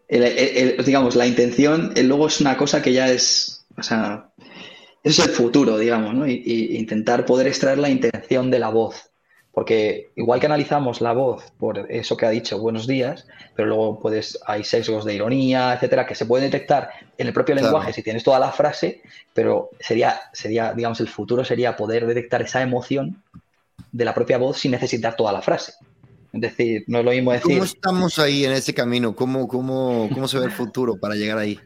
El, 0.09 0.23
el, 0.23 0.77
el, 0.77 0.85
digamos, 0.85 1.15
la 1.15 1.27
intención 1.27 1.93
luego 2.03 2.27
es 2.27 2.39
una 2.39 2.55
cosa 2.55 2.81
que 2.81 2.93
ya 2.93 3.09
es, 3.09 3.65
o 3.77 3.83
sea, 3.83 4.29
eso 5.03 5.21
es 5.21 5.27
el 5.27 5.33
futuro, 5.33 5.77
digamos, 5.77 6.13
¿no? 6.13 6.25
Y, 6.27 6.41
y 6.45 6.77
intentar 6.77 7.25
poder 7.25 7.47
extraer 7.47 7.77
la 7.77 7.89
intención 7.89 8.49
de 8.49 8.59
la 8.59 8.69
voz 8.69 9.11
porque 9.57 10.11
igual 10.15 10.39
que 10.39 10.45
analizamos 10.45 11.01
la 11.01 11.13
voz 11.13 11.51
por 11.57 11.91
eso 11.91 12.15
que 12.15 12.27
ha 12.27 12.29
dicho 12.29 12.59
buenos 12.59 12.85
días, 12.85 13.25
pero 13.55 13.69
luego 13.69 13.99
puedes, 13.99 14.37
hay 14.45 14.63
sesgos 14.63 15.03
de 15.03 15.15
ironía, 15.15 15.73
etcétera, 15.73 16.05
que 16.05 16.13
se 16.13 16.27
pueden 16.27 16.51
detectar 16.51 16.91
en 17.17 17.25
el 17.25 17.33
propio 17.33 17.55
claro. 17.55 17.69
lenguaje 17.69 17.91
si 17.91 18.03
tienes 18.03 18.23
toda 18.23 18.37
la 18.37 18.51
frase, 18.51 19.01
pero 19.33 19.71
sería, 19.79 20.21
sería, 20.31 20.73
digamos, 20.75 20.99
el 20.99 21.07
futuro 21.07 21.43
sería 21.43 21.75
poder 21.75 22.05
detectar 22.05 22.43
esa 22.43 22.61
emoción 22.61 23.23
de 23.91 24.05
la 24.05 24.13
propia 24.13 24.37
voz 24.37 24.59
sin 24.59 24.73
necesitar 24.73 25.15
toda 25.15 25.31
la 25.31 25.41
frase. 25.41 25.73
Es 26.33 26.41
decir, 26.41 26.83
no 26.85 26.99
es 26.99 27.05
lo 27.05 27.09
mismo 27.09 27.31
decir. 27.31 27.53
¿Cómo 27.53 27.63
estamos 27.63 28.19
ahí 28.19 28.45
en 28.45 28.51
ese 28.51 28.75
camino? 28.75 29.15
¿Cómo, 29.15 29.47
cómo, 29.47 30.07
cómo 30.13 30.27
se 30.27 30.37
ve 30.37 30.45
el 30.45 30.51
futuro 30.51 30.97
para 30.97 31.15
llegar 31.15 31.39
ahí? 31.39 31.59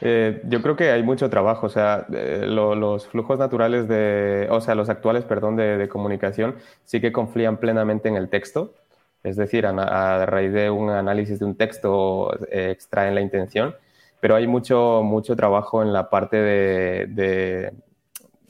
Eh, 0.00 0.42
yo 0.44 0.60
creo 0.60 0.76
que 0.76 0.90
hay 0.90 1.02
mucho 1.02 1.30
trabajo, 1.30 1.66
o 1.66 1.70
sea, 1.70 2.06
eh, 2.12 2.44
los 2.46 3.06
flujos 3.06 3.38
naturales 3.38 3.88
de, 3.88 4.46
o 4.50 4.60
sea, 4.60 4.74
los 4.74 4.88
actuales, 4.90 5.24
perdón, 5.24 5.56
de, 5.56 5.88
comunicación 5.88 6.56
sí 6.84 7.00
que 7.00 7.12
confían 7.12 7.56
plenamente 7.56 8.08
en 8.08 8.16
el 8.16 8.28
texto, 8.28 8.74
es 9.22 9.36
decir, 9.36 9.66
a, 9.66 10.26
raíz 10.26 10.52
de 10.52 10.70
un 10.70 10.90
análisis 10.90 11.38
de 11.38 11.46
un 11.46 11.56
texto 11.56 12.32
eh, 12.50 12.70
extraen 12.70 13.14
la 13.14 13.22
intención, 13.22 13.74
pero 14.20 14.34
hay 14.36 14.46
mucho, 14.46 15.02
mucho 15.02 15.34
trabajo 15.34 15.82
en 15.82 15.92
la 15.92 16.10
parte 16.10 16.36
de, 16.36 17.72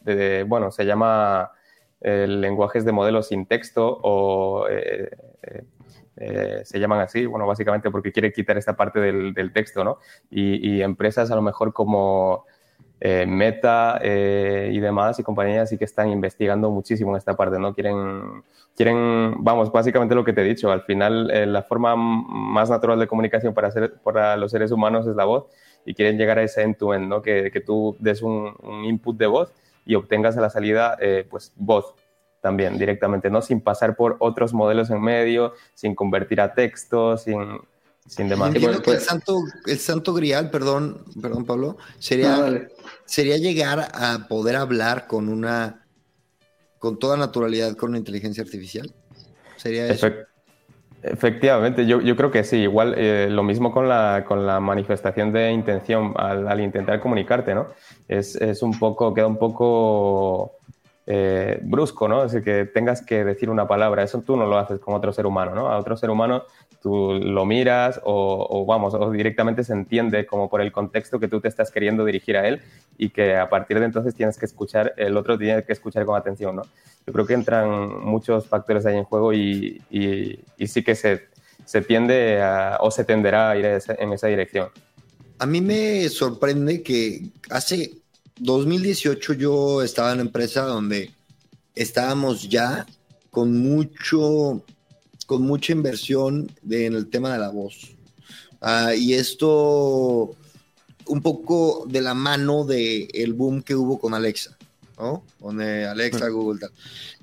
de 0.04 0.44
bueno, 0.44 0.70
se 0.70 0.84
llama 0.84 1.52
lenguajes 2.00 2.84
de 2.84 2.92
modelos 2.92 3.28
sin 3.28 3.46
texto 3.46 3.98
o 4.02 4.66
eh, 6.16 6.62
se 6.64 6.80
llaman 6.80 7.00
así, 7.00 7.26
bueno, 7.26 7.46
básicamente 7.46 7.90
porque 7.90 8.10
quiere 8.10 8.32
quitar 8.32 8.56
esta 8.56 8.74
parte 8.74 9.00
del, 9.00 9.52
texto, 9.52 9.84
¿no? 9.84 9.98
Y, 10.30 10.80
empresas 10.80 11.30
a 11.30 11.36
lo 11.36 11.42
mejor 11.42 11.72
como 11.72 12.46
eh, 13.00 13.26
Meta 13.26 13.98
eh, 14.02 14.70
y 14.72 14.80
demás 14.80 15.18
y 15.18 15.22
compañías 15.22 15.68
sí 15.68 15.76
que 15.76 15.84
están 15.84 16.08
investigando 16.08 16.70
muchísimo 16.70 17.10
en 17.10 17.18
esta 17.18 17.36
parte, 17.36 17.58
¿no? 17.58 17.74
Quieren, 17.74 18.42
quieren 18.74 19.34
vamos, 19.38 19.70
básicamente 19.70 20.14
lo 20.14 20.24
que 20.24 20.32
te 20.32 20.40
he 20.40 20.44
dicho, 20.44 20.70
al 20.72 20.82
final 20.82 21.52
la 21.52 21.62
forma 21.62 21.94
más 21.96 22.70
natural 22.70 22.98
de 22.98 23.06
comunicación 23.06 23.52
para, 23.52 23.70
para 24.02 24.36
los 24.36 24.50
seres 24.50 24.72
humanos 24.72 25.06
es 25.06 25.16
la 25.16 25.24
voz 25.24 25.46
y 25.84 25.94
quieren 25.94 26.16
llegar 26.16 26.38
a 26.38 26.42
ese 26.42 26.62
end-to-end, 26.62 27.08
¿no? 27.08 27.22
Que, 27.22 27.50
que, 27.50 27.60
tú 27.60 27.96
des 28.00 28.22
un, 28.22 28.54
un, 28.62 28.84
input 28.84 29.16
de 29.16 29.26
voz 29.26 29.52
y 29.84 29.94
obtengas 29.94 30.36
a 30.36 30.40
la 30.40 30.50
salida, 30.50 30.98
pues, 31.30 31.52
voz 31.56 31.94
también 32.46 32.78
directamente, 32.78 33.28
¿no? 33.28 33.42
Sin 33.42 33.60
pasar 33.60 33.96
por 33.96 34.18
otros 34.20 34.54
modelos 34.54 34.88
en 34.90 35.02
medio, 35.02 35.54
sin 35.74 35.96
convertir 35.96 36.40
a 36.40 36.54
texto, 36.54 37.18
sin, 37.18 37.58
sin 38.06 38.28
demás. 38.28 38.54
Entiendo 38.54 38.80
que 38.82 38.92
el 38.92 39.00
santo, 39.00 39.40
el 39.66 39.78
santo 39.80 40.14
grial, 40.14 40.48
perdón, 40.48 41.04
perdón 41.20 41.44
Pablo, 41.44 41.76
sería, 41.98 42.68
sería 43.04 43.36
llegar 43.36 43.88
a 43.92 44.28
poder 44.28 44.54
hablar 44.54 45.08
con 45.08 45.28
una, 45.28 45.84
con 46.78 47.00
toda 47.00 47.16
naturalidad 47.16 47.74
con 47.74 47.88
una 47.88 47.98
inteligencia 47.98 48.44
artificial. 48.44 48.94
Sería 49.56 49.88
eso. 49.88 50.06
Efectivamente, 51.02 51.84
yo, 51.84 52.00
yo, 52.00 52.14
creo 52.14 52.30
que 52.30 52.44
sí. 52.44 52.58
Igual 52.58 52.94
eh, 52.96 53.26
lo 53.28 53.42
mismo 53.42 53.72
con 53.72 53.88
la, 53.88 54.24
con 54.24 54.46
la 54.46 54.60
manifestación 54.60 55.32
de 55.32 55.50
intención 55.50 56.14
al, 56.16 56.46
al 56.46 56.60
intentar 56.60 57.00
comunicarte, 57.00 57.56
¿no? 57.56 57.66
Es, 58.06 58.36
es, 58.36 58.62
un 58.62 58.78
poco, 58.78 59.12
queda 59.14 59.26
un 59.26 59.36
poco 59.36 60.52
eh, 61.08 61.60
brusco, 61.62 62.08
¿no? 62.08 62.24
Es 62.24 62.32
decir, 62.32 62.44
que 62.44 62.64
tengas 62.64 63.00
que 63.00 63.24
decir 63.24 63.48
una 63.48 63.68
palabra. 63.68 64.02
Eso 64.02 64.22
tú 64.22 64.36
no 64.36 64.44
lo 64.46 64.58
haces 64.58 64.80
con 64.80 64.94
otro 64.94 65.12
ser 65.12 65.24
humano, 65.24 65.54
¿no? 65.54 65.68
A 65.70 65.78
otro 65.78 65.96
ser 65.96 66.10
humano 66.10 66.42
tú 66.82 67.14
lo 67.14 67.44
miras 67.44 68.00
o, 68.04 68.64
vamos, 68.66 68.94
o 68.94 69.10
directamente 69.10 69.64
se 69.64 69.72
entiende 69.72 70.26
como 70.26 70.48
por 70.48 70.60
el 70.60 70.72
contexto 70.72 71.18
que 71.18 71.28
tú 71.28 71.40
te 71.40 71.48
estás 71.48 71.70
queriendo 71.70 72.04
dirigir 72.04 72.36
a 72.36 72.46
él 72.46 72.60
y 72.98 73.10
que 73.10 73.36
a 73.36 73.48
partir 73.48 73.78
de 73.78 73.86
entonces 73.86 74.14
tienes 74.14 74.36
que 74.38 74.46
escuchar, 74.46 74.94
el 74.96 75.16
otro 75.16 75.38
tiene 75.38 75.64
que 75.64 75.72
escuchar 75.72 76.04
con 76.04 76.16
atención, 76.16 76.56
¿no? 76.56 76.62
Yo 77.06 77.12
creo 77.12 77.26
que 77.26 77.34
entran 77.34 78.04
muchos 78.04 78.46
factores 78.46 78.84
ahí 78.86 78.96
en 78.96 79.04
juego 79.04 79.32
y, 79.32 79.80
sí 80.66 80.82
que 80.82 80.94
se, 80.96 81.26
se 81.64 81.82
tiende 81.82 82.40
o 82.80 82.90
se 82.90 83.04
tenderá 83.04 83.50
a 83.50 83.56
ir 83.56 83.64
en 83.64 84.12
esa 84.12 84.26
dirección. 84.26 84.68
A 85.38 85.46
mí 85.46 85.60
me 85.60 86.08
sorprende 86.08 86.82
que 86.82 87.30
hace 87.50 87.98
2018 88.38 89.32
yo 89.34 89.82
estaba 89.82 90.10
en 90.10 90.14
una 90.16 90.22
empresa 90.22 90.62
donde 90.62 91.10
estábamos 91.74 92.48
ya 92.48 92.86
con 93.30 93.58
mucho, 93.58 94.62
con 95.26 95.42
mucha 95.42 95.72
inversión 95.72 96.50
en 96.68 96.94
el 96.94 97.08
tema 97.08 97.32
de 97.32 97.38
la 97.38 97.50
voz. 97.50 97.96
Ah, 98.60 98.94
y 98.94 99.14
esto 99.14 100.34
un 101.06 101.22
poco 101.22 101.86
de 101.88 102.00
la 102.00 102.14
mano 102.14 102.64
del 102.64 103.08
el 103.12 103.32
boom 103.32 103.62
que 103.62 103.74
hubo 103.74 103.98
con 103.98 104.14
Alexa, 104.14 104.56
¿no? 104.98 105.22
Con 105.40 105.60
eh, 105.60 105.86
Alexa, 105.86 106.28
Google, 106.28 106.60
tal. 106.60 106.72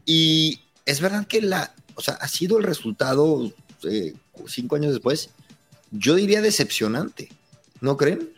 Y 0.05 0.59
es 0.85 1.01
verdad 1.01 1.27
que 1.27 1.41
la, 1.41 1.73
o 1.95 2.01
sea, 2.01 2.15
ha 2.15 2.27
sido 2.27 2.57
el 2.57 2.63
resultado 2.63 3.51
eh, 3.83 4.13
cinco 4.47 4.75
años 4.75 4.93
después, 4.93 5.29
yo 5.91 6.15
diría 6.15 6.41
decepcionante. 6.41 7.29
¿No 7.83 7.97
creen? 7.97 8.31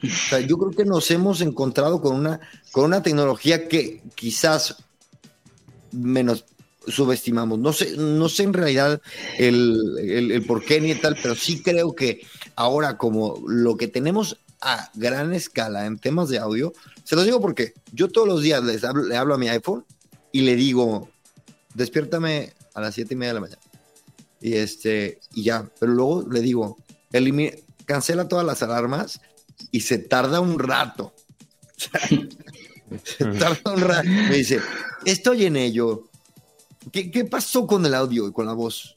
yo 0.48 0.58
creo 0.58 0.72
que 0.72 0.86
nos 0.86 1.12
hemos 1.12 1.40
encontrado 1.40 2.02
con 2.02 2.16
una, 2.16 2.40
con 2.72 2.86
una 2.86 3.04
tecnología 3.04 3.68
que 3.68 4.02
quizás 4.16 4.76
menos 5.92 6.46
subestimamos. 6.88 7.60
No 7.60 7.72
sé, 7.72 7.96
no 7.96 8.28
sé 8.28 8.42
en 8.42 8.54
realidad 8.54 9.00
el, 9.38 10.44
por 10.48 10.66
qué 10.66 10.82
ni 10.82 10.96
tal, 10.96 11.16
pero 11.22 11.36
sí 11.36 11.62
creo 11.62 11.94
que 11.94 12.26
ahora 12.56 12.98
como 12.98 13.44
lo 13.48 13.78
que 13.78 13.88
tenemos 13.88 14.40
a 14.62 14.90
gran 14.96 15.32
escala 15.32 15.86
en 15.86 16.00
temas 16.00 16.30
de 16.30 16.40
audio, 16.40 16.74
se 17.04 17.16
los 17.16 17.24
digo 17.24 17.40
porque 17.40 17.76
yo 17.94 18.08
todos 18.08 18.28
los 18.28 18.42
días 18.42 18.64
les 18.64 18.84
hablo, 18.84 19.04
le 19.04 19.16
hablo 19.16 19.36
a 19.36 19.38
mi 19.38 19.48
iPhone 19.50 19.86
y 20.32 20.42
le 20.42 20.56
digo, 20.56 21.08
despiértame 21.76 22.52
a 22.74 22.82
las 22.82 22.96
siete 22.96 23.14
y 23.14 23.18
media 23.18 23.34
de 23.34 23.36
la 23.36 23.42
mañana. 23.42 23.62
Y 24.42 24.56
este, 24.56 25.20
y 25.36 25.44
ya, 25.44 25.70
pero 25.80 25.92
luego 25.92 26.28
le 26.32 26.42
digo, 26.42 26.80
cancela 27.86 28.28
todas 28.28 28.44
las 28.44 28.64
alarmas 28.64 29.22
y 29.72 29.82
se 29.82 29.98
tarda 29.98 30.40
un 30.40 30.60
rato. 30.60 31.14
se 33.04 33.26
tarda 33.26 33.74
un 33.74 33.82
rato. 33.82 34.08
Me 34.08 34.38
dice, 34.38 34.60
estoy 35.06 35.46
en 35.46 35.56
ello. 35.58 36.10
¿Qué, 36.92 37.26
pasó 37.26 37.66
con 37.66 37.86
el 37.86 37.94
audio 37.94 38.28
y 38.28 38.32
con 38.32 38.46
la 38.46 38.54
voz? 38.54 38.96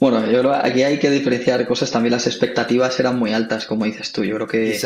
Bueno, 0.00 0.24
yo 0.30 0.40
creo 0.40 0.52
que 0.52 0.68
aquí 0.68 0.82
hay 0.82 0.98
que 0.98 1.10
diferenciar 1.10 1.66
cosas. 1.66 1.90
También 1.90 2.12
las 2.12 2.26
expectativas 2.26 2.98
eran 3.00 3.18
muy 3.18 3.32
altas, 3.32 3.66
como 3.66 3.84
dices 3.84 4.12
tú. 4.12 4.24
Yo 4.24 4.34
creo 4.36 4.46
que 4.46 4.80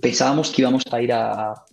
pensábamos 0.00 0.50
que 0.50 0.62
íbamos 0.62 0.82
a 0.90 1.02
ir 1.02 1.12
a, 1.12 1.64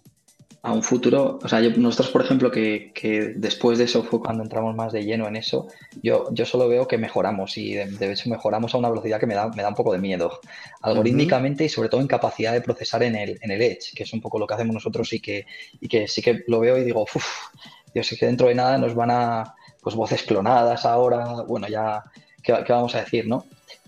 a 0.63 0.73
un 0.73 0.83
futuro, 0.83 1.39
o 1.41 1.47
sea, 1.47 1.59
nosotros, 1.59 2.11
por 2.11 2.21
ejemplo, 2.21 2.51
que, 2.51 2.91
que, 2.93 3.33
después 3.35 3.79
de 3.79 3.85
eso 3.85 4.03
fue 4.03 4.19
cuando 4.19 4.43
entramos 4.43 4.75
más 4.75 4.93
de 4.93 5.03
lleno 5.03 5.27
en 5.27 5.35
eso, 5.35 5.67
yo, 6.03 6.31
yo 6.31 6.45
solo 6.45 6.69
veo 6.69 6.87
que 6.87 6.99
mejoramos 6.99 7.57
y 7.57 7.73
de, 7.73 8.11
hecho 8.11 8.29
mejoramos 8.29 8.75
a 8.75 8.77
una 8.77 8.89
velocidad 8.89 9.19
que 9.19 9.25
me 9.25 9.33
da, 9.33 9.47
me 9.49 9.63
da 9.63 9.69
un 9.69 9.75
poco 9.75 9.91
de 9.91 9.97
miedo, 9.97 10.39
algorítmicamente 10.81 11.65
y 11.65 11.69
sobre 11.69 11.89
todo 11.89 11.99
en 11.99 12.07
capacidad 12.07 12.53
de 12.53 12.61
procesar 12.61 13.01
en 13.01 13.15
el, 13.15 13.39
en 13.41 13.49
el 13.49 13.61
Edge, 13.61 13.93
que 13.95 14.03
es 14.03 14.13
un 14.13 14.21
poco 14.21 14.37
lo 14.37 14.45
que 14.45 14.53
hacemos 14.53 14.75
nosotros 14.75 15.11
y 15.13 15.19
que, 15.19 15.47
y 15.79 15.87
que 15.87 16.07
sí 16.07 16.21
que 16.21 16.43
lo 16.47 16.59
veo 16.59 16.77
y 16.77 16.83
digo, 16.83 17.01
uff, 17.01 17.25
yo 17.95 18.03
sé 18.03 18.15
que 18.15 18.27
dentro 18.27 18.47
de 18.47 18.53
nada 18.53 18.77
nos 18.77 18.93
van 18.93 19.09
a, 19.09 19.55
pues 19.81 19.95
voces 19.95 20.21
clonadas 20.21 20.85
ahora, 20.85 21.41
bueno, 21.47 21.67
ya, 21.69 22.03
¿qué, 22.43 22.53
qué 22.65 22.71
vamos 22.71 22.93
a 22.93 22.99
decir, 22.99 23.27
no? 23.27 23.45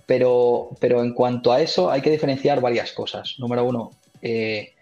Pero, 0.07 0.69
pero 0.79 1.03
en 1.03 1.13
cuanto 1.13 1.51
a 1.51 1.61
eso 1.61 1.91
hay 1.91 2.01
que 2.01 2.09
diferenciar 2.09 2.59
varias 2.61 2.91
cosas. 2.91 3.35
Número 3.37 3.63
uno, 3.63 3.91
eh, 4.21 4.72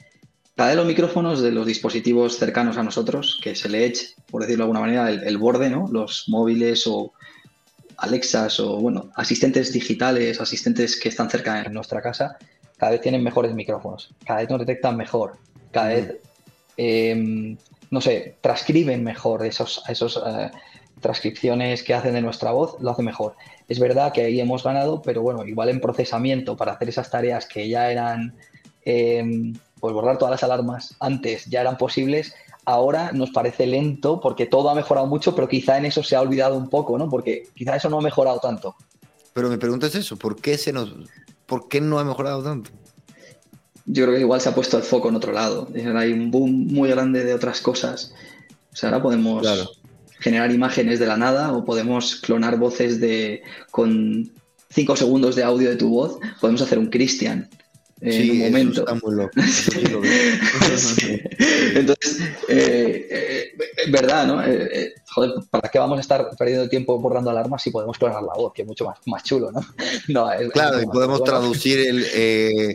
cada 0.62 0.74
de 0.74 0.78
los 0.78 0.86
micrófonos 0.86 1.42
de 1.42 1.52
los 1.52 1.66
dispositivos 1.66 2.38
cercanos 2.38 2.78
a 2.78 2.84
nosotros, 2.84 3.40
que 3.42 3.50
es 3.50 3.66
el 3.66 3.74
Edge, 3.74 4.14
por 4.30 4.44
decirlo 4.44 4.66
de 4.66 4.66
alguna 4.66 4.80
manera, 4.80 5.10
el, 5.10 5.38
borde, 5.40 5.72
¿no? 5.72 5.88
Los 5.92 6.26
móviles 6.28 6.86
o 6.86 7.14
Alexas 7.98 8.60
o, 8.60 8.78
bueno, 8.78 9.10
asistentes 9.16 9.74
digitales, 9.74 10.40
asistentes 10.40 11.00
que 11.00 11.10
están 11.10 11.32
cerca 11.32 11.64
de 11.64 11.70
nuestra 11.72 12.00
casa, 12.00 12.38
cada 12.78 12.92
vez 12.92 13.02
tienen 13.02 13.24
mejores 13.24 13.56
micrófonos, 13.56 14.14
cada 14.24 14.42
vez 14.42 14.52
nos 14.52 14.60
detectan 14.60 14.96
mejor, 14.98 15.40
cada 15.72 15.88
vez, 15.88 16.18
em, 16.78 17.58
no 17.90 18.00
sé, 18.00 18.36
transcriben 18.42 19.04
mejor 19.04 19.44
esos, 19.44 19.82
esos 19.88 20.22
eh, 20.24 20.52
transcripciones 21.00 21.82
que 21.82 21.96
hacen 21.96 22.14
de 22.14 22.22
nuestra 22.22 22.52
voz, 22.52 22.80
lo 22.82 22.92
hace 22.92 23.02
mejor. 23.02 23.34
Es 23.68 23.80
verdad 23.80 24.14
que 24.14 24.26
ahí 24.26 24.40
hemos 24.40 24.64
ganado, 24.64 25.02
pero 25.02 25.24
bueno, 25.24 25.44
igual 25.44 25.70
en 25.70 25.82
procesamiento 25.82 26.56
para 26.56 26.74
hacer 26.74 26.90
esas 26.90 27.10
tareas 27.10 27.48
que 27.48 27.68
ya 27.68 27.92
eran... 27.92 28.36
Em, 28.86 29.56
pues 29.82 29.94
borrar 29.94 30.18
todas 30.18 30.32
las 30.32 30.44
alarmas 30.44 30.96
antes 31.00 31.46
ya 31.46 31.60
eran 31.60 31.78
posibles, 31.78 32.34
ahora 32.66 33.12
nos 33.12 33.32
parece 33.32 33.66
lento 33.66 34.22
porque 34.22 34.46
todo 34.46 34.70
ha 34.70 34.76
mejorado 34.76 35.08
mucho, 35.08 35.36
pero 35.36 35.50
quizá 35.50 35.78
en 35.78 35.86
eso 35.86 36.04
se 36.04 36.16
ha 36.16 36.22
olvidado 36.22 36.56
un 36.56 36.70
poco, 36.70 36.98
¿no? 36.98 37.10
Porque 37.10 37.50
quizá 37.56 37.76
eso 37.76 37.90
no 37.90 37.98
ha 37.98 38.02
mejorado 38.02 38.40
tanto. 38.40 38.76
Pero 39.34 39.50
me 39.50 39.58
preguntas 39.58 39.96
eso, 39.96 40.18
¿por 40.18 40.36
qué, 40.36 40.58
se 40.58 40.72
nos, 40.72 40.94
¿por 41.48 41.68
qué 41.68 41.82
no 41.82 42.00
ha 42.00 42.06
mejorado 42.06 42.44
tanto? 42.44 42.70
Yo 43.86 44.06
creo 44.06 44.16
que 44.16 44.22
igual 44.22 44.40
se 44.40 44.50
ha 44.50 44.56
puesto 44.56 44.78
el 44.78 44.84
foco 44.84 45.10
en 45.10 45.16
otro 45.16 45.32
lado. 45.32 45.68
Hay 45.96 46.14
un 46.14 46.30
boom 46.30 46.68
muy 46.68 46.90
grande 46.90 47.26
de 47.26 47.34
otras 47.34 47.60
cosas. 47.60 48.14
O 48.72 48.76
sea, 48.76 48.90
ahora 48.90 49.02
podemos 49.02 49.82
generar 50.20 50.52
imágenes 50.52 51.00
de 51.00 51.08
la 51.08 51.18
nada 51.18 51.52
o 51.52 51.66
podemos 51.66 52.18
clonar 52.18 52.58
voces 52.58 53.02
de 53.02 53.42
con 53.72 54.32
cinco 54.70 54.96
segundos 54.96 55.36
de 55.36 55.44
audio 55.44 55.70
de 55.70 55.78
tu 55.78 55.90
voz. 55.90 56.20
Podemos 56.40 56.62
hacer 56.62 56.78
un 56.78 56.92
Christian 56.92 57.50
en 58.02 58.32
un 58.32 58.40
momento. 58.40 58.86
Entonces, 61.76 62.20
eh, 62.48 63.08
eh, 63.10 63.54
verdad, 63.90 64.28
¿no? 64.28 64.44
Eh, 64.44 64.94
joder, 65.12 65.34
¿para 65.50 65.70
qué 65.70 65.78
vamos 65.78 65.98
a 66.00 66.02
estar 66.02 66.30
perdiendo 66.38 66.68
tiempo 66.68 67.00
borrando 67.00 67.30
alarmas 67.30 67.62
si 67.62 67.70
podemos 67.70 67.98
clonar 67.98 68.24
la 68.24 68.34
voz, 68.34 68.54
que 68.54 68.64
es 68.64 68.68
mucho 68.68 68.86
más, 68.86 68.98
más 69.06 69.24
chulo, 69.24 69.52
¿no? 69.52 69.62
claro, 70.52 70.82
y 70.82 70.86
podemos 70.88 71.24
traducir 71.26 71.80
el, 71.80 72.74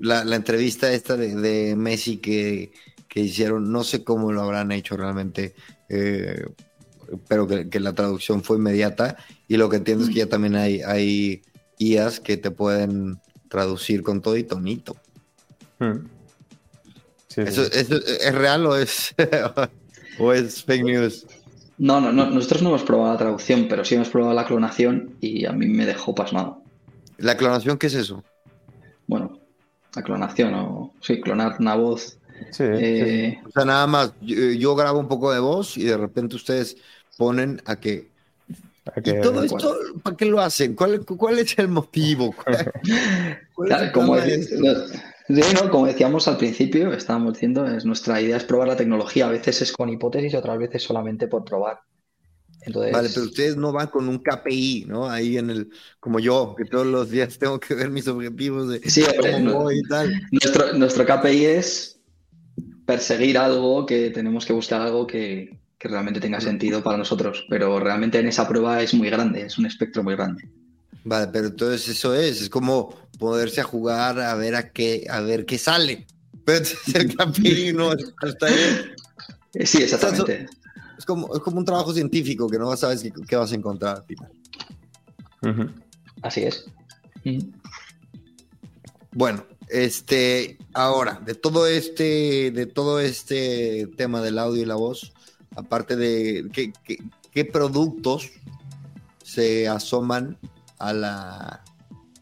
la, 0.00 0.24
la, 0.24 0.36
entrevista 0.36 0.92
esta 0.92 1.16
de, 1.16 1.34
de 1.34 1.74
Messi 1.74 2.18
que, 2.18 2.72
que, 3.08 3.20
hicieron, 3.20 3.72
no 3.72 3.84
sé 3.84 4.04
cómo 4.04 4.32
lo 4.32 4.42
habrán 4.42 4.70
hecho 4.70 4.98
realmente. 4.98 5.54
pero 7.28 7.46
que, 7.46 7.80
la 7.80 7.94
traducción 7.94 8.44
fue 8.44 8.58
inmediata. 8.58 9.16
Y 9.48 9.56
lo 9.56 9.70
que 9.70 9.76
entiendo 9.76 10.04
es 10.04 10.10
que 10.10 10.16
ya 10.16 10.26
también 10.26 10.56
hay, 10.56 10.82
hay 10.82 11.42
IAs 11.78 12.20
que 12.20 12.36
te 12.36 12.50
pueden 12.50 13.18
traducir 13.52 14.02
con 14.02 14.22
todo 14.22 14.38
y 14.38 14.44
tonito. 14.44 14.96
Hmm. 15.78 16.06
¿Eso, 17.36 17.62
es 17.64 18.34
real 18.34 18.64
o 18.64 18.76
es, 18.76 19.14
o 20.18 20.32
es 20.32 20.64
fake 20.64 20.84
news? 20.84 21.26
No, 21.76 22.00
no, 22.00 22.12
no, 22.12 22.30
nosotros 22.30 22.62
no 22.62 22.70
hemos 22.70 22.82
probado 22.82 23.12
la 23.12 23.18
traducción, 23.18 23.66
pero 23.68 23.84
sí 23.84 23.94
hemos 23.94 24.08
probado 24.08 24.32
la 24.32 24.46
clonación 24.46 25.16
y 25.20 25.44
a 25.44 25.52
mí 25.52 25.66
me 25.66 25.84
dejó 25.84 26.14
pasmado. 26.14 26.62
¿La 27.18 27.36
clonación 27.36 27.76
qué 27.76 27.88
es 27.88 27.94
eso? 27.94 28.24
Bueno, 29.06 29.38
la 29.94 30.02
clonación, 30.02 30.54
o 30.54 30.94
sí, 31.02 31.20
clonar 31.20 31.56
una 31.60 31.74
voz. 31.74 32.18
Sí, 32.52 32.64
eh, 32.66 33.38
O 33.46 33.50
sea, 33.50 33.66
nada 33.66 33.86
más, 33.86 34.14
yo, 34.22 34.74
grabo 34.74 34.98
un 34.98 35.08
poco 35.08 35.30
de 35.30 35.40
voz 35.40 35.76
y 35.76 35.84
de 35.84 35.98
repente 35.98 36.36
ustedes 36.36 36.78
ponen 37.18 37.60
a 37.66 37.76
que 37.76 38.11
¿Y 39.04 39.20
todo 39.20 39.44
esto 39.44 39.76
para 40.02 40.16
qué 40.16 40.24
lo 40.24 40.40
hacen? 40.40 40.74
¿Cuál, 40.74 41.04
cuál 41.04 41.38
es 41.38 41.56
el 41.58 41.68
motivo? 41.68 42.34
como, 43.92 44.16
como, 45.70 45.86
decíamos 45.86 46.26
al 46.26 46.36
principio, 46.36 46.92
estábamos 46.92 47.34
diciendo, 47.34 47.66
es 47.66 47.84
nuestra 47.84 48.20
idea 48.20 48.36
es 48.36 48.44
probar 48.44 48.68
la 48.68 48.76
tecnología. 48.76 49.26
A 49.26 49.30
veces 49.30 49.62
es 49.62 49.72
con 49.72 49.88
hipótesis, 49.88 50.34
otras 50.34 50.58
veces 50.58 50.82
solamente 50.82 51.28
por 51.28 51.44
probar. 51.44 51.80
Vale, 52.66 53.08
pero 53.12 53.26
ustedes 53.26 53.56
no 53.56 53.72
van 53.72 53.88
con 53.88 54.08
un 54.08 54.18
KPI, 54.18 54.86
¿no? 54.86 55.08
Ahí 55.08 55.36
en 55.36 55.50
el, 55.50 55.70
como 55.98 56.20
yo, 56.20 56.54
que 56.56 56.64
todos 56.64 56.86
los 56.86 57.10
días 57.10 57.36
tengo 57.38 57.58
que 57.58 57.74
ver 57.74 57.90
mis 57.90 58.06
objetivos 58.06 58.68
de 58.68 58.78
sí, 58.88 59.02
y 59.02 59.82
tal. 59.88 60.22
Nuestro, 60.30 60.72
nuestro 60.74 61.04
KPI 61.04 61.44
es 61.44 62.00
perseguir 62.86 63.36
algo, 63.36 63.84
que 63.84 64.10
tenemos 64.10 64.46
que 64.46 64.52
buscar 64.52 64.80
algo 64.80 65.08
que, 65.08 65.61
que 65.82 65.88
realmente 65.88 66.20
tenga 66.20 66.40
sentido 66.40 66.80
para 66.80 66.96
nosotros, 66.96 67.44
pero 67.48 67.80
realmente 67.80 68.20
en 68.20 68.28
esa 68.28 68.46
prueba 68.46 68.80
es 68.80 68.94
muy 68.94 69.10
grande, 69.10 69.42
es 69.42 69.58
un 69.58 69.66
espectro 69.66 70.04
muy 70.04 70.14
grande. 70.14 70.48
Vale, 71.02 71.26
pero 71.32 71.48
entonces 71.48 71.88
eso 71.88 72.14
es, 72.14 72.40
es 72.40 72.48
como 72.48 72.94
poderse 73.18 73.62
a 73.62 73.64
jugar 73.64 74.20
a 74.20 74.32
ver 74.36 74.54
a 74.54 74.70
qué, 74.70 75.04
a 75.10 75.20
ver 75.22 75.44
qué 75.44 75.58
sale. 75.58 76.06
Pero 76.44 76.64
el 76.94 77.16
KPI 77.16 77.72
no 77.72 77.94
está 77.94 78.46
bien. 78.46 79.66
Sí, 79.66 79.82
exactamente. 79.82 80.46
Es 80.96 81.04
como, 81.04 81.34
es 81.34 81.40
como 81.40 81.58
un 81.58 81.64
trabajo 81.64 81.92
científico 81.92 82.48
que 82.48 82.60
no 82.60 82.76
sabes 82.76 83.02
qué, 83.02 83.12
qué 83.26 83.34
vas 83.34 83.50
a 83.50 83.56
encontrar 83.56 83.96
al 83.96 84.04
final. 84.04 84.30
Así 86.22 86.42
es. 86.42 86.64
Bueno, 89.10 89.44
este, 89.68 90.58
ahora, 90.74 91.20
de 91.26 91.34
todo 91.34 91.66
este, 91.66 92.52
de 92.52 92.66
todo 92.66 93.00
este 93.00 93.88
tema 93.96 94.22
del 94.22 94.38
audio 94.38 94.62
y 94.62 94.66
la 94.66 94.76
voz, 94.76 95.12
aparte 95.56 95.96
de 95.96 96.48
qué, 96.52 96.72
qué, 97.32 97.44
productos 97.44 98.30
se 99.22 99.68
asoman 99.68 100.38
a 100.78 100.92
la, 100.92 101.64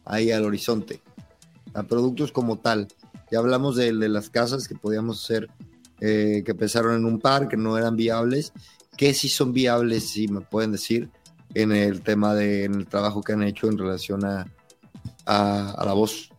ahí 0.05 0.31
al 0.31 0.45
horizonte, 0.45 1.01
a 1.73 1.83
productos 1.83 2.31
como 2.31 2.57
tal. 2.59 2.87
Ya 3.31 3.39
hablamos 3.39 3.75
de, 3.75 3.93
las 3.93 4.29
casas 4.29 4.67
que 4.67 4.75
podíamos 4.75 5.23
hacer 5.23 5.49
eh, 5.99 6.43
que 6.45 6.55
pensaron 6.55 6.95
en 6.95 7.05
un 7.05 7.19
par, 7.19 7.47
que 7.47 7.57
no 7.57 7.77
eran 7.77 7.95
viables, 7.95 8.53
que 8.97 9.13
sí 9.13 9.29
son 9.29 9.53
viables, 9.53 10.09
si 10.09 10.27
me 10.27 10.41
pueden 10.41 10.71
decir, 10.71 11.09
en 11.53 11.71
el 11.71 12.01
tema 12.01 12.33
de, 12.33 12.65
en 12.65 12.75
el 12.75 12.87
trabajo 12.87 13.21
que 13.21 13.33
han 13.33 13.43
hecho 13.43 13.67
en 13.67 13.77
relación 13.77 14.25
a, 14.25 14.47
a, 15.25 15.83
la 15.85 15.93
voz. 15.93 16.30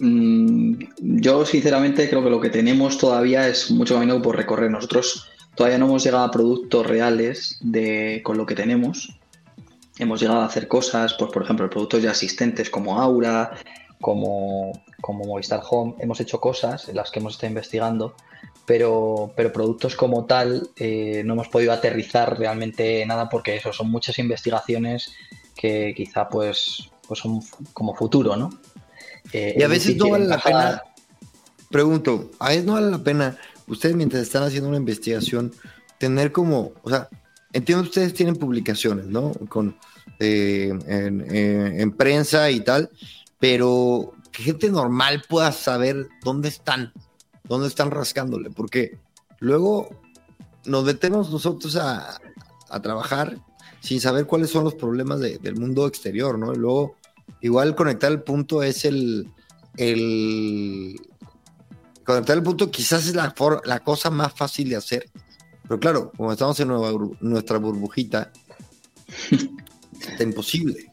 Mm, 0.00 0.74
yo 0.98 1.44
sinceramente 1.44 2.08
creo 2.08 2.22
que 2.22 2.30
lo 2.30 2.40
que 2.40 2.50
tenemos 2.50 2.98
todavía 2.98 3.48
es 3.48 3.70
mucho 3.70 3.94
camino 3.94 4.20
por 4.22 4.36
recorrer. 4.36 4.70
Nosotros 4.70 5.28
todavía 5.54 5.78
no 5.78 5.86
hemos 5.86 6.04
llegado 6.04 6.24
a 6.24 6.30
productos 6.30 6.86
reales 6.86 7.58
de, 7.60 8.20
con 8.24 8.36
lo 8.36 8.46
que 8.46 8.54
tenemos. 8.54 9.18
Hemos 9.98 10.20
llegado 10.20 10.40
a 10.40 10.46
hacer 10.46 10.68
cosas, 10.68 11.14
pues 11.18 11.30
por 11.32 11.42
ejemplo, 11.42 11.68
productos 11.68 12.02
ya 12.02 12.12
asistentes 12.12 12.70
como 12.70 13.00
Aura, 13.00 13.52
como, 14.00 14.72
como 15.00 15.24
Movistar 15.24 15.62
Home, 15.68 15.94
hemos 15.98 16.20
hecho 16.20 16.40
cosas 16.40 16.88
en 16.88 16.96
las 16.96 17.10
que 17.10 17.18
hemos 17.18 17.34
estado 17.34 17.48
investigando, 17.48 18.14
pero, 18.64 19.32
pero 19.36 19.52
productos 19.52 19.96
como 19.96 20.26
tal 20.26 20.70
eh, 20.76 21.22
no 21.24 21.32
hemos 21.32 21.48
podido 21.48 21.72
aterrizar 21.72 22.38
realmente 22.38 23.04
nada 23.06 23.28
porque 23.28 23.56
eso 23.56 23.72
son 23.72 23.90
muchas 23.90 24.18
investigaciones 24.18 25.12
que 25.56 25.92
quizá 25.96 26.28
pues, 26.28 26.90
pues 27.06 27.18
son 27.18 27.40
como 27.72 27.94
futuro, 27.94 28.36
¿no? 28.36 28.50
Eh, 29.32 29.56
y 29.58 29.62
a 29.62 29.68
veces 29.68 29.96
no 29.96 30.10
vale 30.10 30.26
la 30.26 30.38
pena, 30.38 30.82
pregunto, 31.70 32.30
a 32.38 32.48
veces 32.48 32.64
no 32.64 32.74
vale 32.74 32.90
la 32.90 33.02
pena, 33.02 33.36
ustedes 33.66 33.94
mientras 33.94 34.22
están 34.22 34.42
haciendo 34.42 34.68
una 34.68 34.78
investigación, 34.78 35.52
tener 35.98 36.32
como, 36.32 36.72
o 36.82 36.90
sea, 36.90 37.08
entiendo 37.52 37.82
que 37.82 37.88
ustedes 37.88 38.14
tienen 38.14 38.36
publicaciones, 38.36 39.06
¿no? 39.06 39.32
Con, 39.48 39.76
eh, 40.20 40.76
en, 40.86 41.92
prensa 41.92 42.50
y 42.50 42.60
tal, 42.60 42.90
pero 43.38 44.14
que 44.32 44.42
gente 44.42 44.70
normal 44.70 45.22
pueda 45.28 45.52
saber 45.52 46.08
dónde 46.24 46.48
están, 46.48 46.92
dónde 47.44 47.68
están 47.68 47.90
rascándole, 47.90 48.50
porque 48.50 48.98
luego 49.38 49.88
nos 50.64 50.84
metemos 50.84 51.30
nosotros 51.30 51.76
a, 51.76 52.18
trabajar 52.82 53.38
sin 53.80 53.98
saber 53.98 54.26
cuáles 54.26 54.50
son 54.50 54.64
los 54.64 54.74
problemas 54.74 55.20
del 55.20 55.56
mundo 55.56 55.86
exterior, 55.86 56.38
¿no? 56.38 56.52
Y 56.52 56.56
luego, 56.56 56.96
igual 57.40 57.74
conectar 57.74 58.10
el 58.10 58.22
punto 58.22 58.62
es 58.62 58.84
el, 58.84 59.28
el 59.76 61.00
conectar 62.04 62.36
el 62.36 62.42
punto 62.42 62.70
quizás 62.70 63.06
es 63.06 63.14
la, 63.14 63.34
la 63.64 63.80
cosa 63.80 64.10
más 64.10 64.32
fácil 64.32 64.70
de 64.70 64.76
hacer, 64.76 65.10
pero 65.62 65.78
claro, 65.78 66.12
como 66.16 66.32
estamos 66.32 66.58
en 66.60 66.68
nuestra 67.20 67.58
burbujita, 67.58 68.32
está 70.00 70.22
imposible. 70.22 70.90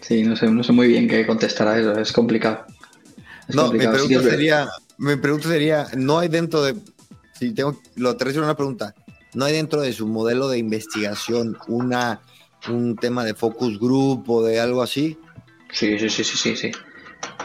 Sí, 0.00 0.22
no 0.22 0.36
sé, 0.36 0.48
no 0.48 0.62
sé 0.62 0.72
muy 0.72 0.88
bien 0.88 1.08
qué 1.08 1.26
contestar 1.26 1.68
a 1.68 1.78
eso, 1.78 1.98
es 1.98 2.12
complicado. 2.12 2.64
no, 3.48 3.72
Mi, 3.72 3.78
pregunta 3.78 4.22
sería, 4.22 4.68
mi 4.98 5.16
pregunta 5.16 5.48
sería, 5.48 5.86
¿no 5.96 6.18
hay 6.18 6.28
dentro 6.28 6.62
de, 6.62 6.76
si 7.38 7.52
tengo, 7.52 7.80
lo 7.96 8.10
aterrizo 8.10 8.38
en 8.38 8.44
una 8.44 8.56
pregunta, 8.56 8.94
¿no 9.34 9.44
hay 9.44 9.52
dentro 9.52 9.80
de 9.80 9.92
su 9.92 10.06
modelo 10.06 10.48
de 10.48 10.58
investigación 10.58 11.56
una, 11.68 12.22
un 12.68 12.96
tema 12.96 13.24
de 13.24 13.34
focus 13.34 13.78
group 13.78 14.28
o 14.28 14.42
de 14.42 14.60
algo 14.60 14.82
así? 14.82 15.18
Sí, 15.72 15.98
sí, 15.98 16.08
sí, 16.08 16.24
sí, 16.24 16.36
sí, 16.36 16.56
sí. 16.56 16.70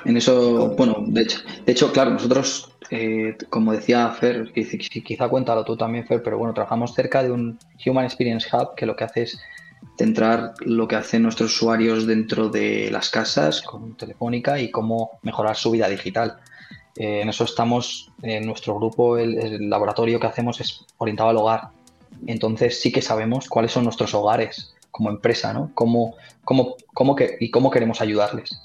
En 0.06 0.18
eso, 0.18 0.70
bueno, 0.76 1.04
de 1.08 1.22
hecho, 1.22 1.40
de 1.66 1.72
hecho, 1.72 1.92
claro, 1.92 2.12
nosotros, 2.12 2.72
eh, 2.92 3.36
como 3.50 3.72
decía 3.72 4.10
Fer, 4.10 4.52
quizá 4.54 5.28
cuéntalo 5.30 5.64
tú 5.64 5.76
también, 5.76 6.06
Fer, 6.06 6.22
pero 6.22 6.38
bueno, 6.38 6.54
trabajamos 6.54 6.94
cerca 6.94 7.24
de 7.24 7.32
un 7.32 7.58
Human 7.86 8.06
Experience 8.06 8.48
Hub 8.52 8.76
que 8.76 8.86
lo 8.86 8.96
que 8.96 9.04
hace 9.04 9.24
es 9.24 9.40
centrar 9.98 10.54
lo 10.62 10.88
que 10.88 10.96
hacen 10.96 11.24
nuestros 11.24 11.54
usuarios 11.56 12.06
dentro 12.06 12.50
de 12.50 12.90
las 12.92 13.10
casas 13.10 13.62
con 13.62 13.96
Telefónica 13.96 14.60
y 14.60 14.72
cómo 14.72 15.20
mejorar 15.22 15.56
su 15.56 15.72
vida 15.72 15.88
digital. 15.88 16.38
Eh, 16.98 17.22
en 17.22 17.30
eso 17.30 17.44
estamos, 17.44 18.12
en 18.22 18.46
nuestro 18.46 18.76
grupo, 18.76 19.18
el, 19.18 19.70
laboratorio 19.70 20.20
que 20.20 20.28
hacemos 20.28 20.60
es 20.62 20.86
orientado 20.98 21.30
al 21.30 21.38
hogar. 21.38 21.70
Entonces 22.28 22.80
sí 22.82 22.92
que 22.92 23.02
sabemos 23.02 23.50
cuáles 23.50 23.72
son 23.72 23.84
nuestros 23.84 24.14
hogares 24.14 24.75
como 24.96 25.10
empresa, 25.10 25.52
¿no? 25.52 25.72
Cómo, 25.74 26.16
cómo, 26.46 26.78
cómo 26.94 27.18
que, 27.18 27.36
y 27.42 27.52
cómo 27.52 27.70
queremos 27.70 28.00
ayudarles. 28.00 28.58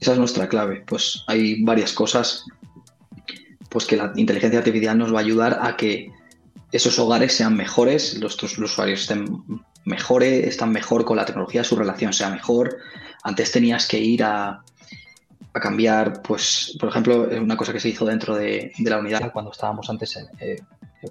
Esa 0.00 0.10
es 0.10 0.18
nuestra 0.18 0.48
clave. 0.48 0.82
Pues 0.84 1.22
hay 1.28 1.62
varias 1.62 1.92
cosas 1.92 2.44
pues 3.68 3.86
que 3.86 3.96
la 3.96 4.12
inteligencia 4.16 4.58
artificial 4.58 4.98
nos 4.98 5.14
va 5.14 5.18
a 5.18 5.22
ayudar 5.22 5.60
a 5.62 5.76
que 5.76 6.10
esos 6.72 6.98
hogares 6.98 7.32
sean 7.32 7.56
mejores, 7.56 8.18
los, 8.18 8.42
usuarios 8.42 9.02
estén 9.02 9.44
mejore, 9.84 10.48
están 10.48 10.72
mejor 10.72 11.04
con 11.04 11.16
la 11.16 11.26
tecnología, 11.26 11.62
su 11.62 11.76
relación 11.76 12.12
sea 12.12 12.30
mejor. 12.30 12.78
Antes 13.22 13.52
tenías 13.52 13.86
que 13.86 14.00
ir 14.00 14.24
a, 14.24 14.64
a 15.54 15.60
cambiar, 15.60 16.22
pues, 16.22 16.76
por 16.78 16.88
ejemplo, 16.88 17.28
una 17.40 17.56
cosa 17.56 17.72
que 17.72 17.80
se 17.80 17.90
hizo 17.90 18.04
dentro 18.04 18.34
de, 18.34 18.72
la 18.78 18.98
unidad 18.98 19.32
cuando 19.32 19.50
estábamos 19.50 19.88
antes, 19.90 20.16
eh, 20.16 20.56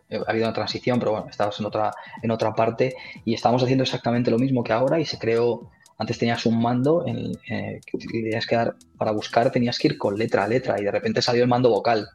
eh, 0.10 0.21
ha 0.25 0.30
habido 0.32 0.45
una 0.45 0.54
transición, 0.54 0.99
pero 0.99 1.12
bueno, 1.12 1.27
estábamos 1.30 1.60
en 1.60 1.65
otra, 1.65 1.91
en 2.21 2.32
otra 2.32 2.54
parte 2.54 2.95
y 3.23 3.34
estábamos 3.34 3.63
haciendo 3.63 3.84
exactamente 3.84 4.32
lo 4.32 4.39
mismo 4.39 4.63
que 4.63 4.73
ahora 4.73 5.00
y 5.00 5.06
se 5.06 5.19
creó, 5.19 5.69
antes 5.98 6.17
tenías 6.17 6.46
un 6.48 6.60
mando 6.60 7.06
en, 7.06 7.33
eh, 7.50 7.79
que 7.85 7.98
tenías 8.08 8.48
que 8.48 8.56
dar, 8.56 8.75
para 8.98 9.12
buscar 9.12 9.52
tenías 9.52 9.77
que 9.77 9.89
ir 9.89 9.98
con 9.98 10.17
letra 10.17 10.44
a 10.44 10.48
letra 10.48 10.79
y 10.79 10.83
de 10.85 10.92
repente 10.92 11.21
salió 11.21 11.44
el 11.44 11.50
mando 11.50 11.69
vocal. 11.69 12.10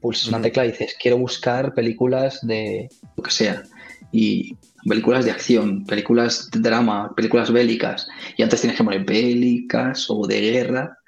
Pulsas 0.00 0.28
una 0.28 0.40
tecla 0.40 0.64
y 0.64 0.70
dices, 0.70 0.96
quiero 0.98 1.18
buscar 1.18 1.74
películas 1.74 2.38
de 2.42 2.88
lo 3.16 3.22
que 3.22 3.30
sea. 3.30 3.62
Y 4.12 4.56
películas 4.88 5.24
de 5.24 5.30
acción, 5.30 5.84
películas 5.84 6.50
de 6.50 6.60
drama, 6.60 7.12
películas 7.14 7.52
bélicas, 7.52 8.08
y 8.36 8.42
antes 8.42 8.60
tienes 8.60 8.78
que 8.78 8.84
poner 8.84 9.04
bélicas 9.04 10.06
o 10.08 10.26
de 10.26 10.40
guerra, 10.40 10.98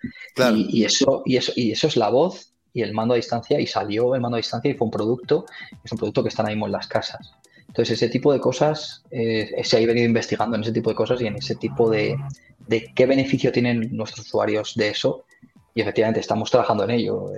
y, 0.55 0.85
eso, 0.85 1.23
y, 1.25 1.37
eso, 1.37 1.53
y 1.57 1.73
eso 1.73 1.87
es 1.87 1.97
la 1.97 2.09
voz 2.09 2.53
y 2.75 2.83
el 2.83 2.95
mando 2.95 3.15
a 3.15 3.17
distancia, 3.17 3.61
y 3.61 3.67
salió 3.67 4.15
el 4.15 4.21
mando 4.21 4.37
a 4.37 4.39
distancia 4.39 4.71
y 4.71 4.75
fue 4.75 4.87
un 4.87 4.91
producto, 4.91 5.45
es 5.85 5.93
un 5.93 5.99
producto 5.99 6.23
que 6.23 6.31
está 6.31 6.43
ahí 6.43 6.55
mismo 6.55 6.67
en 6.67 6.73
las 6.73 6.87
casas. 6.87 7.33
Entonces, 7.69 8.03
ese 8.03 8.09
tipo 8.09 8.33
de 8.33 8.41
cosas, 8.41 9.03
eh, 9.11 9.61
se 9.63 9.77
ha 9.77 9.87
venido 9.87 10.07
investigando 10.07 10.57
en 10.57 10.63
ese 10.63 10.73
tipo 10.73 10.91
de 10.91 10.97
cosas 10.97 11.21
y 11.21 11.27
en 11.27 11.37
ese 11.37 11.55
tipo 11.57 11.91
de, 11.91 12.17
de 12.67 12.93
qué 12.95 13.07
beneficio 13.07 13.53
tienen 13.53 13.95
nuestros 13.95 14.27
usuarios 14.27 14.75
de 14.75 14.89
eso, 14.89 15.25
y 15.75 15.81
efectivamente 15.81 16.21
estamos 16.21 16.51
trabajando 16.51 16.85
en 16.85 16.91
ello, 16.91 17.35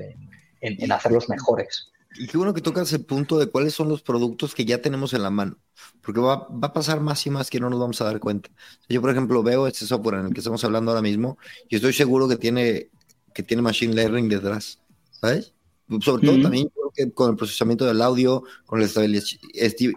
en, 0.60 0.82
en 0.82 0.92
hacerlos 0.92 1.28
mejores. 1.28 1.90
Y 2.16 2.26
qué 2.26 2.36
bueno 2.38 2.54
que 2.54 2.60
tocas 2.60 2.92
el 2.92 3.04
punto 3.04 3.38
de 3.38 3.46
cuáles 3.46 3.74
son 3.74 3.88
los 3.88 4.02
productos 4.02 4.54
que 4.54 4.64
ya 4.64 4.80
tenemos 4.80 5.12
en 5.14 5.22
la 5.22 5.30
mano, 5.30 5.58
porque 6.02 6.20
va, 6.20 6.48
va, 6.48 6.68
a 6.68 6.72
pasar 6.72 7.00
más 7.00 7.26
y 7.26 7.30
más 7.30 7.50
que 7.50 7.60
no 7.60 7.70
nos 7.70 7.80
vamos 7.80 8.00
a 8.00 8.04
dar 8.04 8.20
cuenta. 8.20 8.50
Yo, 8.88 9.00
por 9.00 9.10
ejemplo, 9.10 9.42
veo 9.42 9.66
este 9.66 9.86
software 9.86 10.20
en 10.20 10.26
el 10.26 10.32
que 10.32 10.40
estamos 10.40 10.64
hablando 10.64 10.90
ahora 10.90 11.02
mismo 11.02 11.38
y 11.68 11.76
estoy 11.76 11.92
seguro 11.92 12.28
que 12.28 12.36
tiene, 12.36 12.90
que 13.34 13.42
tiene 13.42 13.62
Machine 13.62 13.94
Learning 13.94 14.28
detrás, 14.28 14.80
¿sabes? 15.20 15.52
Sobre 16.00 16.26
todo 16.26 16.40
también 16.40 16.70
con 17.12 17.30
el 17.30 17.36
procesamiento 17.36 17.84
del 17.84 18.00
audio, 18.00 18.44
con 18.66 18.80
la 18.80 18.86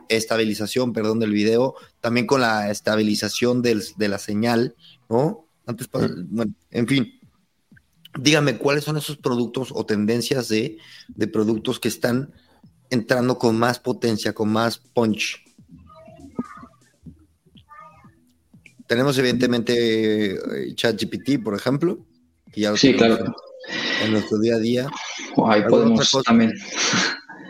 estabilización, 0.10 0.94
perdón, 0.94 1.20
del 1.20 1.32
video, 1.32 1.76
también 2.02 2.26
con 2.26 2.42
la 2.42 2.70
estabilización 2.72 3.62
del, 3.62 3.84
de 3.96 4.10
la 4.10 4.18
señal, 4.18 4.76
¿no? 5.10 5.46
Antes, 5.66 5.90
bueno, 5.92 6.54
en 6.72 6.88
fin, 6.88 7.17
dígame 8.20 8.58
cuáles 8.58 8.84
son 8.84 8.98
esos 8.98 9.18
productos 9.18 9.70
o 9.74 9.86
tendencias 9.86 10.48
de, 10.50 10.78
productos 11.32 11.80
que 11.80 11.88
están 11.88 12.34
entrando 12.90 13.38
con 13.38 13.58
más 13.58 13.80
potencia, 13.80 14.34
con 14.34 14.50
más 14.50 14.78
punch. 14.78 15.44
Tenemos 18.88 19.18
evidentemente 19.18 20.36
eh, 20.36 20.76
ChatGPT, 20.76 21.44
por 21.44 21.56
ejemplo, 21.56 22.06
que 22.52 22.62
ya 22.62 22.72
lo 22.72 22.78
sí, 22.78 22.94
claro. 22.94 23.36
en 24.06 24.14
nuestro 24.14 24.40
día 24.40 24.56
a 24.56 24.60
día. 24.60 24.88
ahí 25.46 25.64
podemos 25.68 26.10
también. 26.24 26.54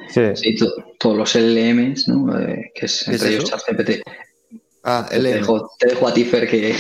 Sí. 0.10 0.56
todos 1.00 1.16
los 1.16 1.36
LLMs, 1.36 2.08
¿no? 2.08 2.40
Eh, 2.40 2.72
que 2.74 2.88
es 2.88 3.08
entre 3.08 3.36
ellos 3.36 3.52
ChatGPT. 3.52 4.02
Ah, 4.90 5.06
te 5.06 5.20
dejo, 5.20 5.70
te 5.78 5.90
dejo, 5.90 6.08
a 6.08 6.14
ti, 6.14 6.24
Fer, 6.24 6.48
que... 6.48 6.74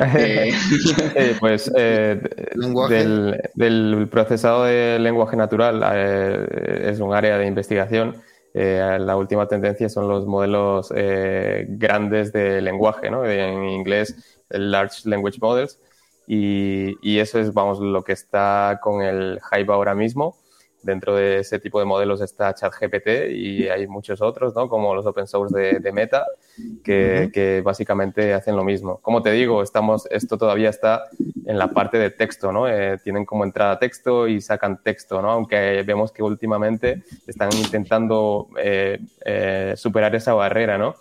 pues 1.38 1.70
eh, 1.76 2.18
del, 2.88 3.42
del, 3.52 4.08
procesado 4.10 4.64
de 4.64 4.98
lenguaje 4.98 5.36
natural 5.36 5.82
eh, 5.94 6.88
es 6.90 7.00
un 7.00 7.12
área 7.12 7.36
de 7.36 7.46
investigación. 7.46 8.16
Eh, 8.54 8.96
la 8.98 9.16
última 9.16 9.48
tendencia 9.48 9.90
son 9.90 10.08
los 10.08 10.24
modelos 10.24 10.90
grandes 10.90 12.32
de 12.32 12.62
lenguaje, 12.62 13.10
¿no? 13.10 13.26
en 13.26 13.68
inglés, 13.68 14.42
Large 14.48 15.06
Language 15.10 15.36
Models. 15.38 15.78
Y, 16.26 16.96
y, 17.02 17.18
eso 17.18 17.38
es, 17.38 17.52
vamos, 17.52 17.80
lo 17.80 18.02
que 18.02 18.12
está 18.12 18.80
con 18.82 19.02
el 19.02 19.40
hype 19.50 19.70
ahora 19.70 19.94
mismo. 19.94 20.38
Dentro 20.82 21.14
de 21.14 21.38
ese 21.38 21.58
tipo 21.58 21.78
de 21.78 21.84
modelos 21.84 22.20
está 22.20 22.54
ChatGPT 22.54 23.30
y 23.30 23.68
hay 23.68 23.86
muchos 23.86 24.20
otros, 24.20 24.54
¿no? 24.54 24.68
como 24.68 24.94
los 24.94 25.06
open 25.06 25.26
source 25.26 25.80
de, 25.80 25.92
Meta, 25.92 26.26
que, 26.82 27.62
básicamente 27.64 28.34
hacen 28.34 28.56
lo 28.56 28.64
mismo. 28.64 28.98
Como 29.02 29.22
te 29.22 29.30
digo, 29.30 29.62
estamos, 29.62 30.06
esto 30.10 30.38
todavía 30.38 30.70
está 30.70 31.04
en 31.46 31.58
la 31.58 31.68
parte 31.68 31.98
de 31.98 32.10
texto, 32.10 32.52
¿no? 32.52 32.68
Eh, 32.68 32.98
tienen 33.02 33.24
como 33.24 33.44
entrada 33.44 33.78
texto 33.78 34.26
y 34.26 34.40
sacan 34.40 34.82
texto, 34.82 35.22
¿no? 35.22 35.30
aunque 35.30 35.82
vemos 35.82 36.12
que 36.12 36.22
últimamente 36.22 37.02
están 37.26 37.50
intentando 37.56 38.48
eh, 38.58 38.98
eh, 39.24 39.74
superar 39.76 40.14
esa 40.14 40.34
barrera 40.34 40.78
¿no? 40.78 40.94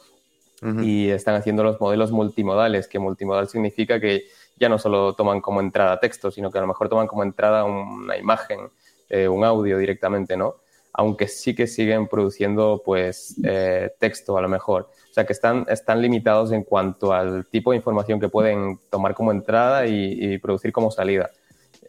y 0.83 1.09
están 1.09 1.35
haciendo 1.35 1.63
los 1.63 1.81
modelos 1.81 2.11
multimodales, 2.11 2.87
que 2.87 2.99
multimodal 2.99 3.47
significa 3.47 3.99
que 3.99 4.25
ya 4.57 4.69
no 4.69 4.77
solo 4.77 5.13
toman 5.13 5.41
como 5.41 5.59
entrada 5.59 5.99
texto, 5.99 6.29
sino 6.29 6.51
que 6.51 6.59
a 6.59 6.61
lo 6.61 6.67
mejor 6.67 6.87
toman 6.87 7.07
como 7.07 7.23
entrada 7.23 7.63
una 7.63 8.15
imagen 8.15 8.69
eh, 9.13 9.27
un 9.27 9.43
audio 9.43 9.77
directamente, 9.77 10.37
¿no? 10.37 10.55
Aunque 10.93 11.27
sí 11.27 11.53
que 11.53 11.67
siguen 11.67 12.07
produciendo, 12.07 12.81
pues, 12.83 13.35
eh, 13.43 13.91
texto 13.99 14.37
a 14.37 14.41
lo 14.41 14.47
mejor. 14.47 14.89
O 15.09 15.13
sea, 15.13 15.25
que 15.25 15.33
están, 15.33 15.65
están 15.67 16.01
limitados 16.01 16.53
en 16.53 16.63
cuanto 16.63 17.11
al 17.11 17.45
tipo 17.47 17.71
de 17.71 17.77
información 17.77 18.21
que 18.21 18.29
pueden 18.29 18.79
tomar 18.89 19.13
como 19.13 19.31
entrada 19.31 19.85
y, 19.85 20.37
producir 20.37 20.71
como 20.71 20.91
salida. 20.91 21.29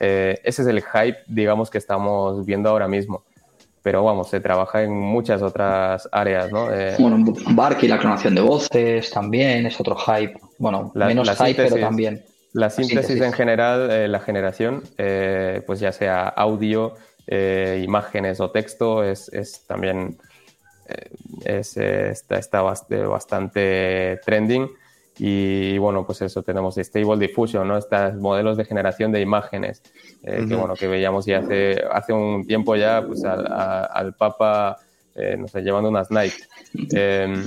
Eh, 0.01 0.41
ese 0.43 0.62
es 0.62 0.68
el 0.68 0.83
hype, 0.83 1.18
digamos, 1.29 1.70
que 1.70 1.79
estamos 1.79 2.45
viendo 2.45 2.68
ahora 2.68 2.89
mismo 2.89 3.25
pero 3.85 4.05
vamos, 4.05 4.31
se 4.31 4.39
trabaja 4.39 4.85
en 4.85 4.93
muchas 4.93 5.43
otras 5.43 6.09
áreas, 6.12 6.53
¿no? 6.53 6.68
bueno, 7.01 7.35
Bark 7.51 7.83
y 7.83 7.89
la 7.89 7.99
clonación 7.99 8.37
de 8.37 8.41
voces 8.41 9.11
también 9.11 9.66
es 9.66 9.81
otro 9.81 9.97
hype. 9.97 10.39
Bueno, 10.59 10.93
menos 10.95 11.29
hype, 11.31 11.64
pero 11.64 11.77
también. 11.81 12.23
La 12.53 12.70
síntesis, 12.70 13.20
en 13.20 13.33
general, 13.33 14.12
la 14.12 14.20
generación, 14.20 14.85
pues 15.66 15.81
ya 15.81 15.91
sea 15.91 16.29
audio, 16.29 16.95
eh, 17.35 17.80
imágenes 17.83 18.41
o 18.41 18.51
texto 18.51 19.03
es, 19.03 19.30
también 19.66 20.18
eh, 20.87 21.11
es, 21.47 21.78
está, 21.78 22.37
está, 22.37 22.61
bastante 22.61 24.20
trending. 24.22 24.68
Y 25.18 25.78
bueno, 25.78 26.05
pues 26.05 26.20
eso, 26.20 26.43
tenemos 26.43 26.76
Stable 26.76 27.26
Diffusion, 27.26 27.66
¿no? 27.66 27.78
Estos 27.78 28.16
modelos 28.16 28.59
de 28.59 28.66
generación 28.66 29.12
de 29.12 29.22
imágenes, 29.22 29.83
eh, 30.22 30.45
que 30.47 30.55
bueno, 30.55 30.74
que 30.74 30.89
veíamos 30.89 31.24
ya 31.24 31.39
hace, 31.39 31.83
hace 31.91 32.12
un 32.12 32.47
tiempo 32.47 32.76
ya, 32.76 33.03
pues 33.07 33.24
al, 33.24 34.14
Papa, 34.18 34.78
no 35.39 35.49
sé, 35.49 35.62
llevando 35.62 35.89
unas 35.89 36.11
Nike. 36.11 36.37
Em, 36.93 37.47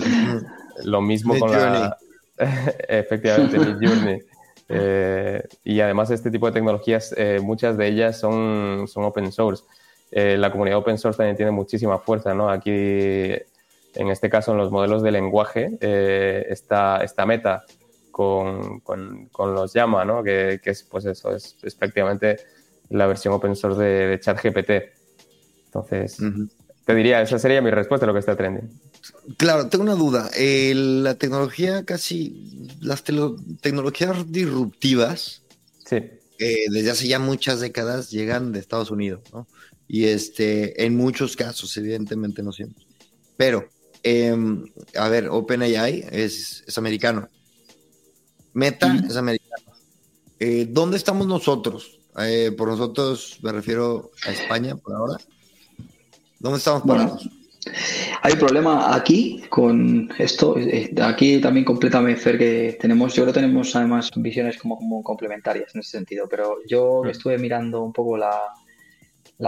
lo 0.84 1.02
mismo 1.02 1.38
con 1.38 1.52
la... 1.52 1.96
Efectivamente, 2.90 3.58
Journey. 3.58 4.20
Eh, 4.68 5.44
y 5.64 5.80
además 5.80 6.10
este 6.12 6.32
tipo 6.32 6.48
de 6.48 6.54
tecnologías, 6.54 7.14
eh, 7.18 7.40
muchas 7.42 7.78
de 7.78 7.88
ellas 7.88 8.20
son, 8.20 8.88
son 8.88 9.04
open 9.04 9.32
source. 9.32 9.64
Eh, 10.12 10.38
la 10.38 10.52
comunidad 10.52 10.80
open 10.80 10.98
source 10.98 11.18
también 11.18 11.36
tiene 11.36 11.52
muchísima 11.52 12.00
fuerza, 12.00 12.34
¿no? 12.34 12.50
Aquí, 12.50 12.72
en 12.72 14.10
este 14.10 14.30
caso, 14.30 14.52
en 14.52 14.58
los 14.58 14.72
modelos 14.72 15.04
de 15.04 15.12
lenguaje, 15.12 15.78
está 16.50 17.04
esta 17.04 17.26
meta 17.26 17.64
con, 18.12 18.80
con, 18.80 19.30
los 19.38 19.74
llama, 19.74 20.06
¿no? 20.06 20.24
Que, 20.24 20.60
que, 20.64 20.70
es, 20.72 20.84
pues 20.84 21.06
eso, 21.06 21.36
es, 21.36 21.56
prácticamente 21.78 22.38
la 22.90 23.08
versión 23.08 23.34
open 23.34 23.56
source 23.56 23.82
de, 23.82 24.20
ChatGPT. 24.20 24.72
Entonces, 25.66 26.22
te 26.86 26.96
diría, 26.96 27.22
esa 27.22 27.40
sería 27.40 27.62
mi 27.62 27.72
respuesta 27.72 28.06
a 28.06 28.08
lo 28.08 28.14
que 28.14 28.20
está 28.20 28.36
trending. 28.36 28.70
Claro, 29.38 29.70
tengo 29.70 29.84
una 29.84 29.96
duda. 29.96 30.30
la 30.38 31.16
tecnología 31.16 31.84
casi, 31.86 32.70
las 32.82 33.04
tecnologías 33.04 34.32
disruptivas, 34.32 35.42
sí. 35.86 35.98
desde 36.38 36.92
hace 36.92 37.08
ya 37.08 37.20
muchas 37.20 37.60
décadas 37.60 38.12
llegan 38.12 38.52
de 38.52 38.60
Estados 38.60 38.92
Unidos, 38.92 39.22
¿no? 39.34 39.48
Y 39.88 40.06
este, 40.06 40.86
en 40.86 40.96
muchos 40.96 41.36
casos, 41.36 41.76
evidentemente 41.78 42.42
no 42.42 42.52
siempre. 42.52 42.86
Pero, 43.38 43.70
em, 44.04 44.66
a 44.96 45.10
ver, 45.10 45.30
OpenAI 45.30 46.06
es, 46.12 46.64
es 46.66 46.78
americano. 46.78 47.28
Meta 48.54 49.04
es 49.08 49.16
americano. 49.18 49.74
Eh, 50.40 50.68
¿Dónde 50.70 50.98
estamos 50.98 51.28
nosotros? 51.28 52.00
Eh, 52.18 52.54
por 52.58 52.70
nosotros 52.70 53.38
me 53.42 53.52
refiero 53.52 54.12
a 54.26 54.32
España 54.32 54.76
por 54.76 54.96
ahora. 54.96 55.18
¿Dónde 56.40 56.60
estamos 56.60 56.84
parados? 56.84 57.30
Hay 58.22 58.34
un 58.34 58.40
problema 58.40 58.96
aquí 58.96 59.44
con 59.50 60.10
esto. 60.18 60.56
Aquí 61.02 61.40
también 61.40 61.66
completamente 61.66 62.22
Fer, 62.22 62.38
que 62.38 62.78
tenemos, 62.80 63.14
yo 63.14 63.24
creo 63.24 63.34
que 63.34 63.40
tenemos 63.40 63.76
además 63.76 64.12
visiones 64.16 64.58
como, 64.58 65.04
complementarias 65.04 65.74
en 65.74 65.82
ese 65.82 65.92
sentido, 65.92 66.28
pero 66.30 66.58
yo 66.68 67.04
mm. 67.04 67.10
estuve 67.10 67.38
mirando 67.38 67.82
un 67.84 67.94
poco 67.94 68.18
la, 68.18 68.40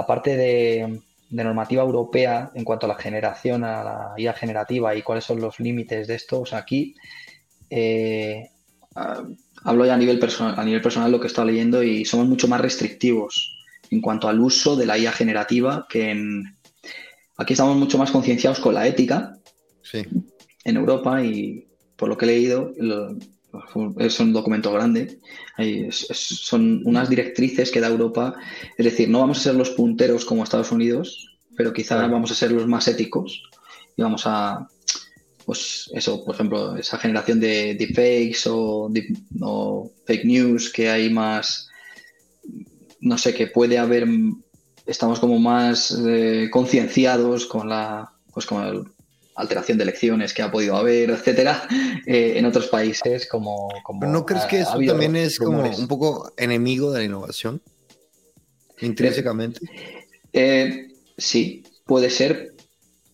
parte 0.05 0.35
de, 0.35 1.01
normativa 1.29 1.83
europea 1.83 2.51
en 2.55 2.63
cuanto 2.63 2.85
a 2.85 2.89
la 2.89 2.95
generación, 2.95 3.63
a 3.63 3.83
la 3.83 4.13
IA 4.17 4.33
generativa 4.33 4.95
y 4.95 5.01
cuáles 5.01 5.25
son 5.25 5.41
los 5.41 5.59
límites 5.59 6.07
de 6.07 6.15
esto. 6.15 6.41
O 6.41 6.45
sea, 6.45 6.59
aquí 6.59 6.95
eh, 7.69 8.49
hablo 9.63 9.85
ya 9.85 9.93
a 9.93 9.97
nivel, 9.97 10.19
personal, 10.19 10.55
a 10.57 10.63
nivel 10.63 10.81
personal 10.81 11.11
lo 11.11 11.19
que 11.19 11.27
he 11.27 11.27
estado 11.27 11.47
leyendo 11.47 11.83
y 11.83 12.05
somos 12.05 12.27
mucho 12.27 12.47
más 12.47 12.61
restrictivos 12.61 13.53
en 13.89 14.01
cuanto 14.01 14.27
al 14.27 14.39
uso 14.39 14.75
de 14.75 14.85
la 14.85 14.97
IA 14.97 15.11
generativa 15.11 15.85
que 15.89 16.11
en, 16.11 16.56
Aquí 17.37 17.53
estamos 17.53 17.77
mucho 17.77 17.97
más 17.97 18.11
concienciados 18.11 18.59
con 18.59 18.73
la 18.73 18.87
ética 18.87 19.37
en 19.93 20.75
Europa 20.75 21.23
y 21.23 21.67
por 21.95 22.09
lo 22.09 22.17
que 22.17 22.25
he 22.25 22.29
leído, 22.29 22.73
es 23.99 24.19
un 24.19 24.33
documento 24.33 24.71
grande, 24.71 25.19
son 26.11 26.81
unas 26.85 27.09
directrices 27.09 27.71
que 27.71 27.79
da 27.79 27.87
Europa, 27.87 28.35
es 28.77 28.85
decir, 28.85 29.09
no 29.09 29.19
vamos 29.19 29.39
a 29.39 29.43
ser 29.43 29.55
los 29.55 29.69
punteros 29.71 30.25
como 30.25 30.43
Estados 30.43 30.71
Unidos, 30.71 31.37
pero 31.55 31.73
quizá 31.73 32.07
vamos 32.07 32.31
a 32.31 32.35
ser 32.35 32.51
los 32.51 32.67
más 32.67 32.87
éticos 32.87 33.43
y 33.95 34.01
vamos 34.01 34.23
a, 34.25 34.67
pues 35.45 35.89
eso, 35.93 36.23
por 36.25 36.35
ejemplo, 36.35 36.75
esa 36.75 36.97
generación 36.97 37.39
de 37.39 37.75
deepfakes 37.75 38.47
o, 38.47 38.91
o 39.41 39.91
fake 40.05 40.25
news 40.25 40.71
que 40.71 40.89
hay 40.89 41.09
más, 41.09 41.69
no 42.99 43.17
sé, 43.17 43.33
que 43.33 43.47
puede 43.47 43.77
haber 43.77 44.07
estamos 44.87 45.19
como 45.19 45.37
más 45.37 45.91
eh, 46.05 46.49
concienciados 46.51 47.45
con 47.45 47.69
la 47.69 48.11
pues 48.33 48.45
con 48.45 48.61
la 48.61 48.83
alteración 49.35 49.77
de 49.77 49.83
elecciones 49.83 50.33
que 50.33 50.41
ha 50.41 50.51
podido 50.51 50.75
haber, 50.75 51.11
etcétera, 51.11 51.67
eh, 52.05 52.33
en 52.37 52.45
otros 52.45 52.67
países 52.67 53.27
como, 53.27 53.69
¿No 54.01 54.25
crees 54.25 54.45
que 54.45 54.61
eso 54.61 54.79
también 54.85 55.15
es 55.15 55.37
como 55.37 55.63
un 55.63 55.87
poco 55.87 56.33
enemigo 56.37 56.91
de 56.91 56.99
la 56.99 57.05
innovación? 57.05 57.61
Intrínsecamente. 58.81 59.59
Eh, 60.33 60.87
sí, 61.17 61.63
puede 61.85 62.09
ser, 62.09 62.53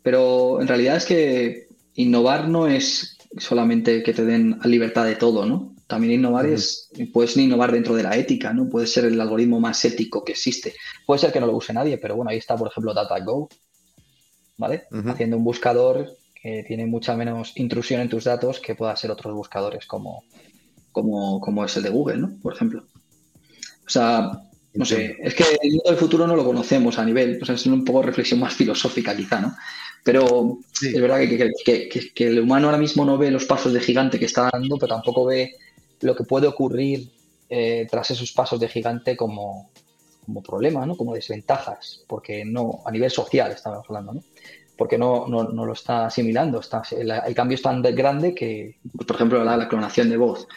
pero 0.01 0.61
en 0.61 0.67
realidad 0.67 0.97
es 0.97 1.05
que 1.05 1.67
innovar 1.95 2.47
no 2.47 2.67
es 2.67 3.17
solamente 3.37 4.03
que 4.03 4.13
te 4.13 4.25
den 4.25 4.59
libertad 4.63 5.05
de 5.05 5.15
todo, 5.15 5.45
¿no? 5.45 5.72
También 5.87 6.13
innovar 6.13 6.45
es, 6.45 6.89
puedes 7.11 7.35
innovar 7.37 7.71
dentro 7.71 7.95
de 7.95 8.03
la 8.03 8.15
ética, 8.15 8.53
¿no? 8.53 8.69
Puede 8.69 8.87
ser 8.87 9.05
el 9.05 9.19
algoritmo 9.19 9.59
más 9.59 9.83
ético 9.85 10.23
que 10.23 10.31
existe. 10.31 10.73
Puede 11.05 11.19
ser 11.19 11.31
que 11.31 11.39
no 11.39 11.47
lo 11.47 11.55
use 11.55 11.73
nadie, 11.73 11.97
pero 11.97 12.15
bueno, 12.15 12.31
ahí 12.31 12.37
está, 12.37 12.55
por 12.55 12.69
ejemplo, 12.69 12.93
DataGo, 12.93 13.49
¿vale? 14.57 14.83
Haciendo 15.07 15.37
un 15.37 15.43
buscador 15.43 16.15
que 16.41 16.63
tiene 16.67 16.85
mucha 16.85 17.15
menos 17.15 17.53
intrusión 17.55 18.01
en 18.01 18.09
tus 18.09 18.23
datos 18.23 18.59
que 18.59 18.75
pueda 18.75 18.95
ser 18.95 19.11
otros 19.11 19.33
buscadores 19.33 19.85
como, 19.85 20.23
como, 20.91 21.39
como 21.39 21.65
es 21.65 21.75
el 21.77 21.83
de 21.83 21.89
Google, 21.89 22.17
¿no? 22.17 22.37
Por 22.41 22.53
ejemplo. 22.53 22.85
O 23.85 23.89
sea, 23.89 24.31
no 24.73 24.85
sé, 24.85 25.17
es 25.19 25.35
que 25.35 25.43
el 25.61 25.71
mundo 25.71 25.89
del 25.89 25.97
futuro 25.97 26.25
no 26.25 26.35
lo 26.35 26.45
conocemos 26.45 26.97
a 26.97 27.05
nivel, 27.05 27.39
o 27.41 27.45
sea, 27.45 27.55
es 27.55 27.65
un 27.65 27.85
poco 27.85 28.01
reflexión 28.01 28.39
más 28.39 28.53
filosófica 28.55 29.15
quizá, 29.15 29.41
¿no? 29.41 29.55
Pero 30.03 30.59
es 30.81 30.99
verdad 30.99 31.19
que, 31.19 32.11
que, 32.13 32.27
el 32.27 32.41
humano 32.41 32.67
ahora 32.67 32.77
mismo 32.77 33.05
no 33.05 33.17
ve 33.17 33.31
los 33.31 33.45
pasos 33.45 33.71
de 33.71 33.79
gigante 33.79 34.19
que 34.19 34.25
está 34.25 34.49
dando, 34.51 34.77
pero 34.77 34.95
tampoco 34.95 35.25
ve 35.25 35.55
lo 36.03 36.15
que 36.15 36.23
puede 36.23 36.47
ocurrir 36.47 37.11
eh, 37.49 37.87
tras 37.89 38.11
esos 38.11 38.31
pasos 38.31 38.59
de 38.59 38.67
gigante 38.67 39.17
como, 39.17 39.71
como 40.25 40.41
problema, 40.41 40.85
¿no? 40.85 40.95
Como 40.95 41.13
desventajas, 41.13 42.03
porque 42.07 42.45
no, 42.45 42.81
a 42.85 42.91
nivel 42.91 43.11
social 43.11 43.51
estamos 43.51 43.85
hablando, 43.87 44.13
¿no? 44.13 44.23
Porque 44.77 44.97
no, 44.97 45.27
no, 45.27 45.43
no 45.43 45.65
lo 45.65 45.73
está 45.73 46.07
asimilando, 46.07 46.59
está, 46.59 46.81
el, 46.91 47.35
cambio 47.35 47.55
es 47.55 47.61
tan 47.61 47.81
grande 47.81 48.33
que, 48.33 48.79
pues, 48.95 49.07
por 49.07 49.15
ejemplo, 49.15 49.43
la, 49.43 49.67
clonación 49.67 50.09
de 50.09 50.17
voz, 50.17 50.47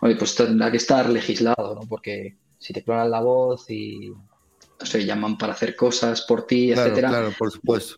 pues 0.00 0.34
tendrá 0.34 0.70
que 0.70 0.76
estar 0.76 1.08
legislado, 1.10 1.74
¿no? 1.74 1.80
Porque 1.88 2.36
si 2.58 2.72
te 2.72 2.82
clonan 2.82 3.10
la 3.10 3.20
voz 3.20 3.68
y, 3.70 4.10
no 4.10 4.86
sé, 4.86 5.04
llaman 5.04 5.36
para 5.36 5.52
hacer 5.52 5.74
cosas 5.74 6.22
por 6.22 6.46
ti, 6.46 6.72
etcétera. 6.72 7.08
Claro, 7.08 7.32
por 7.36 7.50
supuesto 7.50 7.96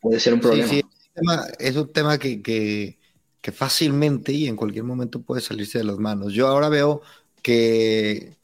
puede 0.00 0.20
ser 0.20 0.34
un 0.34 0.40
problema. 0.40 0.68
Sí, 0.68 0.82
es 1.58 1.76
un 1.76 1.92
tema, 1.92 2.18
que, 2.18 2.42
que, 2.42 2.98
fácilmente 3.52 4.32
y 4.32 4.46
en 4.46 4.56
cualquier 4.56 4.84
momento 4.84 5.22
puede 5.22 5.40
salirse 5.40 5.78
de 5.78 5.84
las 5.84 5.98
manos. 5.98 6.32
Yo 6.32 6.48
ahora 6.48 6.68
veo 6.68 7.02
que, 7.42 8.36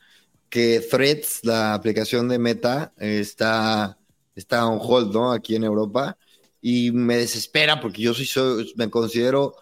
que 0.48 0.80
Threads, 0.80 1.40
la 1.44 1.74
aplicación 1.74 2.28
de 2.28 2.38
Meta, 2.38 2.92
está, 2.98 3.98
está 4.34 4.66
on 4.66 4.78
hold, 4.80 5.12
¿no? 5.12 5.32
Aquí 5.32 5.56
en 5.56 5.64
Europa. 5.64 6.16
Y 6.60 6.92
me 6.92 7.16
desespera 7.16 7.80
porque 7.80 8.02
yo 8.02 8.14
soy, 8.14 8.72
me 8.76 8.88
considero 8.90 9.56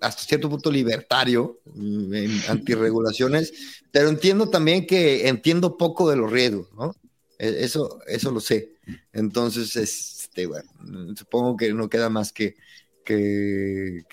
hasta 0.00 0.22
cierto 0.22 0.50
punto 0.50 0.70
libertario 0.70 1.60
en 1.74 2.40
antirregulaciones, 2.48 3.82
pero 3.90 4.08
entiendo 4.10 4.50
también 4.50 4.86
que 4.86 5.28
entiendo 5.28 5.78
poco 5.78 6.10
de 6.10 6.16
los 6.16 6.30
riesgos, 6.30 6.68
¿no? 6.74 6.94
E, 7.38 7.64
eso, 7.64 8.00
eso 8.06 8.30
lo 8.30 8.40
sé. 8.40 8.74
Entonces, 9.12 9.74
es, 9.76 10.16
este, 10.36 10.46
bueno, 10.46 10.70
supongo 11.16 11.56
que 11.56 11.72
no 11.72 11.88
queda 11.88 12.10
más 12.10 12.30
que, 12.30 12.56
que, 13.04 14.04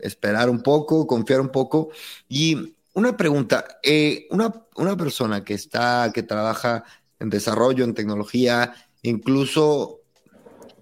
esperar 0.00 0.50
un 0.50 0.62
poco, 0.62 1.06
confiar 1.06 1.40
un 1.40 1.50
poco. 1.50 1.90
Y 2.28 2.74
una 2.94 3.16
pregunta, 3.16 3.78
eh, 3.82 4.26
una, 4.30 4.96
persona 4.96 5.44
que 5.44 5.54
está, 5.54 6.10
que 6.12 6.22
trabaja 6.22 6.84
en 7.20 7.30
desarrollo, 7.30 7.84
en 7.84 7.94
tecnología, 7.94 8.74
incluso 9.02 10.00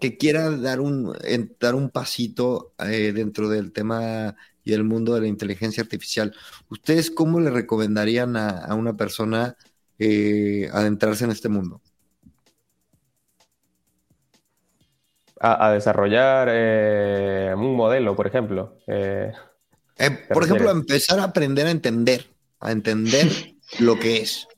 que 0.00 0.16
quiera 0.16 0.50
dar 0.50 0.80
un, 0.80 1.14
dar 1.60 1.74
un 1.74 1.90
pasito 1.90 2.74
eh, 2.78 3.12
dentro 3.12 3.48
del 3.48 3.72
tema 3.72 4.36
y 4.64 4.72
el 4.72 4.84
mundo 4.84 5.14
de 5.14 5.20
la 5.20 5.26
inteligencia 5.28 5.82
artificial, 5.82 6.34
¿ustedes 6.68 7.10
cómo 7.10 7.38
le 7.40 7.50
recomendarían 7.50 8.36
a, 8.36 8.74
una 8.74 8.96
persona 8.96 9.56
eh, 9.98 10.68
adentrarse 10.72 11.24
en 11.24 11.30
este 11.30 11.48
mundo? 11.48 11.80
A, 15.40 15.70
desarrollar 15.72 16.48
eh, 16.50 17.52
un 17.56 17.74
modelo, 17.74 18.16
por 18.16 18.26
ejemplo. 18.26 18.78
Eh, 18.86 19.32
eh, 19.98 20.10
por 20.32 20.44
ejemplo, 20.44 20.70
empezar 20.70 21.20
a 21.20 21.24
aprender 21.24 21.66
a 21.66 21.70
entender, 21.70 22.26
a 22.60 22.72
entender 22.72 23.26
lo 23.80 23.98
que 23.98 24.18
es. 24.18 24.48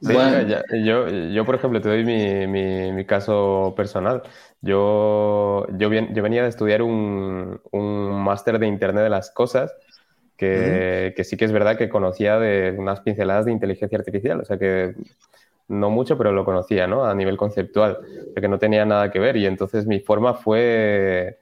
yo, 0.00 1.08
yo, 1.08 1.44
por 1.44 1.54
ejemplo, 1.54 1.80
te 1.80 1.88
doy 1.88 2.04
mi, 2.04 2.46
mi, 2.92 3.04
caso 3.04 3.74
personal. 3.76 4.22
Yo, 4.60 5.66
yo, 5.76 5.90
yo, 5.92 6.22
venía 6.22 6.42
de 6.42 6.48
estudiar 6.48 6.82
un, 6.82 7.60
un 7.70 8.22
máster 8.22 8.58
de 8.58 8.66
Internet 8.66 9.04
de 9.04 9.10
las 9.10 9.30
Cosas, 9.30 9.72
que, 10.36 11.14
que, 11.16 11.24
sí 11.24 11.36
que 11.36 11.44
es 11.44 11.52
verdad 11.52 11.76
que 11.76 11.88
conocía 11.88 12.38
de 12.38 12.74
unas 12.76 13.00
pinceladas 13.00 13.46
de 13.46 13.52
inteligencia 13.52 13.98
artificial. 13.98 14.40
O 14.40 14.44
sea 14.44 14.58
que 14.58 14.94
no 15.68 15.90
mucho, 15.90 16.16
pero 16.16 16.32
lo 16.32 16.44
conocía, 16.44 16.86
¿no? 16.86 17.04
A 17.04 17.14
nivel 17.14 17.36
conceptual, 17.36 17.98
que 18.34 18.48
no 18.48 18.58
tenía 18.58 18.84
nada 18.84 19.10
que 19.10 19.18
ver. 19.18 19.36
Y 19.36 19.46
entonces 19.46 19.86
mi 19.86 20.00
forma 20.00 20.34
fue 20.34 21.38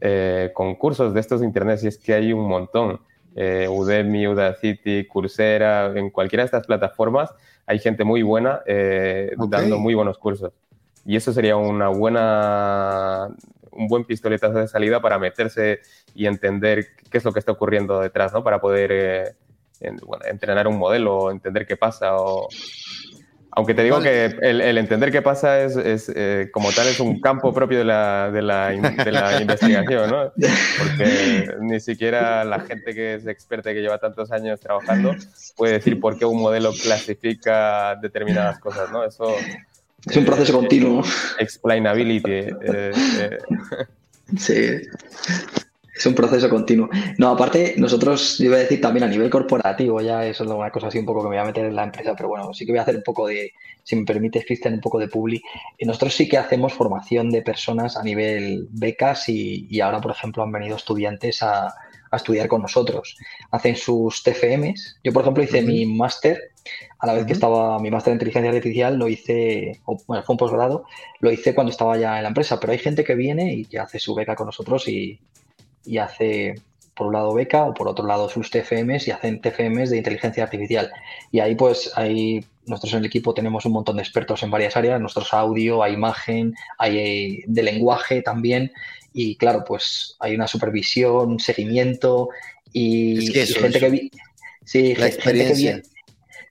eh, 0.00 0.50
con 0.54 0.76
cursos 0.76 1.12
de 1.12 1.20
estos 1.20 1.40
de 1.40 1.46
internet, 1.46 1.80
y 1.82 1.88
es 1.88 1.98
que 1.98 2.14
hay 2.14 2.32
un 2.32 2.48
montón. 2.48 3.00
Eh, 3.36 3.66
Udemy, 3.68 4.28
Udacity, 4.28 5.06
Coursera, 5.08 5.92
en 5.96 6.10
cualquiera 6.10 6.44
de 6.44 6.46
estas 6.46 6.64
plataformas 6.64 7.34
hay 7.66 7.80
gente 7.80 8.04
muy 8.04 8.22
buena 8.22 8.60
eh, 8.64 9.34
dando 9.48 9.78
muy 9.78 9.94
buenos 9.94 10.18
cursos. 10.18 10.52
Y 11.04 11.16
eso 11.16 11.32
sería 11.32 11.56
una 11.56 11.88
buena, 11.88 13.28
un 13.72 13.88
buen 13.88 14.04
pistoletazo 14.04 14.58
de 14.58 14.68
salida 14.68 15.00
para 15.00 15.18
meterse 15.18 15.80
y 16.14 16.26
entender 16.26 16.86
qué 17.10 17.18
es 17.18 17.24
lo 17.24 17.32
que 17.32 17.40
está 17.40 17.52
ocurriendo 17.52 18.00
detrás, 18.00 18.32
¿no? 18.32 18.44
Para 18.44 18.60
poder 18.60 19.36
entrenar 19.80 20.68
un 20.68 20.78
modelo, 20.78 21.30
entender 21.30 21.66
qué 21.66 21.76
pasa 21.76 22.16
o, 22.16 22.48
aunque 23.56 23.74
te 23.74 23.84
digo 23.84 24.00
que 24.00 24.36
el, 24.42 24.78
entender 24.78 25.12
qué 25.12 25.22
pasa 25.22 25.62
es, 25.62 26.10
eh, 26.14 26.50
como 26.52 26.72
tal, 26.72 26.88
es 26.88 26.98
un 26.98 27.20
campo 27.22 27.54
propio 27.54 27.78
de 27.78 27.84
la, 27.84 28.30
de 28.30 28.42
la, 28.42 28.74
investigación, 29.40 30.10
¿no? 30.10 30.32
Porque 30.78 31.46
ni 31.60 31.78
siquiera 31.78 32.44
la 32.44 32.60
gente 32.60 32.94
que 32.94 33.14
es 33.14 33.26
experta 33.26 33.70
y 33.70 33.74
que 33.74 33.80
lleva 33.80 33.98
tantos 33.98 34.32
años 34.32 34.58
trabajando 34.58 35.14
puede 35.56 35.74
decir 35.74 36.00
por 36.00 36.18
qué 36.18 36.24
un 36.24 36.40
modelo 36.40 36.72
clasifica 36.72 37.94
determinadas 37.96 38.58
cosas, 38.58 38.90
¿no? 38.90 39.04
Eso... 39.04 39.34
Es 40.04 40.16
un 40.16 40.24
proceso 40.24 40.52
continuo. 40.52 41.02
Explainability. 41.38 42.30
Eh, 42.30 42.52
eh. 42.60 43.38
Sí. 44.36 44.82
Es 45.94 46.06
un 46.06 46.14
proceso 46.14 46.50
continuo. 46.50 46.88
No, 47.18 47.28
aparte, 47.28 47.74
nosotros, 47.76 48.38
yo 48.38 48.46
iba 48.46 48.56
a 48.56 48.60
decir 48.60 48.80
también 48.80 49.04
a 49.04 49.08
nivel 49.08 49.30
corporativo, 49.30 50.00
ya 50.00 50.26
eso 50.26 50.42
es 50.42 50.50
una 50.50 50.70
cosa 50.70 50.88
así 50.88 50.98
un 50.98 51.06
poco 51.06 51.22
que 51.22 51.28
me 51.28 51.36
voy 51.36 51.42
a 51.42 51.44
meter 51.44 51.66
en 51.66 51.76
la 51.76 51.84
empresa, 51.84 52.14
pero 52.16 52.30
bueno, 52.30 52.52
sí 52.52 52.66
que 52.66 52.72
voy 52.72 52.80
a 52.80 52.82
hacer 52.82 52.96
un 52.96 53.04
poco 53.04 53.28
de, 53.28 53.52
si 53.84 53.94
me 53.94 54.04
permite, 54.04 54.44
Cristian, 54.44 54.74
un 54.74 54.80
poco 54.80 54.98
de 54.98 55.06
publi. 55.06 55.40
Y 55.78 55.86
nosotros 55.86 56.14
sí 56.14 56.28
que 56.28 56.36
hacemos 56.36 56.72
formación 56.72 57.30
de 57.30 57.42
personas 57.42 57.96
a 57.96 58.02
nivel 58.02 58.66
becas 58.70 59.28
y, 59.28 59.80
ahora, 59.80 60.00
por 60.00 60.10
ejemplo, 60.10 60.42
han 60.42 60.50
venido 60.50 60.76
estudiantes 60.76 61.42
a, 61.42 61.72
estudiar 62.12 62.46
con 62.46 62.62
nosotros. 62.62 63.16
Hacen 63.50 63.74
sus 63.74 64.22
TFMs. 64.22 65.00
Yo, 65.02 65.12
por 65.12 65.22
ejemplo, 65.22 65.42
hice 65.42 65.62
mi 65.62 65.84
máster, 65.84 66.52
a 67.00 67.08
la 67.08 67.14
vez 67.14 67.26
que 67.26 67.32
estaba 67.32 67.76
mi 67.80 67.90
máster 67.90 68.12
en 68.12 68.16
inteligencia 68.16 68.50
artificial, 68.50 68.96
lo 68.96 69.08
hice, 69.08 69.80
bueno, 70.06 70.22
fue 70.22 70.34
un 70.34 70.36
posgrado, 70.36 70.84
lo 71.18 71.32
hice 71.32 71.56
cuando 71.56 71.72
estaba 71.72 71.98
ya 71.98 72.18
en 72.18 72.22
la 72.22 72.28
empresa, 72.28 72.60
pero 72.60 72.72
hay 72.72 72.78
gente 72.78 73.02
que 73.02 73.16
viene 73.16 73.52
y 73.52 73.64
que 73.64 73.80
hace 73.80 73.98
su 73.98 74.14
beca 74.14 74.36
con 74.36 74.46
nosotros 74.46 74.86
y, 74.86 75.18
y 75.84 75.98
hace 75.98 76.54
por 76.94 77.08
un 77.08 77.12
lado 77.12 77.34
beca 77.34 77.64
o 77.64 77.74
por 77.74 77.88
otro 77.88 78.06
lado 78.06 78.28
sus 78.28 78.50
TFMs 78.50 79.08
y 79.08 79.10
hacen 79.10 79.40
TFMs 79.40 79.90
de 79.90 79.98
inteligencia 79.98 80.44
artificial. 80.44 80.90
Y 81.30 81.40
ahí 81.40 81.54
pues 81.54 81.92
ahí 81.96 82.44
nosotros 82.66 82.94
en 82.94 83.00
el 83.00 83.06
equipo 83.06 83.34
tenemos 83.34 83.64
un 83.66 83.72
montón 83.72 83.96
de 83.96 84.02
expertos 84.02 84.42
en 84.42 84.50
varias 84.50 84.76
áreas, 84.76 85.00
nuestros 85.00 85.34
audio, 85.34 85.82
hay 85.82 85.94
imagen, 85.94 86.54
hay 86.78 86.98
eh, 86.98 87.44
de 87.46 87.62
lenguaje 87.62 88.22
también 88.22 88.72
y 89.12 89.36
claro, 89.36 89.64
pues 89.66 90.16
hay 90.20 90.34
una 90.34 90.48
supervisión, 90.48 91.38
seguimiento 91.38 92.28
y, 92.72 93.26
gente, 93.32 93.78
que, 93.78 94.10
sí, 94.64 94.94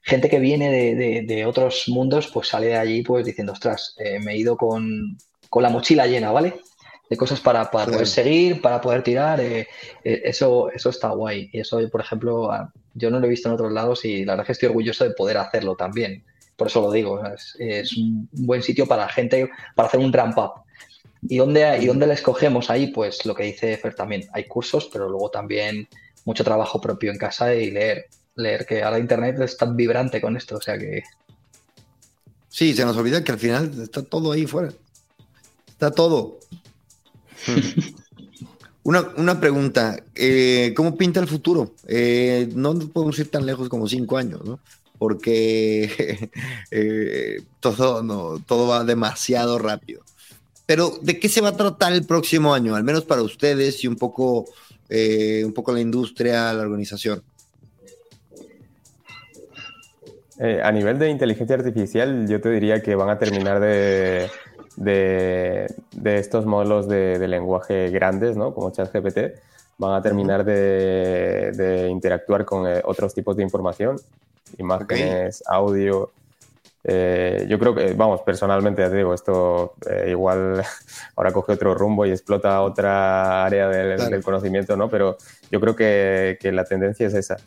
gente 0.02 0.30
que 0.30 0.38
viene, 0.38 0.94
de, 0.94 1.46
otros 1.46 1.84
mundos 1.88 2.28
pues 2.32 2.48
sale 2.48 2.68
de 2.68 2.76
allí 2.76 3.02
pues 3.02 3.26
diciendo, 3.26 3.52
ostras, 3.52 3.94
eh, 3.98 4.18
me 4.20 4.32
he 4.32 4.38
ido 4.38 4.56
con, 4.56 5.18
con 5.50 5.62
la 5.62 5.70
mochila 5.70 6.06
llena, 6.06 6.30
¿vale? 6.30 6.54
De 7.08 7.16
cosas 7.16 7.40
para, 7.40 7.70
poder 7.70 8.06
seguir, 8.06 8.60
para 8.60 8.80
poder 8.80 9.02
tirar. 9.02 9.40
Eh, 9.40 9.68
eh, 10.04 10.22
eso, 10.24 10.70
eso 10.70 10.90
está 10.90 11.10
guay. 11.10 11.50
Y 11.52 11.60
eso, 11.60 11.80
por 11.90 12.00
ejemplo, 12.00 12.50
yo 12.94 13.10
no 13.10 13.20
lo 13.20 13.26
he 13.26 13.30
visto 13.30 13.48
en 13.48 13.54
otros 13.54 13.72
lados 13.72 14.04
y 14.04 14.24
la 14.24 14.32
verdad 14.32 14.44
es 14.44 14.46
que 14.46 14.52
estoy 14.52 14.68
orgulloso 14.68 15.04
de 15.04 15.10
poder 15.10 15.36
hacerlo 15.38 15.76
también. 15.76 16.24
Por 16.56 16.68
eso 16.68 16.80
lo 16.80 16.92
digo, 16.92 17.20
es, 17.58 17.96
un 17.96 18.28
buen 18.32 18.62
sitio 18.62 18.86
para 18.86 19.02
la 19.02 19.08
gente, 19.08 19.50
para 19.74 19.88
hacer 19.88 20.00
un 20.00 20.12
ramp 20.12 20.38
up. 20.38 20.52
¿Y 21.28 21.38
dónde, 21.38 21.78
¿Y 21.80 21.86
dónde 21.86 22.06
la 22.06 22.14
escogemos 22.14 22.70
ahí? 22.70 22.88
Pues 22.88 23.24
lo 23.26 23.34
que 23.34 23.44
dice 23.44 23.76
Fer 23.76 23.94
también, 23.94 24.28
hay 24.32 24.44
cursos, 24.44 24.88
pero 24.92 25.08
luego 25.08 25.30
también 25.30 25.88
mucho 26.24 26.44
trabajo 26.44 26.80
propio 26.80 27.10
en 27.10 27.18
casa 27.18 27.54
y 27.54 27.70
leer. 27.70 28.06
Leer 28.36 28.66
que 28.66 28.82
ahora 28.82 28.98
Internet 28.98 29.38
es 29.40 29.56
tan 29.56 29.76
vibrante 29.76 30.20
con 30.20 30.36
esto, 30.36 30.56
o 30.56 30.60
sea 30.60 30.76
que... 30.76 31.02
Sí, 32.48 32.74
se 32.74 32.84
nos 32.84 32.96
olvida 32.96 33.22
que 33.24 33.32
al 33.32 33.38
final 33.38 33.70
está 33.80 34.02
todo 34.02 34.32
ahí 34.32 34.46
fuera. 34.46 34.72
Está 35.68 35.90
todo. 35.90 36.38
Una, 38.84 39.40
pregunta, 39.40 39.96
eh, 40.14 40.74
¿cómo 40.76 40.94
pinta 40.94 41.18
el 41.18 41.26
futuro? 41.26 41.74
Eh, 41.88 42.50
no 42.54 42.78
podemos 42.78 43.18
ir 43.18 43.30
tan 43.30 43.46
lejos 43.46 43.70
como 43.70 43.88
cinco 43.88 44.18
años, 44.18 44.44
¿no? 44.44 44.60
Porque 44.98 46.30
eh, 46.70 47.40
todo, 47.60 48.02
no, 48.02 48.38
todo 48.46 48.68
va 48.68 48.84
demasiado 48.84 49.58
rápido. 49.58 50.02
Pero, 50.66 50.98
¿de 51.00 51.18
qué 51.18 51.30
se 51.30 51.40
va 51.40 51.48
a 51.48 51.56
tratar 51.56 51.94
el 51.94 52.04
próximo 52.04 52.52
año? 52.52 52.74
Al 52.74 52.84
menos 52.84 53.04
para 53.06 53.22
ustedes 53.22 53.82
y 53.84 53.86
un 53.86 53.96
poco, 53.96 54.44
un 54.90 55.52
poco 55.54 55.72
la 55.72 55.80
industria, 55.80 56.52
la 56.52 56.62
organización. 56.62 57.22
a 60.38 60.72
nivel 60.72 60.98
de 60.98 61.08
inteligencia 61.10 61.56
artificial, 61.56 62.26
yo 62.28 62.40
te 62.40 62.50
diría 62.50 62.82
que 62.82 62.94
van 62.94 63.08
a 63.08 63.18
terminar 63.18 63.60
de 63.60 64.28
de, 64.76 65.72
de 65.92 66.18
estos 66.18 66.46
modelos 66.46 66.88
de, 66.88 67.26
lenguaje 67.28 67.90
grandes, 67.90 68.36
¿no? 68.36 68.54
como 68.54 68.70
ChatGPT, 68.70 69.18
van 69.78 69.94
a 69.94 70.02
terminar 70.02 70.44
de, 70.44 71.88
interactuar 71.90 72.44
con 72.44 72.66
eh, 72.66 72.80
otros 72.84 73.14
tipos 73.14 73.36
de 73.36 73.42
información, 73.42 73.96
imágenes, 74.58 75.42
audio. 75.46 76.10
Eh, 76.86 77.46
yo 77.48 77.58
creo 77.58 77.74
que, 77.74 77.94
vamos, 77.94 78.20
personalmente, 78.20 78.82
ya 78.82 78.90
te 78.90 78.96
digo, 78.96 79.14
esto 79.14 79.74
eh, 79.90 80.08
igual 80.10 80.62
ahora 81.16 81.32
coge 81.32 81.52
otro 81.52 81.74
rumbo 81.74 82.04
y 82.04 82.10
explota 82.10 82.60
otra 82.60 83.44
área 83.44 83.68
del, 83.68 84.22
conocimiento, 84.22 84.76
¿no? 84.76 84.88
Pero 84.88 85.16
yo 85.50 85.60
creo 85.60 85.74
que, 85.74 86.36
que, 86.40 86.52
la 86.52 86.64
tendencia 86.64 87.06
es 87.06 87.14
esa. 87.14 87.38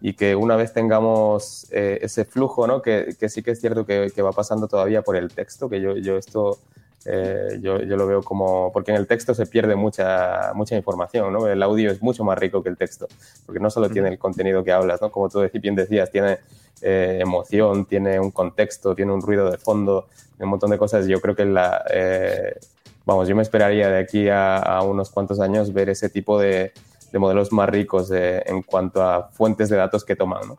Y 0.00 0.14
que 0.14 0.34
una 0.34 0.56
vez 0.56 0.72
tengamos 0.72 1.66
ese 1.70 2.24
flujo, 2.24 2.66
¿no? 2.66 2.80
Que, 2.80 3.14
que, 3.18 3.28
sí 3.28 3.42
que 3.42 3.50
es 3.50 3.60
cierto 3.60 3.84
que, 3.84 4.22
va 4.22 4.32
pasando 4.32 4.66
todavía 4.66 5.02
por 5.02 5.16
el 5.16 5.28
texto, 5.32 5.68
que 5.68 5.80
yo, 5.80 5.96
yo 5.96 6.16
esto 6.16 6.58
eh, 7.06 7.58
yo, 7.62 7.80
yo, 7.82 7.96
lo 7.96 8.06
veo 8.06 8.22
como, 8.22 8.70
porque 8.72 8.90
en 8.90 8.98
el 8.98 9.06
texto 9.06 9.32
se 9.34 9.46
pierde 9.46 9.74
mucha, 9.74 10.52
mucha 10.54 10.76
información, 10.76 11.32
¿no? 11.32 11.46
El 11.46 11.62
audio 11.62 11.90
es 11.90 12.02
mucho 12.02 12.24
más 12.24 12.38
rico 12.38 12.62
que 12.62 12.68
el 12.68 12.76
texto, 12.76 13.08
porque 13.46 13.58
no 13.58 13.70
solo 13.70 13.88
tiene 13.88 14.08
el 14.08 14.18
contenido 14.18 14.62
que 14.62 14.72
hablas, 14.72 15.00
¿no? 15.00 15.10
Como 15.10 15.30
tú 15.30 15.40
bien 15.54 15.74
decías, 15.74 16.10
tiene 16.10 16.38
eh, 16.82 17.18
emoción, 17.20 17.86
tiene 17.86 18.20
un 18.20 18.30
contexto, 18.30 18.94
tiene 18.94 19.12
un 19.12 19.22
ruido 19.22 19.50
de 19.50 19.56
fondo, 19.56 20.08
un 20.38 20.48
montón 20.48 20.70
de 20.70 20.78
cosas. 20.78 21.06
Yo 21.06 21.20
creo 21.20 21.34
que 21.34 21.46
la, 21.46 21.84
eh, 21.90 22.58
vamos, 23.06 23.28
yo 23.28 23.34
me 23.34 23.42
esperaría 23.42 23.88
de 23.88 23.98
aquí 23.98 24.28
a, 24.30 24.80
unos 24.84 25.08
cuantos 25.08 25.40
años 25.40 25.72
ver 25.72 25.88
ese 25.88 26.10
tipo 26.10 26.38
de, 26.38 26.72
de 27.12 27.18
modelos 27.18 27.52
más 27.52 27.68
ricos 27.68 28.10
en 28.12 28.62
cuanto 28.62 29.02
a 29.02 29.28
fuentes 29.28 29.68
de 29.68 29.76
datos 29.76 30.04
que 30.04 30.16
toman, 30.16 30.42
¿no? 30.48 30.58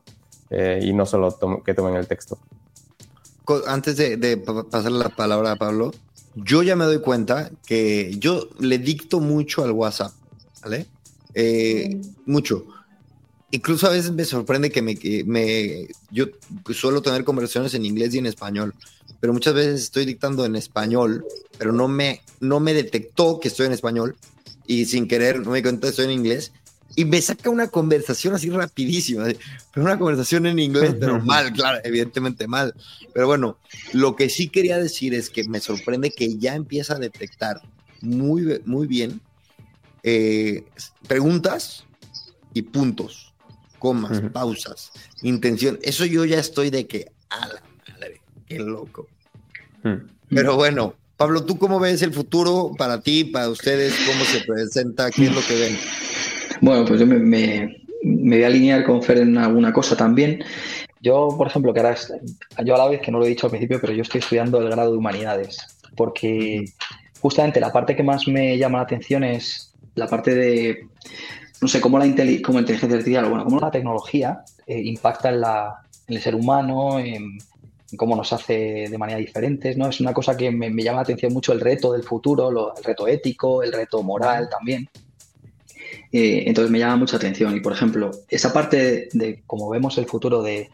y 0.81 0.91
no 0.93 1.05
solo 1.05 1.37
que 1.63 1.73
tomen 1.73 1.95
el 1.95 2.07
texto. 2.07 2.37
Antes 3.67 3.97
de, 3.97 4.37
pasar 4.69 4.91
la 4.91 5.09
palabra 5.09 5.53
a 5.53 5.55
Pablo, 5.55 5.91
yo 6.35 6.63
ya 6.63 6.75
me 6.75 6.85
doy 6.85 6.99
cuenta 6.99 7.51
que 7.65 8.15
yo 8.17 8.47
le 8.59 8.77
dicto 8.77 9.19
mucho 9.19 9.63
al 9.63 9.71
WhatsApp, 9.71 10.13
¿vale? 10.63 10.85
Eh, 11.33 11.99
mucho. 12.25 12.65
Incluso 13.51 13.87
a 13.87 13.91
veces 13.91 14.11
me 14.11 14.23
sorprende 14.23 14.71
que 14.71 14.81
me, 14.81 14.97
me, 15.25 15.87
yo 16.09 16.27
suelo 16.69 17.01
tener 17.01 17.25
conversaciones 17.25 17.73
en 17.73 17.85
inglés 17.85 18.13
y 18.13 18.19
en 18.19 18.27
español, 18.27 18.73
pero 19.19 19.33
muchas 19.33 19.53
veces 19.53 19.81
estoy 19.81 20.05
dictando 20.05 20.45
en 20.45 20.55
español, 20.55 21.25
pero 21.57 21.73
no 21.73 21.89
me, 21.89 22.21
no 22.39 22.61
me 22.61 22.73
detectó 22.73 23.39
que 23.39 23.49
estoy 23.49 23.65
en 23.65 23.73
español 23.73 24.15
y 24.67 24.85
sin 24.85 25.07
querer 25.07 25.39
me 25.45 25.59
estoy 25.59 26.05
en 26.05 26.11
inglés 26.11 26.51
y 26.95 27.05
me 27.05 27.21
saca 27.21 27.49
una 27.49 27.67
conversación 27.67 28.33
así 28.33 28.49
rapidísima, 28.49 29.25
pero 29.73 29.85
una 29.85 29.97
conversación 29.97 30.45
en 30.45 30.59
inglés, 30.59 30.95
pero 30.99 31.19
mal, 31.19 31.53
claro, 31.53 31.79
evidentemente 31.83 32.47
mal. 32.47 32.73
Pero 33.13 33.27
bueno, 33.27 33.57
lo 33.93 34.15
que 34.15 34.29
sí 34.29 34.49
quería 34.49 34.77
decir 34.77 35.13
es 35.13 35.29
que 35.29 35.47
me 35.47 35.59
sorprende 35.59 36.11
que 36.11 36.37
ya 36.37 36.55
empieza 36.55 36.95
a 36.95 36.99
detectar 36.99 37.61
muy, 38.01 38.61
muy 38.65 38.87
bien 38.87 39.21
eh, 40.03 40.65
preguntas 41.07 41.85
y 42.53 42.63
puntos, 42.63 43.33
comas, 43.79 44.21
pausas, 44.33 44.91
intención. 45.21 45.79
Eso 45.83 46.05
yo 46.05 46.25
ya 46.25 46.39
estoy 46.39 46.69
de 46.71 46.87
que, 46.87 47.11
a 47.29 47.47
la 47.47 47.63
madre, 47.93 48.21
qué 48.47 48.59
loco. 48.59 49.07
Hmm. 49.83 50.07
Pero 50.29 50.55
bueno, 50.55 50.95
Pablo, 51.21 51.45
¿tú 51.45 51.59
cómo 51.59 51.79
ves 51.79 52.01
el 52.01 52.13
futuro 52.13 52.71
para 52.75 52.99
ti, 52.99 53.25
para 53.25 53.47
ustedes? 53.47 53.93
¿Cómo 54.07 54.25
se 54.25 54.39
presenta? 54.43 55.11
¿Qué 55.11 55.25
es 55.25 55.35
lo 55.35 55.41
que 55.41 55.53
ven? 55.53 55.77
Bueno, 56.61 56.83
pues 56.83 56.99
yo 56.99 57.05
me, 57.05 57.77
voy 58.01 58.43
a 58.43 58.47
alinear 58.47 58.83
con 58.83 59.03
Fer 59.03 59.19
en 59.19 59.37
alguna 59.37 59.71
cosa 59.71 59.95
también. 59.95 60.43
Yo, 60.99 61.29
por 61.37 61.45
ejemplo, 61.45 61.75
que 61.75 61.79
ahora, 61.81 61.95
yo 62.65 62.73
a 62.73 62.77
la 62.79 62.87
vez 62.87 63.01
que 63.01 63.11
no 63.11 63.19
lo 63.19 63.25
he 63.25 63.29
dicho 63.29 63.45
al 63.45 63.51
principio, 63.51 63.79
pero 63.79 63.93
yo 63.93 64.01
estoy 64.01 64.17
estudiando 64.17 64.57
el 64.57 64.71
grado 64.71 64.93
de 64.93 64.97
humanidades, 64.97 65.59
porque 65.95 66.65
justamente 67.19 67.59
la 67.59 67.71
parte 67.71 67.95
que 67.95 68.01
más 68.01 68.27
me 68.27 68.57
llama 68.57 68.79
la 68.79 68.85
atención 68.85 69.23
es 69.23 69.75
la 69.93 70.07
parte 70.07 70.33
de, 70.33 70.87
no 71.61 71.67
sé, 71.67 71.79
cómo 71.81 71.99
la, 71.99 72.07
inteligencia 72.07 72.87
artificial, 72.87 73.29
bueno, 73.29 73.43
cómo 73.43 73.59
la 73.59 73.69
tecnología 73.69 74.41
eh, 74.65 74.81
impacta 74.85 75.29
en, 75.29 75.41
la, 75.41 75.83
en, 76.07 76.15
el 76.15 76.21
ser 76.23 76.33
humano, 76.33 76.97
en, 76.97 77.37
cómo 77.97 78.15
nos 78.15 78.31
hace 78.33 78.87
de 78.89 78.97
manera 78.97 79.19
diferente, 79.19 79.75
¿no? 79.75 79.87
Es 79.87 79.99
una 79.99 80.13
cosa 80.13 80.35
que 80.35 80.51
me, 80.51 80.71
llama 80.83 80.97
la 80.97 81.03
atención 81.03 81.33
mucho 81.33 81.53
el 81.53 81.59
reto 81.59 81.93
del 81.93 82.03
futuro, 82.03 82.73
el 82.77 82.83
reto 82.83 83.07
ético, 83.07 83.63
el 83.63 83.71
reto 83.71 84.01
moral 84.03 84.49
también. 84.49 84.89
Eh, 86.11 86.43
entonces 86.47 86.71
me 86.71 86.79
llama 86.79 86.97
mucha 86.97 87.17
atención. 87.17 87.55
Y 87.55 87.59
por 87.59 87.73
ejemplo, 87.73 88.11
esa 88.29 88.53
parte 88.53 89.09
de, 89.11 89.43
como 89.45 89.69
vemos 89.69 89.97
el 89.97 90.05
futuro 90.05 90.41
de, 90.41 90.69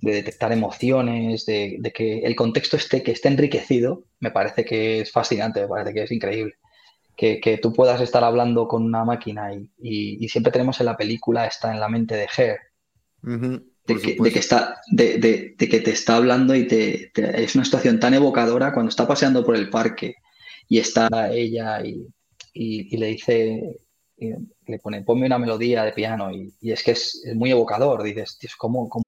detectar 0.00 0.52
emociones, 0.52 1.44
de, 1.44 1.80
que 1.94 2.20
el 2.20 2.36
contexto 2.36 2.76
esté, 2.76 3.02
que 3.02 3.12
esté 3.12 3.28
enriquecido, 3.28 4.04
me 4.20 4.30
parece 4.30 4.64
que 4.64 5.00
es 5.00 5.10
fascinante, 5.10 5.62
me 5.62 5.68
parece 5.68 5.94
que 5.94 6.02
es 6.04 6.12
increíble. 6.12 6.54
Que, 7.16 7.58
tú 7.60 7.72
puedas 7.72 8.00
estar 8.00 8.22
hablando 8.22 8.68
con 8.68 8.84
una 8.84 9.04
máquina 9.04 9.50
y, 9.52 10.28
siempre 10.28 10.52
tenemos 10.52 10.78
en 10.80 10.86
la 10.86 10.96
película, 10.96 11.46
está 11.46 11.72
en 11.72 11.80
la 11.80 11.88
mente 11.88 12.14
de 12.14 12.28
Her, 12.36 12.58
de, 13.94 14.30
que, 14.30 14.38
está, 14.38 14.80
de, 14.90 15.54
que 15.58 15.80
te 15.80 15.90
está 15.90 16.16
hablando 16.16 16.54
y 16.54 16.66
te, 16.66 17.10
es 17.14 17.54
una 17.54 17.64
situación 17.64 17.98
tan 17.98 18.14
evocadora 18.14 18.72
cuando 18.72 18.90
está 18.90 19.06
paseando 19.08 19.44
por 19.44 19.56
el 19.56 19.70
parque 19.70 20.16
y 20.68 20.78
está 20.78 21.08
ella 21.32 21.82
y 21.82 22.96
le 22.96 23.06
dice 23.06 23.80
le 24.18 24.78
pone, 24.78 25.02
ponme 25.02 25.26
una 25.26 25.38
melodía 25.38 25.84
de 25.84 25.92
piano 25.92 26.30
y, 26.32 26.52
y 26.60 26.72
es 26.72 26.82
que 26.82 26.92
es, 26.92 27.22
es, 27.24 27.34
muy 27.34 27.50
evocador, 27.50 28.02
dices, 28.02 28.38
¿cómo, 28.56 28.88
cómo 28.88 29.02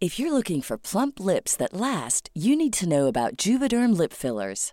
If 0.00 0.18
you're 0.18 0.32
looking 0.32 0.62
for 0.62 0.78
plump 0.78 1.18
lips 1.18 1.56
that 1.56 1.72
last, 1.72 2.30
you 2.32 2.54
need 2.54 2.72
to 2.74 2.86
know 2.86 3.08
about 3.08 3.36
Juvederm 3.36 3.96
lip 3.96 4.12
fillers. 4.12 4.72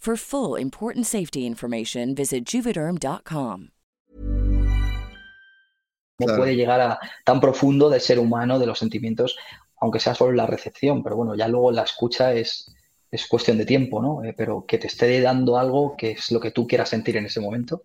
For 0.00 0.16
full 0.16 0.58
important 0.58 1.04
safety 1.04 1.44
information, 1.44 2.14
visit 2.14 2.46
juvederm.com. 2.46 3.68
No 6.18 6.36
puede 6.36 6.56
llegar 6.56 6.80
a 6.80 6.98
tan 7.22 7.38
profundo 7.38 7.90
del 7.90 8.00
ser 8.00 8.18
humano, 8.18 8.58
de 8.58 8.64
los 8.64 8.78
sentimientos, 8.78 9.36
aunque 9.78 10.00
sea 10.00 10.14
solo 10.14 10.32
la 10.32 10.46
recepción, 10.46 11.02
pero 11.02 11.16
bueno, 11.16 11.34
ya 11.34 11.48
luego 11.48 11.70
la 11.70 11.82
escucha 11.82 12.32
es, 12.32 12.74
es 13.10 13.26
cuestión 13.26 13.58
de 13.58 13.66
tiempo, 13.66 14.00
¿no? 14.00 14.24
Eh, 14.24 14.34
pero 14.34 14.64
que 14.66 14.78
te 14.78 14.86
esté 14.86 15.20
dando 15.20 15.58
algo 15.58 15.94
que 15.98 16.12
es 16.12 16.30
lo 16.30 16.40
que 16.40 16.50
tú 16.50 16.66
quieras 16.66 16.88
sentir 16.88 17.18
en 17.18 17.26
ese 17.26 17.40
momento, 17.40 17.82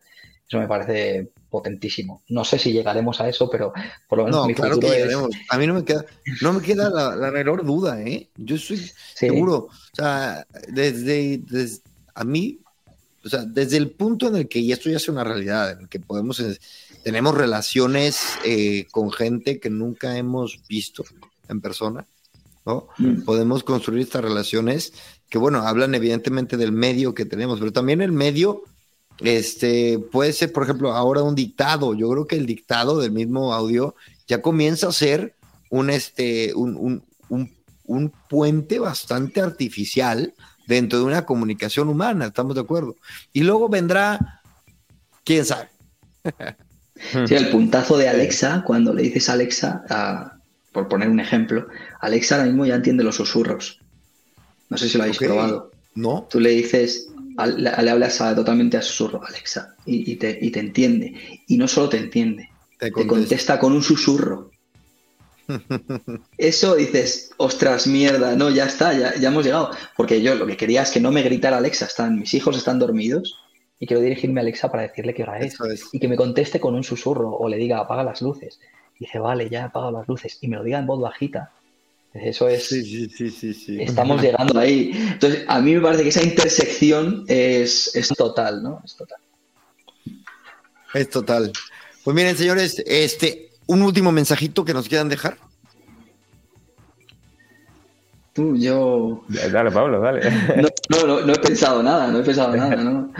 eso 0.47 0.57
me 0.57 0.69
parece 0.69 1.31
potentísimo. 1.49 2.21
No 2.29 2.45
sé 2.45 2.59
si 2.59 2.71
llegaremos 2.71 3.19
a 3.19 3.27
eso, 3.27 3.49
pero 3.49 3.73
por 4.07 4.19
lo 4.19 4.25
menos 4.25 4.47
no, 4.47 4.55
claro 4.55 4.79
que 4.79 4.87
llegaremos. 4.87 5.31
A 5.49 5.57
mí 5.57 5.67
no 5.67 5.73
me 5.73 5.83
queda, 5.83 6.05
no 6.41 6.53
me 6.53 6.61
queda 6.61 6.89
la, 6.89 7.29
menor 7.31 7.65
duda, 7.65 8.01
¿eh? 8.01 8.29
Yo 8.37 8.55
estoy 8.55 8.77
seguro. 9.15 9.67
O 9.67 9.95
sea, 9.95 10.47
desde, 10.69 11.39
desde 11.39 11.81
a 12.15 12.23
mí, 12.23 12.59
o 13.23 13.29
sea, 13.29 13.43
desde 13.43 13.77
el 13.77 13.91
punto 13.91 14.27
en 14.27 14.37
el 14.37 14.47
que 14.47 14.65
ya 14.65 14.75
esto 14.75 14.89
ya 14.89 14.97
es 14.97 15.09
una 15.09 15.23
realidad, 15.23 15.71
en 15.71 15.81
el 15.81 15.89
que 15.89 15.99
podemos, 15.99 16.39
eh, 16.39 16.57
tenemos 17.03 17.35
relaciones 17.35 18.19
eh, 18.45 18.87
con 18.91 19.11
gente 19.11 19.59
que 19.59 19.69
nunca 19.69 20.17
hemos 20.17 20.61
visto 20.67 21.03
en 21.49 21.61
persona, 21.61 22.05
¿no? 22.65 22.87
Mm. 22.97 23.23
Podemos 23.23 23.63
construir 23.63 24.03
estas 24.03 24.23
relaciones 24.23 24.93
que, 25.29 25.37
bueno, 25.37 25.59
hablan 25.59 25.95
evidentemente 25.95 26.55
del 26.55 26.71
medio 26.71 27.13
que 27.13 27.25
tenemos, 27.25 27.59
pero 27.59 27.73
también 27.73 28.01
el 28.01 28.11
medio, 28.11 28.63
este, 29.19 29.99
puede 29.99 30.33
ser, 30.33 30.51
por 30.51 30.63
ejemplo, 30.63 30.93
ahora 30.93 31.23
un 31.23 31.35
dictado. 31.35 31.93
Yo 31.93 32.09
creo 32.09 32.27
que 32.27 32.37
el 32.37 32.45
dictado 32.45 32.99
del 32.99 33.11
mismo 33.11 33.53
audio 33.53 33.95
ya 34.27 34.41
comienza 34.41 34.87
a 34.87 34.91
ser 34.91 35.35
un, 35.69 35.89
este, 35.89 36.53
un, 36.53 36.75
un, 36.75 37.03
un, 37.29 37.51
un 37.85 38.13
puente 38.29 38.79
bastante 38.79 39.41
artificial 39.41 40.33
dentro 40.67 40.99
de 40.99 41.05
una 41.05 41.25
comunicación 41.25 41.89
humana, 41.89 42.27
estamos 42.27 42.55
de 42.55 42.61
acuerdo. 42.61 42.95
Y 43.33 43.41
luego 43.41 43.69
vendrá, 43.69 44.41
quién 45.23 45.45
sabe. 45.45 45.69
Sí, 47.27 47.35
el 47.35 47.49
puntazo 47.49 47.97
de 47.97 48.07
Alexa, 48.07 48.63
cuando 48.65 48.93
le 48.93 49.03
dices 49.03 49.27
Alexa, 49.27 49.83
por 50.71 50.87
poner 50.87 51.09
un 51.09 51.19
ejemplo, 51.19 51.67
Alexa 51.99 52.35
ahora 52.35 52.47
mismo 52.47 52.65
ya 52.65 52.75
entiende 52.75 53.03
los 53.03 53.15
susurros. 53.15 53.81
No 54.69 54.77
sé 54.77 54.87
si 54.87 54.97
lo 54.97 55.03
habéis 55.03 55.17
probado. 55.17 55.71
No. 55.93 56.25
Tú 56.29 56.39
le 56.39 56.51
dices, 56.51 57.09
le, 57.57 57.69
hablas 57.69 58.17
totalmente 58.17 58.77
a 58.77 58.81
susurro, 58.81 59.25
Alexa, 59.25 59.75
y, 59.85 60.15
te, 60.15 60.59
entiende. 60.59 61.41
Y 61.47 61.57
no 61.57 61.67
solo 61.67 61.89
te 61.89 61.97
entiende, 61.97 62.49
te 62.79 62.91
contesta 62.91 63.59
con 63.59 63.73
un 63.73 63.83
susurro. 63.83 64.51
Eso 66.37 66.75
dices, 66.75 67.31
ostras, 67.37 67.87
mierda, 67.87 68.35
no, 68.35 68.49
ya 68.49 68.65
está, 68.65 68.93
ya, 68.93 69.15
ya, 69.15 69.29
hemos 69.29 69.45
llegado. 69.45 69.71
Porque 69.95 70.21
yo 70.21 70.35
lo 70.35 70.47
que 70.47 70.57
quería 70.57 70.81
es 70.81 70.91
que 70.91 70.99
no 70.99 71.11
me 71.11 71.21
gritara 71.21 71.57
Alexa, 71.57 71.85
están, 71.85 72.19
mis 72.19 72.33
hijos 72.33 72.57
están 72.57 72.79
dormidos 72.79 73.39
y 73.79 73.87
quiero 73.87 74.01
dirigirme 74.01 74.39
a 74.39 74.43
Alexa 74.43 74.71
para 74.71 74.83
decirle 74.83 75.13
qué 75.13 75.23
hora 75.23 75.39
es. 75.39 75.57
Y 75.91 75.99
que 75.99 76.07
me 76.07 76.15
conteste 76.15 76.59
con 76.59 76.75
un 76.75 76.83
susurro 76.83 77.31
o 77.31 77.47
le 77.49 77.57
diga, 77.57 77.79
apaga 77.79 78.03
las 78.03 78.21
luces. 78.21 78.59
Y 78.97 79.05
dice, 79.05 79.19
vale, 79.19 79.49
ya 79.49 79.59
he 79.59 79.63
apagado 79.63 79.91
las 79.91 80.07
luces. 80.07 80.37
Y 80.41 80.47
me 80.47 80.57
lo 80.57 80.63
diga 80.63 80.79
en 80.79 80.87
voz 80.87 81.01
bajita. 81.01 81.51
Eso 82.13 82.47
es. 82.47 82.69
Sí, 82.69 83.09
sí, 83.09 83.29
sí, 83.29 83.53
sí, 83.53 83.81
Estamos 83.81 84.21
llegando 84.21 84.57
ahí. 84.57 84.91
Entonces, 84.93 85.43
a 85.47 85.59
mí 85.59 85.73
me 85.73 85.81
parece 85.81 86.03
que 86.03 86.09
esa 86.09 86.23
intersección 86.23 87.25
es, 87.27 87.93
es 87.95 88.07
total, 88.09 88.63
¿no? 88.63 88.81
Es 88.85 88.95
total. 88.95 89.19
Es 90.93 91.09
total. 91.09 91.51
Pues 92.05 92.15
miren, 92.15 92.37
señores, 92.37 92.81
este, 92.85 93.49
un 93.67 93.81
último 93.81 94.11
mensajito 94.11 94.65
que 94.65 94.73
nos 94.73 94.87
quieran 94.87 95.09
dejar. 95.09 95.37
Tú, 98.33 98.57
yo. 98.57 99.23
Dale, 99.29 99.71
Pablo, 99.71 100.01
dale. 100.01 100.21
No, 100.89 101.07
no, 101.07 101.21
no, 101.21 101.33
he 101.33 101.39
pensado 101.39 101.81
nada, 101.81 102.07
no 102.07 102.19
he 102.19 102.23
pensado 102.23 102.55
nada, 102.55 102.75
¿no? 102.75 103.11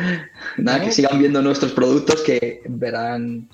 Nada, 0.58 0.82
que 0.82 0.92
sigan 0.92 1.18
viendo 1.18 1.42
nuestros 1.42 1.72
productos, 1.72 2.22
que 2.22 2.62
verán 2.68 3.50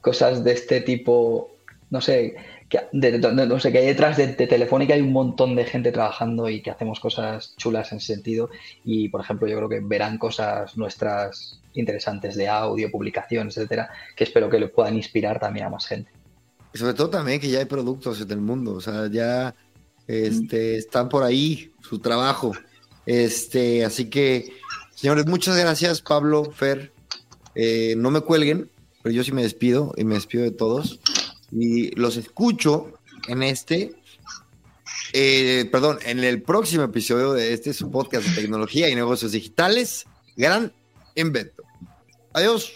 cosas 0.00 0.44
de 0.44 0.52
este 0.52 0.80
tipo, 0.80 1.50
no 1.90 2.00
sé, 2.00 2.36
que, 2.68 2.78
no 2.92 3.60
sé, 3.60 3.72
que 3.72 3.78
hay 3.78 3.86
detrás 3.86 4.16
de, 4.16 4.28
Telefónica 4.28 4.94
hay 4.94 5.00
un 5.00 5.12
montón 5.12 5.56
de 5.56 5.64
gente 5.64 5.90
trabajando 5.90 6.48
y 6.48 6.62
que 6.62 6.70
hacemos 6.70 7.00
cosas 7.00 7.54
chulas 7.56 7.90
en 7.90 7.98
ese 7.98 8.14
sentido. 8.14 8.48
Y, 8.84 9.08
por 9.08 9.20
ejemplo, 9.20 9.48
yo 9.48 9.56
creo 9.56 9.68
que 9.68 9.80
verán 9.80 10.16
cosas 10.16 10.76
nuestras 10.76 11.60
interesantes 11.74 12.36
de 12.36 12.48
audio, 12.48 12.90
publicaciones, 12.90 13.56
etcétera, 13.56 13.90
que 14.14 14.24
espero 14.24 14.48
que 14.48 14.60
le 14.60 14.68
puedan 14.68 14.94
inspirar 14.94 15.40
también 15.40 15.66
a 15.66 15.70
más 15.70 15.86
gente. 15.86 16.10
Y 16.72 16.78
sobre 16.78 16.94
todo 16.94 17.10
también 17.10 17.40
que 17.40 17.50
ya 17.50 17.58
hay 17.58 17.64
productos 17.64 18.20
en 18.20 18.30
el 18.30 18.40
mundo, 18.40 18.74
o 18.74 18.80
sea, 18.80 19.08
ya 19.10 19.54
este, 20.06 20.76
están 20.76 21.08
por 21.08 21.22
ahí 21.22 21.72
su 21.82 21.98
trabajo. 21.98 22.52
Este, 23.06 23.84
así 23.84 24.08
que, 24.08 24.52
señores, 24.94 25.26
muchas 25.26 25.56
gracias, 25.56 26.00
Pablo, 26.00 26.44
Fer. 26.44 26.92
Eh, 27.54 27.94
no 27.96 28.10
me 28.10 28.20
cuelguen, 28.20 28.70
pero 29.02 29.14
yo 29.14 29.24
sí 29.24 29.32
me 29.32 29.42
despido 29.42 29.92
y 29.96 30.04
me 30.04 30.14
despido 30.14 30.44
de 30.44 30.52
todos. 30.52 31.00
Y 31.50 31.94
los 31.96 32.16
escucho 32.16 32.92
en 33.26 33.42
este, 33.42 33.94
eh, 35.12 35.68
perdón, 35.72 35.98
en 36.04 36.22
el 36.22 36.42
próximo 36.42 36.84
episodio 36.84 37.32
de 37.32 37.52
este 37.52 37.72
su 37.72 37.90
podcast 37.90 38.26
de 38.28 38.42
tecnología 38.42 38.88
y 38.88 38.94
negocios 38.94 39.32
digitales. 39.32 40.06
Gran 40.36 40.72
invento. 41.16 41.64
Adiós. 42.32 42.72